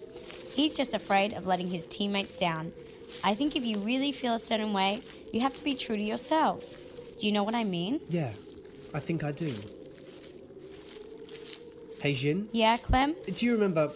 He's 0.55 0.77
just 0.77 0.95
afraid 0.95 1.35
of 1.35 1.47
letting 1.47 1.69
his 1.69 1.87
teammates 1.87 2.39
down. 2.39 2.73
I 3.23 3.35
think 3.35 3.55
if 3.55 3.65
you 3.67 3.79
really 3.79 4.13
feel 4.13 4.35
a 4.35 4.39
certain 4.39 4.73
way, 4.73 5.03
you 5.31 5.41
have 5.41 5.55
to 5.57 5.63
be 5.63 5.75
true 5.75 5.97
to 5.97 6.03
yourself. 6.03 6.65
Do 7.19 7.27
you 7.27 7.33
know 7.33 7.43
what 7.43 7.55
I 7.55 7.65
mean? 7.65 8.01
Yeah, 8.09 8.33
I 8.95 9.01
think 9.01 9.25
I 9.25 9.33
do. 9.33 9.53
Hey, 12.03 12.15
Jin? 12.15 12.49
Yeah, 12.53 12.79
Clem? 12.79 13.15
Do 13.27 13.45
you 13.45 13.53
remember 13.53 13.93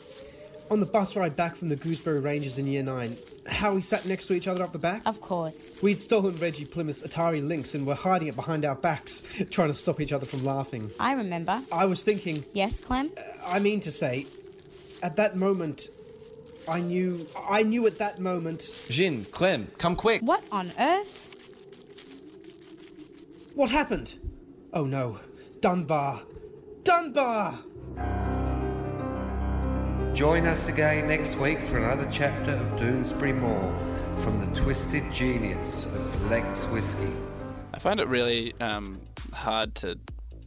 on 0.71 0.81
the 0.81 0.87
bus 0.87 1.17
ride 1.17 1.37
back 1.37 1.57
from 1.57 1.71
the 1.71 1.77
Gooseberry 1.77 2.21
Ranges 2.21 2.59
in 2.59 2.67
year 2.67 2.83
nine 2.83 3.17
how 3.47 3.73
we 3.73 3.81
sat 3.81 4.07
next 4.07 4.27
to 4.27 4.35
each 4.35 4.49
other 4.49 4.63
up 4.63 4.73
the 4.73 4.79
back? 4.79 5.03
Of 5.07 5.21
course. 5.21 5.75
We'd 5.83 6.01
stolen 6.01 6.37
Reggie 6.37 6.65
Plymouth's 6.65 7.03
Atari 7.03 7.47
Lynx 7.47 7.75
and 7.75 7.87
were 7.87 7.95
hiding 7.95 8.29
it 8.29 8.37
behind 8.37 8.65
our 8.65 8.75
backs, 8.75 9.23
trying 9.51 9.69
to 9.69 9.75
stop 9.75 10.01
each 10.01 10.13
other 10.13 10.27
from 10.27 10.45
laughing. 10.45 10.91
I 10.99 11.13
remember. 11.13 11.63
I 11.71 11.85
was 11.87 12.03
thinking. 12.03 12.45
Yes, 12.53 12.81
Clem? 12.81 13.11
Uh, 13.17 13.23
I 13.45 13.59
mean 13.59 13.81
to 13.81 13.93
say, 13.93 14.27
at 15.03 15.17
that 15.17 15.37
moment, 15.37 15.89
I 16.69 16.81
knew. 16.81 17.27
I 17.49 17.63
knew 17.63 17.87
at 17.87 17.99
that 17.99 18.19
moment. 18.19 18.71
Jin, 18.89 19.27
Clem, 19.27 19.69
come 19.79 19.97
quick. 19.97 20.23
What 20.23 20.43
on 20.51 20.71
earth? 20.79 21.31
What 23.55 23.71
happened? 23.71 24.15
Oh 24.73 24.85
no. 24.85 25.19
Dunbar. 25.61 26.23
Dunbar! 26.83 27.59
Join 30.15 30.47
us 30.47 30.69
again 30.69 31.09
next 31.09 31.35
week 31.39 31.65
for 31.65 31.77
another 31.77 32.09
chapter 32.09 32.53
of 32.53 32.79
Doonesbury 32.79 33.37
Moor 33.37 33.77
from 34.23 34.39
the 34.39 34.47
twisted 34.61 35.13
genius 35.13 35.87
of 35.87 36.31
Lex 36.31 36.67
Whiskey. 36.67 37.13
I 37.75 37.81
find 37.81 37.99
it 37.99 38.07
really 38.07 38.55
um, 38.61 39.01
hard 39.33 39.75
to 39.77 39.99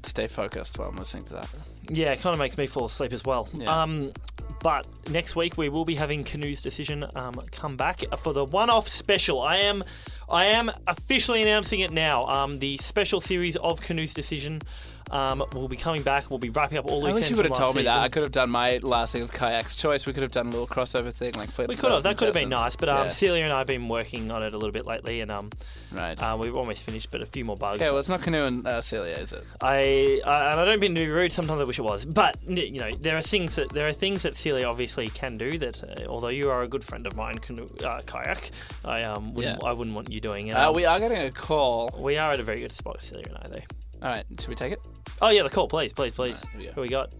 stay 0.03 0.29
focused 0.29 0.79
while 0.79 0.87
I'm 0.87 0.95
listening 0.95 1.23
to 1.23 1.33
that. 1.33 1.49
Yeah, 1.89 2.13
it 2.13 2.21
kind 2.21 2.33
of 2.33 2.39
makes 2.39 2.57
me 2.57 2.65
fall 2.65 2.85
asleep 2.85 3.11
as 3.11 3.25
well. 3.25 3.49
Yeah. 3.53 3.81
Um, 3.81 4.13
but 4.61 4.87
next 5.09 5.35
week 5.35 5.57
we 5.57 5.67
will 5.67 5.83
be 5.83 5.95
having 5.95 6.23
Canoe's 6.23 6.61
decision 6.61 7.05
um, 7.15 7.33
come 7.51 7.75
back 7.75 8.05
for 8.23 8.31
the 8.31 8.45
one-off 8.45 8.87
special. 8.87 9.41
I 9.41 9.57
am, 9.57 9.83
I 10.29 10.45
am 10.45 10.71
officially 10.87 11.41
announcing 11.41 11.81
it 11.81 11.91
now. 11.91 12.23
Um, 12.23 12.55
the 12.59 12.77
special 12.77 13.19
series 13.19 13.57
of 13.57 13.81
Canoe's 13.81 14.13
decision 14.13 14.61
um, 15.11 15.43
will 15.53 15.67
be 15.67 15.77
coming 15.77 16.01
back. 16.01 16.29
We'll 16.29 16.39
be 16.39 16.49
wrapping 16.49 16.77
up 16.77 16.85
all 16.85 17.01
these. 17.01 17.15
I 17.15 17.19
wish 17.19 17.29
you 17.29 17.35
would 17.35 17.45
have 17.45 17.57
told 17.57 17.75
me 17.75 17.83
that. 17.83 17.97
I 17.97 18.09
could 18.09 18.23
have 18.23 18.31
done 18.31 18.49
my 18.49 18.77
last 18.81 19.11
thing 19.11 19.21
of 19.21 19.31
kayak's 19.31 19.75
choice. 19.75 20.05
We 20.05 20.13
could 20.13 20.23
have 20.23 20.31
done 20.31 20.47
a 20.47 20.51
little 20.51 20.67
crossover 20.67 21.13
thing 21.13 21.33
like 21.33 21.51
flip. 21.51 21.67
We 21.67 21.75
could 21.75 21.91
have. 21.91 22.03
That 22.03 22.17
could 22.17 22.27
have 22.27 22.33
been 22.33 22.49
nice. 22.49 22.75
But 22.75 22.89
um, 22.89 23.05
yeah. 23.05 23.11
Celia 23.11 23.43
and 23.43 23.53
I 23.53 23.59
have 23.59 23.67
been 23.67 23.87
working 23.87 24.31
on 24.31 24.43
it 24.43 24.53
a 24.53 24.57
little 24.57 24.71
bit 24.71 24.85
lately, 24.85 25.21
and 25.21 25.31
um, 25.31 25.49
right. 25.91 26.21
uh, 26.21 26.37
we've 26.39 26.55
almost 26.55 26.83
finished, 26.83 27.09
but 27.11 27.21
a 27.21 27.25
few 27.25 27.45
more 27.45 27.55
bugs. 27.55 27.81
Okay, 27.81 27.89
well, 27.89 27.99
it's 27.99 28.09
not 28.09 28.21
canoe 28.21 28.45
and 28.45 28.67
uh, 28.67 28.81
Celia, 28.81 29.15
is 29.15 29.31
it? 29.31 29.43
I 29.61 30.21
uh, 30.25 30.49
and 30.51 30.59
I 30.59 30.65
don't 30.65 30.79
mean 30.79 30.95
to 30.95 31.01
be 31.05 31.11
rude. 31.11 31.33
Sometimes 31.33 31.61
I 31.61 31.63
wish 31.63 31.79
it 31.79 31.83
was, 31.83 32.05
but 32.05 32.37
you 32.47 32.79
know 32.79 32.91
there 32.99 33.17
are 33.17 33.21
things 33.21 33.55
that 33.55 33.69
there 33.69 33.87
are 33.87 33.93
things 33.93 34.21
that 34.23 34.35
Celia 34.35 34.65
obviously 34.65 35.07
can 35.07 35.37
do. 35.37 35.57
That 35.57 35.83
uh, 35.83 36.05
although 36.07 36.29
you 36.29 36.49
are 36.49 36.63
a 36.63 36.67
good 36.67 36.83
friend 36.83 37.07
of 37.07 37.15
mine, 37.15 37.35
canoe, 37.35 37.67
uh, 37.83 38.01
kayak, 38.05 38.51
I 38.85 39.03
um 39.03 39.33
wouldn't, 39.33 39.59
Yeah. 39.61 39.69
I 39.69 39.73
wouldn't 39.73 39.95
want 39.95 40.11
you 40.11 40.19
doing. 40.19 40.49
And, 40.49 40.57
Uh, 40.57 40.69
um, 40.69 40.75
we 40.75 40.85
are 40.85 40.99
getting 40.99 41.21
a 41.21 41.31
call. 41.31 41.89
we 41.99 42.17
are 42.17 42.31
at 42.31 42.39
a 42.39 42.43
very 42.43 42.59
good 42.59 42.73
spot, 42.73 43.01
Celia 43.01 43.25
and 43.27 43.37
I, 43.37 43.47
though. 43.47 43.65
All 44.01 44.09
right, 44.09 44.25
should 44.39 44.49
we 44.49 44.55
take 44.55 44.73
it? 44.73 44.79
Oh 45.21 45.29
yeah, 45.29 45.43
the 45.43 45.49
call, 45.49 45.67
please, 45.67 45.91
please, 45.93 46.13
please. 46.13 46.39
here 46.51 46.59
we 46.59 46.65
go. 46.65 46.71
Who 46.73 46.81
we 46.81 46.87
got? 46.89 47.13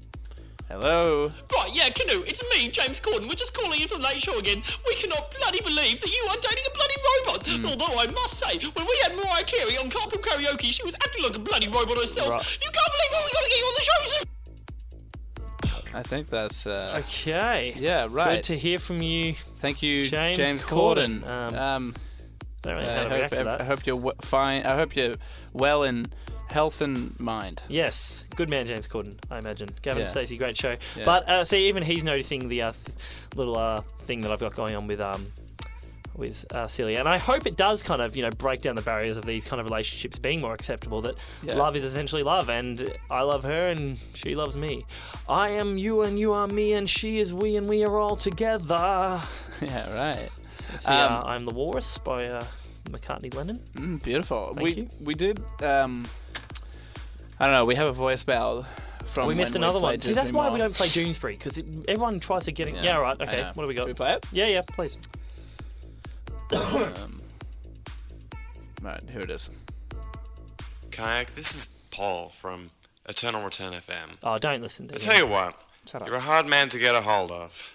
Hello. 0.70 1.32
Right, 1.54 1.74
yeah, 1.74 1.88
Canoe, 1.90 2.24
it's 2.28 2.44
me, 2.54 2.68
James 2.68 3.00
Corden. 3.00 3.22
We're 3.30 3.36
just 3.36 3.54
calling 3.54 3.80
in 3.82 3.88
from 3.88 4.02
Late 4.02 4.22
Show 4.22 4.38
again. 4.38 4.62
We 4.86 4.96
cannot 4.96 5.34
bloody 5.40 5.62
believe 5.62 6.02
that 6.02 6.10
you 6.10 6.28
are 6.30 6.36
dating 6.36 6.66
a 6.68 6.76
bloody 6.76 6.96
robot. 7.08 7.48
Hmm. 7.48 7.66
Although 7.66 8.00
I 8.02 8.08
must 8.12 8.38
say, 8.38 8.58
when 8.74 8.86
we 8.86 9.00
had 9.04 9.16
Mariah 9.16 9.46
Carey 9.46 9.78
on 9.78 9.90
Carpool 9.90 10.22
Karaoke, 10.22 10.66
she 10.74 10.84
was 10.84 10.94
acting 10.96 11.24
like 11.24 11.36
a 11.36 11.40
bloody 11.40 11.68
robot 11.70 11.98
herself. 11.98 12.30
Right. 12.30 12.58
You 12.62 12.70
can't 12.70 12.92
believe 12.92 13.12
what 13.12 13.24
we 13.26 13.32
got 13.32 13.44
to 13.44 13.50
get 13.50 13.60
you 13.60 13.66
on 13.66 13.74
the 13.76 13.82
show 13.82 14.10
soon. 14.10 14.28
I 15.96 16.04
think 16.04 16.28
that's. 16.28 16.68
Uh, 16.68 16.96
Okay. 17.00 17.74
Yeah, 17.80 18.08
right. 18.12 18.36
Good 18.36 18.44
to 18.46 18.58
hear 18.58 18.78
from 18.78 19.02
you. 19.02 19.36
Thank 19.58 19.82
you, 19.82 20.10
James 20.10 20.38
James, 20.38 20.64
Corden. 20.66 21.22
Corden. 21.24 21.30
Um, 21.30 21.56
Um, 21.56 21.96
Don't 22.62 22.76
really 22.76 22.88
uh, 22.88 22.92
I 22.92 23.04
hope, 23.04 23.12
react 23.14 23.34
to 23.36 23.44
that. 23.46 23.62
I 23.62 23.64
hope 23.64 23.86
you're 23.86 23.96
w- 23.98 24.16
fine. 24.22 24.66
I 24.66 24.76
hope 24.76 24.96
you're 24.98 25.16
well 25.54 25.84
in 25.84 26.08
health 26.50 26.82
and 26.82 27.18
mind. 27.20 27.62
Yes, 27.70 28.24
good 28.36 28.50
man, 28.50 28.68
James 28.68 28.88
Corden. 28.88 29.16
I 29.32 29.40
imagine. 29.40 29.70
Gavin 29.82 30.04
Yeah. 30.04 30.10
Stacey, 30.10 30.38
great 30.38 30.58
show. 30.58 30.76
Yeah. 30.96 31.06
But 31.06 31.30
uh, 31.30 31.46
see, 31.46 31.68
even 31.68 31.84
he's 31.84 32.04
noticing 32.04 32.48
the 32.50 32.62
uh, 32.64 32.72
th- 32.72 32.98
little 33.36 33.58
uh, 33.58 33.82
thing 34.06 34.22
that 34.22 34.32
I've 34.32 34.40
got 34.40 34.56
going 34.56 34.76
on 34.76 34.88
with 34.88 35.02
um 35.02 35.26
with 36.16 36.46
uh, 36.52 36.68
Celia, 36.68 36.98
and 37.00 37.08
I 37.08 37.20
hope 37.20 37.46
it 37.46 37.58
does 37.58 37.84
kind 37.84 38.02
of 38.02 38.16
you 38.16 38.24
know 38.24 38.32
break 38.32 38.62
down 38.64 38.76
the 38.76 38.82
barriers 38.82 39.18
of 39.18 39.26
these 39.26 39.46
kind 39.46 39.60
of 39.60 39.68
relationships 39.68 40.18
being 40.18 40.42
more 40.42 40.54
acceptable. 40.54 41.00
That 41.02 41.16
Yeah. 41.44 41.56
love 41.56 41.76
is 41.76 41.84
essentially 41.84 42.24
love, 42.24 42.50
and 42.50 42.92
I 43.12 43.22
love 43.22 43.44
her 43.44 43.66
and 43.66 44.00
she 44.14 44.34
loves 44.34 44.56
me. 44.56 44.84
I 45.30 45.50
am 45.52 45.78
you 45.78 46.02
and 46.02 46.18
you 46.18 46.34
are 46.34 46.48
me, 46.48 46.74
and 46.74 46.90
she 46.90 47.20
is 47.20 47.34
we 47.36 47.56
and 47.58 47.68
we 47.70 47.84
are 47.86 47.98
all 48.00 48.16
together. 48.16 49.22
yeah, 49.62 49.94
right. 49.94 50.30
See, 50.80 50.88
uh, 50.88 51.08
Um, 51.20 51.24
I'm 51.28 51.46
the 51.46 51.54
Walrus 51.54 51.98
by 52.00 52.26
uh, 52.26 52.44
McCartney 52.90 53.34
Lennon. 53.36 53.60
Mm, 53.76 54.02
beautiful. 54.02 54.58
We 54.60 54.74
you. 54.74 54.90
we 55.00 55.14
did. 55.14 55.40
Um, 55.62 56.04
I 57.40 57.46
don't 57.46 57.54
know. 57.54 57.66
We 57.66 57.76
have 57.76 57.88
a 57.88 57.94
voicemail 57.94 58.66
from. 59.10 59.28
we 59.28 59.36
missed 59.36 59.54
when 59.54 59.64
another 59.64 59.80
we 59.80 59.84
one. 59.84 59.92
played 59.92 60.04
See, 60.04 60.14
that's 60.14 60.28
Disney 60.28 60.38
why 60.38 60.46
we 60.46 60.50
Mall. 60.52 60.58
don't 60.70 60.74
play 60.76 60.88
Doonesbury 60.88 61.38
because 61.42 61.58
everyone 61.88 62.20
tries 62.20 62.46
to 62.46 62.52
get 62.52 62.68
it. 62.68 62.76
Yeah, 62.76 62.84
Yeah, 62.84 62.98
right. 63.00 63.18
I 63.20 63.24
Okay. 63.26 63.42
know. 63.42 63.52
What 63.54 63.64
do 63.64 63.68
we 63.68 63.74
got? 63.76 63.82
Should 63.84 63.88
we 63.90 63.94
play 63.94 64.14
it? 64.14 64.26
Yeah, 64.32 64.46
yeah. 64.48 64.62
Please. 64.62 64.98
um, 66.52 67.20
right, 68.82 69.02
here 69.10 69.22
it 69.22 69.30
is. 69.30 69.50
Kayak, 70.92 71.36
this 71.36 71.54
is 71.54 71.68
Paul 71.92 72.30
from 72.30 72.72
Eternal 73.08 73.44
Return 73.44 73.74
FM. 73.74 74.18
Oh, 74.24 74.38
don't 74.38 74.62
listen 74.62 74.88
to 74.88 74.96
I 74.96 74.98
tell 74.98 75.18
you 75.18 75.28
what, 75.28 75.60
Shut 75.86 76.02
up. 76.02 76.08
you're 76.08 76.18
a 76.18 76.22
hard 76.22 76.46
man 76.46 76.70
to 76.70 76.80
get 76.80 76.96
a 76.96 77.02
hold 77.02 77.32
of. 77.32 77.74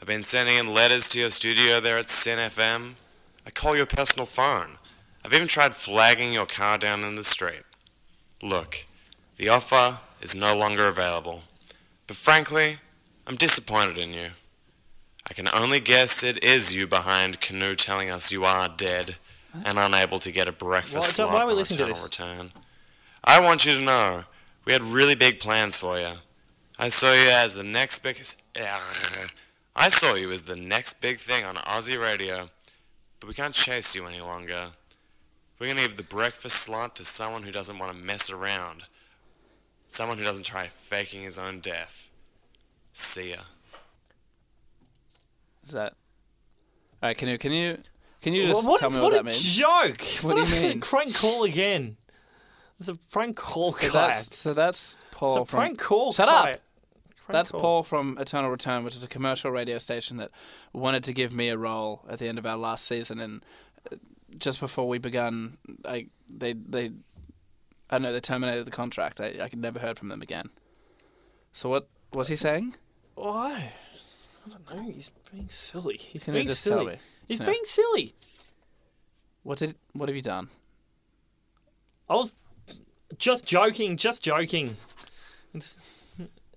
I've 0.00 0.08
been 0.08 0.22
sending 0.22 0.56
in 0.56 0.72
letters 0.74 1.08
to 1.10 1.20
your 1.20 1.30
studio 1.30 1.80
there 1.80 1.98
at 1.98 2.08
SYN 2.10 2.38
FM. 2.38 2.94
I 3.46 3.50
call 3.50 3.76
your 3.76 3.86
personal 3.86 4.26
phone. 4.26 4.78
I've 5.24 5.32
even 5.32 5.48
tried 5.48 5.74
flagging 5.74 6.32
your 6.32 6.46
car 6.46 6.78
down 6.78 7.04
in 7.04 7.14
the 7.16 7.24
street. 7.24 7.62
Look, 8.42 8.84
the 9.36 9.48
offer 9.48 9.98
is 10.20 10.34
no 10.34 10.56
longer 10.56 10.88
available. 10.88 11.42
But 12.06 12.16
frankly, 12.16 12.78
I'm 13.26 13.36
disappointed 13.36 13.98
in 13.98 14.12
you. 14.12 14.28
I 15.26 15.34
can 15.34 15.48
only 15.52 15.80
guess 15.80 16.22
it 16.22 16.42
is 16.44 16.74
you 16.74 16.86
behind 16.86 17.40
Canoe 17.40 17.74
telling 17.74 18.10
us 18.10 18.30
you 18.30 18.44
are 18.44 18.68
dead 18.68 19.16
and 19.64 19.78
unable 19.78 20.18
to 20.18 20.30
get 20.32 20.48
a 20.48 20.52
breakfast 20.52 20.94
Why- 20.94 21.00
slot 21.00 21.32
why 21.32 21.40
are 21.40 21.46
we 21.46 21.52
on 21.52 21.58
listening 21.58 21.78
to 21.78 21.84
Eternal 21.84 21.94
this? 21.94 22.04
Return. 22.04 22.52
I 23.22 23.40
want 23.40 23.64
you 23.64 23.74
to 23.74 23.80
know 23.80 24.24
we 24.64 24.72
had 24.72 24.82
really 24.82 25.14
big 25.14 25.40
plans 25.40 25.78
for 25.78 25.98
you. 25.98 26.12
I 26.78 26.88
saw 26.88 27.12
you 27.12 27.30
as 27.30 27.54
the 27.54 27.62
next 27.62 28.00
big. 28.00 28.20
I 29.76 29.88
saw 29.88 30.14
you 30.14 30.30
as 30.32 30.42
the 30.42 30.56
next 30.56 31.00
big 31.00 31.18
thing 31.18 31.44
on 31.44 31.56
Aussie 31.56 32.00
radio, 32.00 32.50
but 33.20 33.28
we 33.28 33.34
can't 33.34 33.54
chase 33.54 33.94
you 33.94 34.06
any 34.06 34.20
longer. 34.20 34.72
We're 35.58 35.68
gonna 35.68 35.86
give 35.86 35.96
the 35.96 36.02
breakfast 36.02 36.56
slot 36.56 36.96
to 36.96 37.04
someone 37.04 37.44
who 37.44 37.52
doesn't 37.52 37.78
want 37.78 37.92
to 37.92 37.98
mess 37.98 38.28
around. 38.28 38.84
Someone 39.94 40.18
who 40.18 40.24
doesn't 40.24 40.42
try 40.42 40.66
faking 40.88 41.22
his 41.22 41.38
own 41.38 41.60
death. 41.60 42.10
See 42.92 43.30
ya. 43.30 43.42
Is 45.64 45.70
that? 45.70 45.92
All 47.00 47.10
right, 47.10 47.16
can 47.16 47.28
you 47.28 47.38
can 47.38 47.52
you 47.52 47.78
can 48.20 48.32
you 48.32 48.44
Well, 48.48 48.54
just 48.56 48.68
what 48.68 48.80
tell 48.80 48.90
me 48.90 48.96
what 48.96 49.04
what, 49.04 49.12
a 49.12 49.16
that 49.18 49.24
means? 49.24 49.40
joke! 49.54 50.02
What 50.22 50.34
do 50.36 50.52
you 50.52 50.60
mean? 50.68 50.80
prank 50.80 51.14
call 51.14 51.44
again. 51.44 51.96
It's 52.80 52.88
a 52.88 52.96
prank 53.12 53.36
call, 53.36 53.72
So 53.72 53.78
kayak. 53.78 53.92
that's, 53.92 54.36
so 54.36 54.52
that's 54.52 54.96
Paul 55.12 55.42
It's 55.42 55.48
a 55.48 55.50
from. 55.52 55.58
prank 55.60 55.78
call, 55.78 56.12
Shut 56.12 56.28
up. 56.28 56.44
Prank 56.44 56.60
That's 57.28 57.52
call. 57.52 57.60
Paul 57.60 57.82
from 57.84 58.18
Eternal 58.18 58.50
Return, 58.50 58.82
which 58.82 58.96
is 58.96 59.04
a 59.04 59.08
commercial 59.08 59.52
radio 59.52 59.78
station 59.78 60.16
that 60.16 60.32
wanted 60.72 61.04
to 61.04 61.12
give 61.12 61.32
me 61.32 61.50
a 61.50 61.56
role 61.56 62.04
at 62.10 62.18
the 62.18 62.26
end 62.26 62.36
of 62.38 62.44
our 62.46 62.56
last 62.56 62.84
season, 62.84 63.20
and 63.20 63.44
uh, 63.92 63.96
just 64.38 64.58
before 64.58 64.88
we 64.88 64.98
began, 64.98 65.56
I 65.84 66.08
they 66.28 66.52
they 66.54 66.90
I 67.90 67.96
don't 67.96 68.02
know 68.02 68.12
they 68.12 68.20
terminated 68.20 68.66
the 68.66 68.70
contract. 68.70 69.20
I 69.20 69.36
I 69.42 69.48
could 69.48 69.58
never 69.60 69.78
heard 69.78 69.98
from 69.98 70.08
them 70.08 70.22
again. 70.22 70.50
So 71.52 71.68
what 71.68 71.88
was 72.12 72.28
he 72.28 72.36
saying? 72.36 72.76
Why? 73.14 73.72
I 74.46 74.50
don't 74.50 74.74
know. 74.86 74.90
He's 74.92 75.10
being 75.32 75.48
silly. 75.48 75.96
He's 75.98 76.22
Can 76.22 76.34
being 76.34 76.48
just 76.48 76.62
silly. 76.62 76.76
tell 76.76 76.84
me? 76.94 76.98
He's 77.28 77.40
Yeah. 77.40 77.46
being 77.46 77.64
silly. 77.64 78.14
What 79.42 79.58
did 79.58 79.76
what 79.92 80.08
have 80.08 80.16
you 80.16 80.22
done? 80.22 80.48
I 82.08 82.14
was 82.14 82.32
just 83.18 83.44
joking. 83.46 83.96
Just 83.96 84.22
joking. 84.22 84.76
It's, 85.54 85.76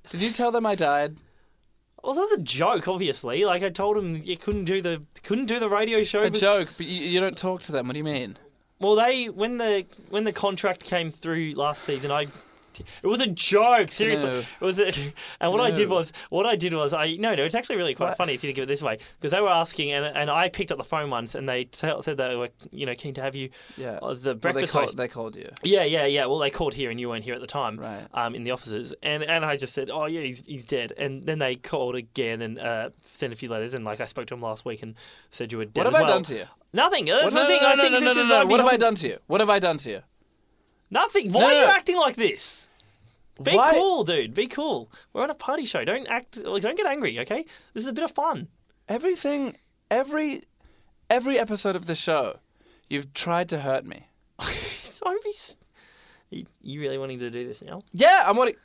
Did 0.09 0.21
you 0.21 0.31
tell 0.31 0.51
them 0.51 0.65
I 0.65 0.75
died? 0.75 1.17
well, 2.03 2.13
that 2.15 2.21
was 2.21 2.39
a 2.39 2.41
joke, 2.41 2.87
obviously. 2.87 3.43
Like 3.45 3.63
I 3.63 3.69
told 3.69 3.97
him 3.97 4.21
you 4.23 4.37
couldn't 4.37 4.65
do 4.65 4.81
the 4.81 5.03
couldn't 5.23 5.45
do 5.47 5.59
the 5.59 5.69
radio 5.69 6.03
show. 6.03 6.23
A 6.23 6.31
but- 6.31 6.39
joke, 6.39 6.73
but 6.77 6.85
you, 6.87 7.01
you 7.01 7.19
don't 7.19 7.37
talk 7.37 7.61
to 7.63 7.71
them. 7.71 7.87
What 7.87 7.93
do 7.93 7.99
you 7.99 8.03
mean? 8.05 8.37
Well, 8.79 8.95
they 8.95 9.29
when 9.29 9.57
the 9.57 9.85
when 10.09 10.23
the 10.23 10.33
contract 10.33 10.83
came 10.83 11.09
through 11.11 11.53
last 11.55 11.83
season, 11.83 12.11
I 12.11 12.27
it 13.03 13.07
was 13.07 13.19
a 13.19 13.27
joke. 13.27 13.91
Seriously, 13.91 14.29
No. 14.29 14.39
it 14.39 14.61
was. 14.61 14.79
A, 14.79 14.91
and 15.41 15.51
what 15.51 15.61
I 15.61 15.71
did 15.71 15.89
was 15.89 16.11
what 16.29 16.45
I 16.45 16.55
did 16.55 16.73
was 16.73 16.93
I 16.93 17.15
no 17.15 17.35
no. 17.35 17.43
It's 17.43 17.55
actually 17.55 17.77
really 17.77 17.93
quite 17.95 18.09
What? 18.09 18.17
funny 18.17 18.33
if 18.33 18.43
you 18.43 18.47
think 18.49 18.57
of 18.59 18.63
it 18.63 18.67
this 18.67 18.81
way 18.81 18.97
because 19.19 19.31
they 19.31 19.41
were 19.41 19.49
asking 19.49 19.91
and 19.91 20.05
and 20.05 20.29
I 20.29 20.49
picked 20.49 20.71
up 20.71 20.77
the 20.77 20.83
phone 20.83 21.09
once 21.09 21.35
and 21.35 21.47
they 21.47 21.65
tell, 21.65 22.01
said 22.03 22.17
they 22.17 22.35
were 22.35 22.49
you 22.71 22.85
know 22.85 22.95
keen 22.95 23.13
to 23.15 23.21
have 23.21 23.35
you 23.35 23.49
Yeah. 23.77 23.99
the 23.99 23.99
Well, 24.01 24.33
breakfast 24.35 24.67
they, 24.67 24.67
called, 24.71 24.85
host. 24.85 24.97
they 24.97 25.07
called 25.07 25.35
you. 25.35 25.49
Yeah, 25.63 25.83
yeah, 25.83 26.05
yeah. 26.05 26.25
Well, 26.25 26.39
they 26.39 26.49
called 26.49 26.73
here 26.73 26.89
and 26.91 26.99
you 26.99 27.09
weren't 27.09 27.23
here 27.23 27.35
at 27.35 27.41
the 27.41 27.47
time, 27.47 27.79
Right. 27.79 28.07
um, 28.13 28.35
in 28.35 28.43
the 28.43 28.51
offices, 28.51 28.93
and 29.03 29.23
and 29.23 29.43
I 29.45 29.55
just 29.57 29.73
said, 29.73 29.89
oh 29.89 30.05
yeah, 30.05 30.21
he's 30.21 30.45
he's 30.45 30.63
dead. 30.63 30.93
And 30.97 31.23
then 31.23 31.39
they 31.39 31.55
called 31.55 31.95
again 31.95 32.41
and 32.41 32.59
uh, 32.59 32.89
sent 33.17 33.33
a 33.33 33.35
few 33.35 33.49
letters, 33.49 33.73
and 33.73 33.83
like 33.85 34.01
I 34.01 34.05
spoke 34.05 34.27
to 34.27 34.33
him 34.33 34.41
last 34.41 34.65
week 34.65 34.83
and 34.83 34.95
said 35.31 35.51
you 35.51 35.57
were 35.57 35.65
dead. 35.65 35.85
What 35.85 35.93
have 35.93 36.01
as 36.03 36.09
I 36.09 36.13
done 36.13 36.23
to 36.23 36.35
you? 36.35 36.45
Nothing. 36.73 37.05
That's 37.05 37.23
What- 37.25 37.33
the 37.33 37.35
no, 37.43 37.47
no, 37.47 37.55
I 37.67 37.75
no, 37.75 37.81
think 37.83 37.93
no, 37.93 37.99
this 37.99 38.15
no, 38.15 38.23
no, 38.23 38.43
no. 38.43 38.45
What 38.45 38.59
have 38.59 38.67
I 38.69 38.77
done 38.77 38.95
to 38.95 39.07
you? 39.07 39.17
What 39.27 39.39
have 39.41 39.49
I 39.49 39.59
done 39.59 39.77
to 39.77 39.89
you? 39.89 40.01
Nothing. 40.89 41.31
Why 41.31 41.41
No, 41.41 41.47
are 41.47 41.53
you 41.53 41.65
acting 41.65 41.97
like 41.97 42.15
this? 42.15 42.66
Be 43.41 43.55
Why- 43.55 43.73
cool, 43.73 44.03
dude. 44.03 44.33
Be 44.33 44.47
cool. 44.47 44.91
We're 45.13 45.23
on 45.23 45.29
a 45.29 45.35
party 45.35 45.65
show. 45.65 45.83
Don't 45.85 46.07
act. 46.07 46.37
Like, 46.37 46.61
don't 46.63 46.75
get 46.77 46.85
angry. 46.87 47.19
Okay. 47.19 47.45
This 47.73 47.83
is 47.83 47.87
a 47.87 47.93
bit 47.93 48.03
of 48.03 48.11
fun. 48.11 48.47
Everything, 48.89 49.57
every, 49.91 50.43
every 51.09 51.37
episode 51.37 51.75
of 51.75 51.85
the 51.85 51.95
show, 51.95 52.39
you've 52.89 53.13
tried 53.13 53.49
to 53.49 53.59
hurt 53.59 53.85
me. 53.85 54.07
Don't 55.03 55.23
be. 55.23 55.33
You, 56.29 56.45
you 56.61 56.81
really 56.81 56.97
wanting 56.97 57.19
to 57.19 57.29
do 57.29 57.47
this 57.47 57.61
now, 57.61 57.81
Yeah, 57.93 58.23
I'm 58.25 58.35
wanting. 58.35 58.55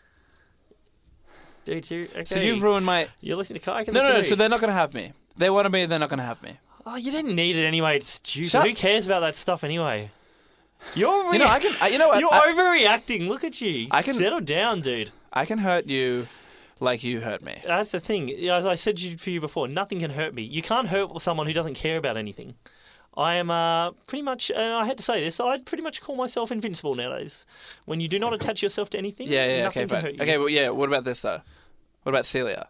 dude? 1.65 1.89
You, 1.91 2.09
okay. 2.13 2.25
So 2.25 2.41
you've 2.41 2.63
ruined 2.63 2.85
my. 2.87 3.09
You're 3.21 3.37
listening 3.37 3.61
to 3.61 3.65
Kayak 3.65 3.89
and 3.89 3.95
No, 3.95 4.01
the 4.01 4.03
no, 4.03 4.09
no. 4.09 4.15
Canoe. 4.17 4.29
So 4.29 4.35
they're 4.37 4.49
not 4.49 4.61
gonna 4.61 4.73
have 4.73 4.95
me. 4.95 5.13
They 5.37 5.51
want 5.51 5.71
me. 5.71 5.87
They're 5.87 5.99
not 5.99 6.11
gonna 6.11 6.25
have 6.25 6.43
me. 6.43 6.57
Oh, 6.85 6.97
you 6.97 7.11
didn't 7.13 7.35
need 7.37 7.57
it 7.57 7.65
anyway. 7.67 7.99
It's 7.99 8.11
stupid. 8.15 8.51
Shut- 8.51 8.67
Who 8.67 8.75
cares 8.75 9.07
about 9.07 9.21
that 9.21 9.35
stuff 9.37 9.63
anyway? 9.65 10.11
You're 10.95 11.33
You 11.33 11.39
know, 11.39 11.47
I 11.47 11.59
can. 11.59 11.75
I, 11.81 11.89
you 11.89 11.99
know 11.99 12.09
what? 12.09 12.21
You're 12.21 12.33
I, 12.33 12.53
overreacting. 12.53 13.29
Look 13.29 13.45
at 13.45 13.61
you. 13.61 13.89
I 13.91 14.03
can- 14.03 14.15
settle 14.15 14.41
down, 14.41 14.81
dude. 14.81 15.11
I 15.33 15.45
can 15.47 15.59
hurt 15.59 15.87
you, 15.87 16.29
like 16.81 17.03
you 17.03 17.21
hurt 17.21 17.43
me. 17.43 17.63
That's 17.67 17.91
the 17.91 18.01
thing. 18.01 18.31
As 18.51 18.67
I 18.67 18.75
said 18.77 18.97
to 18.99 19.09
you- 19.11 19.17
for 19.19 19.31
you 19.31 19.41
before, 19.41 19.69
nothing 19.69 20.01
can 20.01 20.11
hurt 20.11 20.35
me. 20.35 20.43
You 20.43 20.61
can't 20.63 20.89
hurt 20.89 21.21
someone 21.23 21.47
who 21.47 21.53
doesn't 21.53 21.75
care 21.75 21.97
about 21.97 22.17
anything. 22.17 22.55
I 23.15 23.35
am 23.35 23.51
uh, 23.51 23.91
pretty 24.07 24.23
much, 24.23 24.51
and 24.51 24.73
I 24.73 24.87
had 24.87 24.97
to 24.97 25.03
say 25.03 25.23
this, 25.23 25.39
I'd 25.39 25.67
pretty 25.67 25.83
much 25.83 26.01
call 26.01 26.17
myself 26.17 26.51
invincible 26.51 26.95
nowadays. 26.95 27.45
When 27.85 28.01
you 28.01 28.09
do 28.09 28.19
not 28.19 28.33
attach 28.33 28.63
yourself 28.63 28.89
to 28.91 28.99
anything, 28.99 29.29
Yeah, 29.29 29.47
yeah. 29.47 29.63
nothing 29.65 29.67
Okay, 29.69 29.81
can 29.81 29.89
fine. 29.89 30.01
hurt 30.03 30.15
you. 30.15 30.23
Okay, 30.23 30.39
well, 30.39 30.49
yeah. 30.49 30.71
What 30.71 30.89
about 30.89 31.05
this 31.05 31.21
though? 31.21 31.41
What 32.05 32.11
about 32.13 32.25
Celia? 32.27 32.69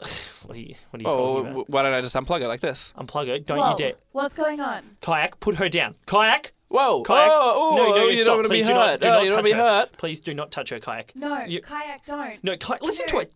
What 0.44 0.56
are 0.56 0.60
you, 0.60 0.74
what 0.90 1.00
are 1.00 1.02
you 1.04 1.08
Oh, 1.08 1.16
talking 1.36 1.44
w- 1.44 1.60
about? 1.60 1.70
why 1.70 1.82
don't 1.82 1.92
I 1.94 2.00
just 2.00 2.16
unplug 2.16 2.40
it 2.42 2.48
like 2.48 2.60
this? 2.60 2.92
Unplug 2.98 3.28
her. 3.28 3.38
Don't 3.38 3.58
Whoa, 3.58 3.70
you 3.72 3.76
dare. 3.78 3.92
What's 4.10 4.34
going 4.34 4.60
on? 4.60 4.96
Kayak, 5.00 5.38
put 5.38 5.54
her 5.56 5.68
down. 5.68 5.94
Kayak! 6.06 6.52
Whoa! 6.72 7.02
Kayak! 7.02 7.30
Oh, 7.32 7.74
no, 7.76 7.84
no, 7.86 7.92
oh, 7.92 7.96
no, 7.96 8.08
you 8.08 8.16
stop. 8.18 8.26
don't 8.26 8.36
want 8.38 8.44
to 8.44 8.48
be 8.48 8.56
Please 8.62 8.66
do 8.68 8.72
not, 8.74 8.88
hurt. 8.88 9.00
do 9.02 9.08
Oh, 9.08 9.12
not 9.12 9.24
you 9.24 9.30
don't 9.30 9.36
touch 9.36 9.36
want 9.36 9.46
to 9.46 9.52
be 9.52 9.56
her. 9.58 9.62
hurt. 9.80 9.92
Please 9.98 10.20
do 10.20 10.34
not 10.34 10.50
touch 10.50 10.70
her, 10.70 10.80
Kayak. 10.80 11.12
No, 11.14 11.40
You- 11.44 11.60
kayak, 11.62 12.06
don't. 12.06 12.42
No, 12.44 12.56
kayak, 12.56 12.82
listen 12.82 13.06
to 13.08 13.18
it. 13.18 13.32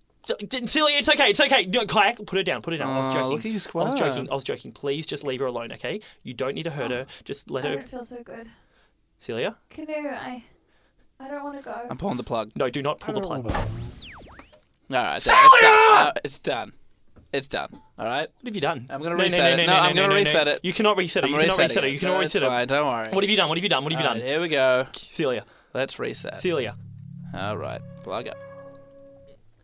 D- 0.49 0.67
Celia, 0.67 0.99
it's 0.99 1.09
okay, 1.09 1.31
it's 1.31 1.39
okay. 1.39 1.67
No, 1.67 1.87
kayak, 1.87 2.17
put 2.27 2.37
her 2.37 2.43
down, 2.43 2.61
put 2.63 2.73
her 2.73 2.79
down. 2.79 2.91
I 2.91 2.99
was 2.99 3.09
Oh, 3.09 3.13
joking. 3.13 3.29
look 3.31 3.39
at 3.41 3.45
you 3.45 3.61
I 3.81 3.85
was 3.91 3.95
joking. 3.99 4.29
I 4.31 4.35
was 4.35 4.43
joking. 4.43 4.73
Please 4.73 5.07
just 5.07 5.23
leave 5.23 5.39
her 5.41 5.47
alone, 5.47 5.71
okay? 5.73 6.01
You 6.25 6.35
don't 6.35 6.55
need 6.55 6.65
to 6.65 6.71
hurt 6.71 6.91
her. 6.91 7.07
Just 7.25 7.49
let 7.51 7.65
I 7.65 7.69
her. 7.69 7.75
don't 7.77 7.89
feel 7.89 8.05
so 8.05 8.23
good. 8.25 8.49
Celia? 9.21 9.57
Canoe, 9.71 9.93
I, 10.09 10.43
I 11.21 11.29
don't 11.29 11.45
want 11.45 11.57
to 11.59 11.63
go. 11.63 11.75
I'm 11.91 11.97
pulling 11.99 12.17
the 12.17 12.25
plug. 12.25 12.51
No, 12.57 12.69
do 12.71 12.83
not 12.83 12.99
pull 12.99 13.15
the 13.15 13.21
plug. 13.21 13.47
All 13.47 13.53
right, 13.53 13.69
there, 14.89 15.15
it's 15.17 15.25
done. 15.27 16.07
Uh, 16.07 16.13
it's 16.25 16.39
done. 16.39 16.73
It's 17.37 17.49
done. 17.49 17.69
All 17.99 18.07
right. 18.07 18.29
What 18.41 18.47
have 18.47 18.55
you 18.55 18.61
done? 18.63 18.87
I'm 18.89 19.03
gonna 19.03 19.11
No, 19.11 19.17
no, 19.19 19.25
reset 19.25 19.39
no, 19.41 19.47
it. 19.49 19.57
no, 19.59 19.67
No, 19.67 19.73
no, 19.75 19.79
I'm 19.79 19.95
no, 19.95 20.03
gonna 20.03 20.15
no, 20.15 20.21
no. 20.21 20.25
reset 20.25 20.49
it. 20.49 20.61
You 20.65 20.73
cannot 20.73 20.97
reset 20.97 21.25
it. 21.25 21.27
I'm 21.27 21.33
You 21.35 21.41
cannot 21.41 21.59
resetting 21.59 21.69
reset 21.69 21.85
it. 21.85 21.89
it. 21.89 21.93
You 21.93 21.99
cannot 22.01 22.19
reset 22.19 22.43
it's 22.43 22.47
it. 22.47 22.49
fine, 22.49 22.67
Don't 22.69 22.87
worry. 22.87 23.09
What 23.13 23.25
have 23.25 23.31
you 23.31 23.37
done? 23.37 23.49
What 23.51 23.59
have 23.59 23.63
you 23.63 23.69
done? 23.69 23.85
What 23.85 23.93
have 23.93 24.01
you 24.01 24.07
All 24.09 24.15
right, 24.15 24.21
done? 24.21 24.27
here 24.29 24.41
we 24.41 24.49
go. 24.49 24.87
Celia. 24.93 25.45
Let's 25.75 25.99
reset. 25.99 26.41
Celia. 26.41 26.77
All 27.35 27.57
right. 27.59 27.81
Plug 28.03 28.27
it. 28.27 28.35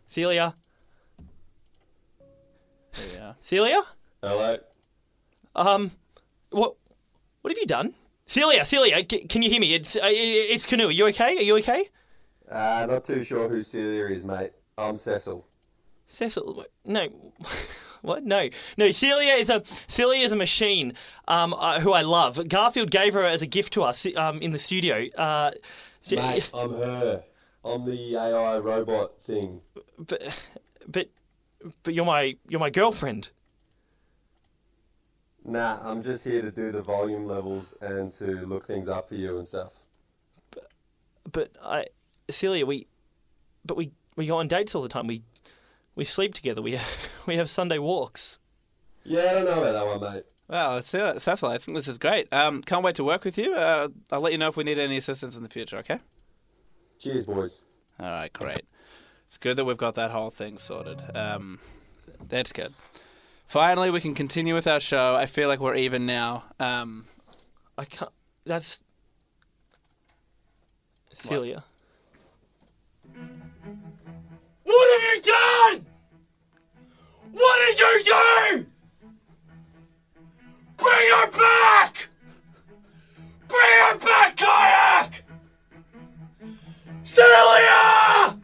Celia. 0.09 0.55
There 2.95 3.07
we 3.11 3.17
are. 3.17 3.35
Celia? 3.41 3.81
Hello. 4.21 4.57
Um, 5.55 5.91
what? 6.51 6.75
What 7.41 7.51
have 7.51 7.57
you 7.57 7.65
done? 7.65 7.93
Celia, 8.27 8.65
Celia, 8.65 9.03
c- 9.09 9.25
can 9.27 9.41
you 9.41 9.49
hear 9.49 9.59
me? 9.59 9.73
It's 9.73 9.95
uh, 9.95 10.01
it's 10.05 10.65
Canoe. 10.65 10.87
Are 10.87 10.91
you 10.91 11.07
okay? 11.07 11.37
Are 11.37 11.41
you 11.41 11.57
okay? 11.57 11.89
Uh, 12.49 12.85
not 12.89 13.03
too 13.05 13.23
sure 13.23 13.49
who 13.49 13.61
Celia 13.61 14.05
is, 14.05 14.25
mate. 14.25 14.51
I'm 14.77 14.95
Cecil. 14.95 15.45
Cecil, 16.13 16.65
no, 16.85 17.07
what? 18.01 18.23
No, 18.23 18.49
no. 18.77 18.91
Celia 18.91 19.33
is 19.33 19.49
a 19.49 19.63
Celia 19.87 20.23
is 20.23 20.31
a 20.31 20.35
machine, 20.35 20.93
um, 21.27 21.53
uh, 21.53 21.79
who 21.79 21.91
I 21.91 22.03
love. 22.03 22.47
Garfield 22.47 22.91
gave 22.91 23.13
her 23.15 23.25
as 23.25 23.41
a 23.41 23.47
gift 23.47 23.73
to 23.73 23.83
us 23.83 24.05
um, 24.15 24.39
in 24.39 24.51
the 24.51 24.59
studio. 24.59 25.09
Uh, 25.17 25.51
See, 26.03 26.17
Mate, 26.17 26.49
I'm 26.53 26.71
her. 26.73 27.23
I'm 27.65 27.85
the 27.85 28.15
AI 28.17 28.57
robot 28.59 29.21
thing. 29.23 29.61
But, 29.97 30.21
but, 30.87 31.09
but 31.83 31.93
you're 31.93 32.05
my 32.05 32.35
you're 32.47 32.59
my 32.59 32.69
girlfriend. 32.69 33.29
Nah, 35.45 35.79
I'm 35.81 36.01
just 36.03 36.23
here 36.23 36.41
to 36.41 36.51
do 36.51 36.71
the 36.71 36.81
volume 36.81 37.25
levels 37.25 37.75
and 37.81 38.11
to 38.13 38.25
look 38.45 38.65
things 38.65 38.87
up 38.87 39.09
for 39.09 39.15
you 39.15 39.35
and 39.37 39.45
stuff. 39.45 39.73
But, 40.51 40.67
But 41.31 41.51
I, 41.61 41.85
Celia, 42.29 42.65
we, 42.65 42.87
but 43.65 43.75
we 43.75 43.91
we 44.15 44.27
go 44.27 44.37
on 44.37 44.47
dates 44.47 44.75
all 44.75 44.81
the 44.81 44.89
time. 44.89 45.07
We, 45.07 45.23
we 45.95 46.05
sleep 46.05 46.33
together. 46.33 46.61
We 46.61 46.79
we 47.25 47.37
have 47.37 47.49
Sunday 47.49 47.77
walks. 47.77 48.39
Yeah, 49.03 49.21
I 49.21 49.33
don't 49.33 49.45
know 49.45 49.63
about 49.63 49.73
that 49.73 49.85
one, 49.85 50.13
mate. 50.13 50.23
Well, 50.47 50.81
Cecilia, 50.81 51.19
Cecil, 51.19 51.49
I 51.49 51.57
think 51.57 51.77
this 51.77 51.87
is 51.87 51.97
great. 51.97 52.31
Um, 52.33 52.61
can't 52.61 52.83
wait 52.83 52.95
to 52.97 53.03
work 53.03 53.23
with 53.23 53.37
you. 53.37 53.55
Uh, 53.55 53.87
I'll 54.11 54.21
let 54.21 54.31
you 54.33 54.37
know 54.37 54.49
if 54.49 54.57
we 54.57 54.63
need 54.63 54.77
any 54.77 54.97
assistance 54.97 55.35
in 55.35 55.43
the 55.43 55.49
future. 55.49 55.77
Okay. 55.77 55.99
Cheers, 56.99 57.25
boys. 57.25 57.61
All 57.99 58.09
right, 58.09 58.31
great. 58.31 58.63
It's 59.29 59.37
good 59.37 59.57
that 59.57 59.65
we've 59.65 59.77
got 59.77 59.95
that 59.95 60.11
whole 60.11 60.29
thing 60.29 60.57
sorted. 60.59 61.01
Um, 61.15 61.59
that's 62.27 62.51
good. 62.51 62.73
Finally, 63.47 63.89
we 63.89 64.01
can 64.01 64.13
continue 64.15 64.53
with 64.53 64.67
our 64.67 64.79
show. 64.79 65.15
I 65.15 65.25
feel 65.25 65.47
like 65.47 65.59
we're 65.59 65.75
even 65.75 66.05
now. 66.05 66.43
Um, 66.59 67.05
I 67.77 67.85
can't. 67.85 68.11
That's 68.45 68.83
Celia. 71.13 71.63
What 74.73 74.89
have 74.91 75.05
you 75.07 75.21
done? 75.21 75.85
What 77.31 77.55
did 77.67 77.77
you 77.79 77.93
do? 78.03 78.65
Bring 80.77 81.09
her 81.15 81.29
back! 81.29 82.07
Bring 83.47 83.73
her 83.85 83.97
back, 83.99 84.35
kayak! 84.35 85.23
Celia! 87.03 88.39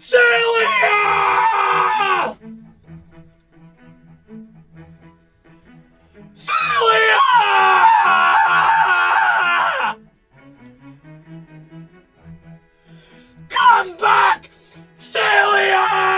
Celia! 0.00 0.68
Celia! 6.34 7.18
Come 13.48 13.96
back! 13.98 14.31
Celia! 15.12 16.11